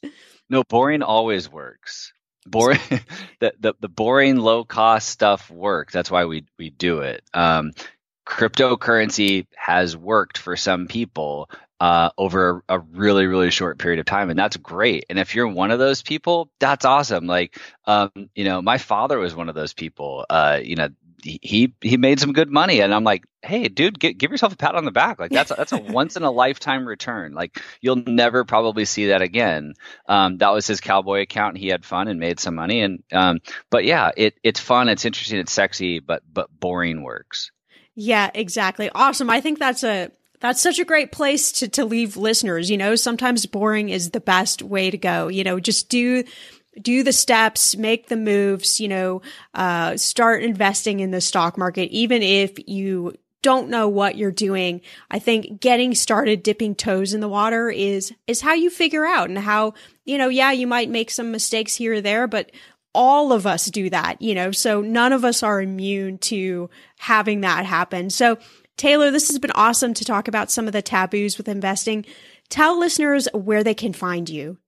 No, 0.48 0.64
boring 0.64 1.02
always 1.02 1.50
works. 1.50 2.12
Boring, 2.46 2.80
the, 3.40 3.52
the, 3.60 3.74
the 3.80 3.88
boring 3.88 4.36
low 4.36 4.64
cost 4.64 5.10
stuff 5.10 5.50
works. 5.50 5.92
That's 5.92 6.10
why 6.10 6.24
we, 6.24 6.46
we 6.58 6.70
do 6.70 7.00
it. 7.00 7.22
Um, 7.34 7.72
cryptocurrency 8.28 9.46
has 9.56 9.96
worked 9.96 10.36
for 10.36 10.54
some 10.54 10.86
people 10.86 11.50
uh, 11.80 12.10
over 12.18 12.62
a 12.68 12.78
really 12.78 13.26
really 13.26 13.50
short 13.50 13.78
period 13.78 14.00
of 14.00 14.06
time 14.06 14.30
and 14.30 14.38
that's 14.38 14.56
great. 14.56 15.06
And 15.08 15.18
if 15.18 15.34
you're 15.34 15.48
one 15.48 15.70
of 15.70 15.78
those 15.78 16.02
people 16.02 16.50
that's 16.60 16.84
awesome. 16.84 17.26
Like 17.26 17.58
um, 17.86 18.10
you 18.34 18.44
know 18.44 18.60
my 18.60 18.78
father 18.78 19.18
was 19.18 19.34
one 19.34 19.48
of 19.48 19.54
those 19.54 19.72
people 19.72 20.26
uh, 20.28 20.60
you 20.62 20.76
know 20.76 20.88
he 21.24 21.74
he 21.80 21.96
made 21.96 22.20
some 22.20 22.32
good 22.32 22.48
money 22.48 22.80
and 22.80 22.94
i'm 22.94 23.02
like 23.02 23.24
hey 23.42 23.66
dude 23.66 23.98
get, 23.98 24.18
give 24.18 24.30
yourself 24.30 24.52
a 24.52 24.56
pat 24.56 24.74
on 24.74 24.84
the 24.84 24.90
back. 24.90 25.18
Like 25.18 25.30
that's 25.30 25.50
a, 25.50 25.54
that's 25.54 25.72
a 25.72 25.78
once 25.92 26.16
in 26.16 26.22
a 26.22 26.30
lifetime 26.30 26.86
return. 26.86 27.32
Like 27.32 27.62
you'll 27.80 27.96
never 27.96 28.44
probably 28.44 28.84
see 28.84 29.06
that 29.06 29.22
again. 29.22 29.74
Um, 30.08 30.38
that 30.38 30.50
was 30.50 30.66
his 30.66 30.80
cowboy 30.80 31.22
account 31.22 31.54
and 31.54 31.58
he 31.58 31.68
had 31.68 31.84
fun 31.84 32.08
and 32.08 32.20
made 32.20 32.40
some 32.40 32.54
money 32.54 32.82
and 32.82 33.02
um, 33.12 33.40
but 33.70 33.84
yeah 33.84 34.10
it 34.16 34.34
it's 34.42 34.60
fun 34.60 34.88
it's 34.88 35.04
interesting 35.04 35.38
it's 35.38 35.52
sexy 35.52 36.00
but 36.00 36.22
but 36.30 36.50
boring 36.60 37.02
works 37.02 37.50
yeah, 38.00 38.30
exactly. 38.32 38.88
Awesome. 38.94 39.28
I 39.28 39.40
think 39.40 39.58
that's 39.58 39.82
a 39.82 40.12
that's 40.38 40.60
such 40.60 40.78
a 40.78 40.84
great 40.84 41.10
place 41.10 41.50
to 41.50 41.68
to 41.70 41.84
leave 41.84 42.16
listeners, 42.16 42.70
you 42.70 42.76
know. 42.76 42.94
Sometimes 42.94 43.44
boring 43.44 43.88
is 43.88 44.10
the 44.10 44.20
best 44.20 44.62
way 44.62 44.88
to 44.88 44.96
go. 44.96 45.26
You 45.26 45.42
know, 45.42 45.58
just 45.58 45.88
do 45.88 46.22
do 46.80 47.02
the 47.02 47.12
steps, 47.12 47.76
make 47.76 48.06
the 48.06 48.16
moves, 48.16 48.78
you 48.78 48.86
know, 48.86 49.20
uh, 49.52 49.96
start 49.96 50.44
investing 50.44 51.00
in 51.00 51.10
the 51.10 51.20
stock 51.20 51.58
market, 51.58 51.90
even 51.90 52.22
if 52.22 52.56
you 52.68 53.14
don't 53.42 53.68
know 53.68 53.88
what 53.88 54.16
you're 54.16 54.30
doing. 54.30 54.80
I 55.10 55.18
think 55.18 55.60
getting 55.60 55.96
started 55.96 56.44
dipping 56.44 56.76
toes 56.76 57.14
in 57.14 57.20
the 57.20 57.28
water 57.28 57.68
is, 57.68 58.12
is 58.28 58.40
how 58.40 58.54
you 58.54 58.70
figure 58.70 59.06
out 59.06 59.28
and 59.28 59.38
how, 59.38 59.74
you 60.04 60.18
know, 60.18 60.28
yeah, 60.28 60.52
you 60.52 60.68
might 60.68 60.88
make 60.88 61.10
some 61.10 61.32
mistakes 61.32 61.74
here 61.74 61.94
or 61.94 62.00
there, 62.00 62.28
but 62.28 62.52
all 62.98 63.32
of 63.32 63.46
us 63.46 63.66
do 63.66 63.88
that, 63.90 64.20
you 64.20 64.34
know, 64.34 64.50
so 64.50 64.80
none 64.80 65.12
of 65.12 65.24
us 65.24 65.44
are 65.44 65.62
immune 65.62 66.18
to 66.18 66.68
having 66.98 67.42
that 67.42 67.64
happen. 67.64 68.10
So, 68.10 68.38
Taylor, 68.76 69.12
this 69.12 69.28
has 69.28 69.38
been 69.38 69.52
awesome 69.52 69.94
to 69.94 70.04
talk 70.04 70.26
about 70.26 70.50
some 70.50 70.66
of 70.66 70.72
the 70.72 70.82
taboos 70.82 71.38
with 71.38 71.46
investing. 71.46 72.04
Tell 72.48 72.76
listeners 72.76 73.28
where 73.32 73.62
they 73.62 73.74
can 73.74 73.92
find 73.92 74.28
you. 74.28 74.58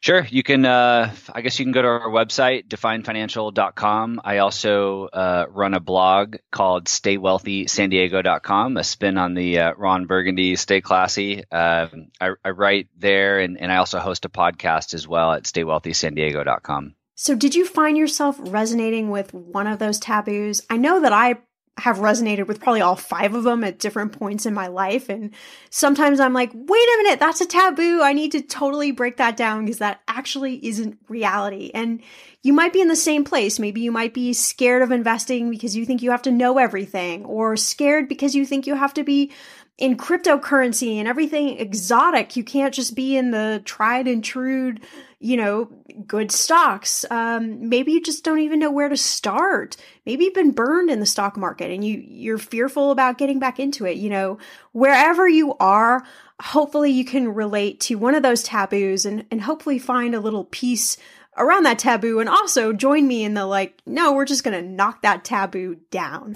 Sure. 0.00 0.26
You 0.28 0.42
can, 0.42 0.64
uh, 0.64 1.14
I 1.32 1.40
guess 1.40 1.56
you 1.60 1.64
can 1.64 1.70
go 1.70 1.82
to 1.82 1.88
our 1.88 2.08
website, 2.08 2.66
definefinancial.com. 2.66 4.20
I 4.24 4.38
also 4.38 5.04
uh, 5.06 5.46
run 5.48 5.74
a 5.74 5.80
blog 5.80 6.36
called 6.50 6.86
staywealthysandiego.com, 6.86 8.76
a 8.76 8.84
spin 8.84 9.18
on 9.18 9.34
the 9.34 9.60
uh, 9.60 9.72
Ron 9.76 10.06
Burgundy 10.06 10.56
Stay 10.56 10.80
Classy. 10.80 11.48
Um, 11.50 12.08
I, 12.20 12.30
I, 12.44 12.50
write 12.50 12.88
there 12.98 13.38
and, 13.38 13.56
and 13.60 13.70
I 13.70 13.76
also 13.76 14.00
host 14.00 14.24
a 14.24 14.28
podcast 14.28 14.94
as 14.94 15.06
well 15.06 15.32
at 15.32 15.44
staywealthysandiego.com. 15.44 16.95
So, 17.16 17.34
did 17.34 17.54
you 17.54 17.64
find 17.64 17.96
yourself 17.96 18.36
resonating 18.38 19.10
with 19.10 19.32
one 19.32 19.66
of 19.66 19.78
those 19.78 19.98
taboos? 19.98 20.62
I 20.68 20.76
know 20.76 21.00
that 21.00 21.14
I 21.14 21.38
have 21.78 21.98
resonated 21.98 22.46
with 22.46 22.60
probably 22.60 22.80
all 22.80 22.96
five 22.96 23.34
of 23.34 23.44
them 23.44 23.64
at 23.64 23.78
different 23.78 24.18
points 24.18 24.46
in 24.46 24.52
my 24.54 24.66
life. 24.66 25.08
And 25.08 25.34
sometimes 25.70 26.20
I'm 26.20 26.32
like, 26.32 26.50
wait 26.54 26.88
a 26.88 27.02
minute, 27.02 27.20
that's 27.20 27.40
a 27.40 27.46
taboo. 27.46 28.02
I 28.02 28.12
need 28.12 28.32
to 28.32 28.42
totally 28.42 28.92
break 28.92 29.18
that 29.18 29.36
down 29.36 29.64
because 29.64 29.78
that 29.78 30.00
actually 30.08 30.64
isn't 30.66 30.98
reality. 31.08 31.70
And 31.74 32.02
you 32.42 32.52
might 32.52 32.72
be 32.72 32.80
in 32.80 32.88
the 32.88 32.96
same 32.96 33.24
place. 33.24 33.58
Maybe 33.58 33.80
you 33.80 33.92
might 33.92 34.14
be 34.14 34.32
scared 34.32 34.82
of 34.82 34.90
investing 34.90 35.50
because 35.50 35.76
you 35.76 35.84
think 35.84 36.02
you 36.02 36.10
have 36.12 36.22
to 36.22 36.30
know 36.30 36.58
everything, 36.58 37.24
or 37.24 37.56
scared 37.56 38.08
because 38.08 38.34
you 38.34 38.46
think 38.46 38.66
you 38.66 38.74
have 38.74 38.94
to 38.94 39.04
be 39.04 39.32
in 39.78 39.96
cryptocurrency 39.96 40.96
and 40.96 41.08
everything 41.08 41.58
exotic. 41.58 42.36
You 42.36 42.44
can't 42.44 42.72
just 42.72 42.94
be 42.94 43.16
in 43.16 43.30
the 43.30 43.60
tried 43.64 44.06
and 44.06 44.24
true 44.24 44.76
you 45.18 45.36
know, 45.36 45.68
good 46.06 46.30
stocks. 46.30 47.04
Um, 47.10 47.68
maybe 47.68 47.92
you 47.92 48.02
just 48.02 48.22
don't 48.22 48.40
even 48.40 48.58
know 48.58 48.70
where 48.70 48.88
to 48.88 48.96
start. 48.96 49.76
Maybe 50.04 50.24
you've 50.24 50.34
been 50.34 50.50
burned 50.50 50.90
in 50.90 51.00
the 51.00 51.06
stock 51.06 51.36
market 51.36 51.70
and 51.70 51.84
you 51.84 51.98
you're 52.06 52.38
fearful 52.38 52.90
about 52.90 53.18
getting 53.18 53.38
back 53.38 53.58
into 53.58 53.86
it. 53.86 53.96
You 53.96 54.10
know, 54.10 54.38
wherever 54.72 55.26
you 55.26 55.54
are, 55.54 56.04
hopefully 56.40 56.90
you 56.90 57.04
can 57.04 57.32
relate 57.32 57.80
to 57.80 57.94
one 57.94 58.14
of 58.14 58.22
those 58.22 58.42
taboos 58.42 59.06
and 59.06 59.24
and 59.30 59.40
hopefully 59.40 59.78
find 59.78 60.14
a 60.14 60.20
little 60.20 60.44
peace 60.44 60.98
around 61.38 61.64
that 61.64 61.78
taboo 61.78 62.20
and 62.20 62.28
also 62.28 62.72
join 62.72 63.06
me 63.06 63.24
in 63.24 63.34
the 63.34 63.46
like, 63.46 63.80
no, 63.86 64.12
we're 64.12 64.26
just 64.26 64.44
gonna 64.44 64.62
knock 64.62 65.00
that 65.02 65.24
taboo 65.24 65.76
down. 65.90 66.34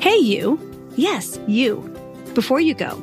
Hey, 0.00 0.16
you. 0.16 0.58
Yes, 0.96 1.38
you. 1.46 1.88
Before 2.34 2.60
you 2.60 2.74
go, 2.74 3.02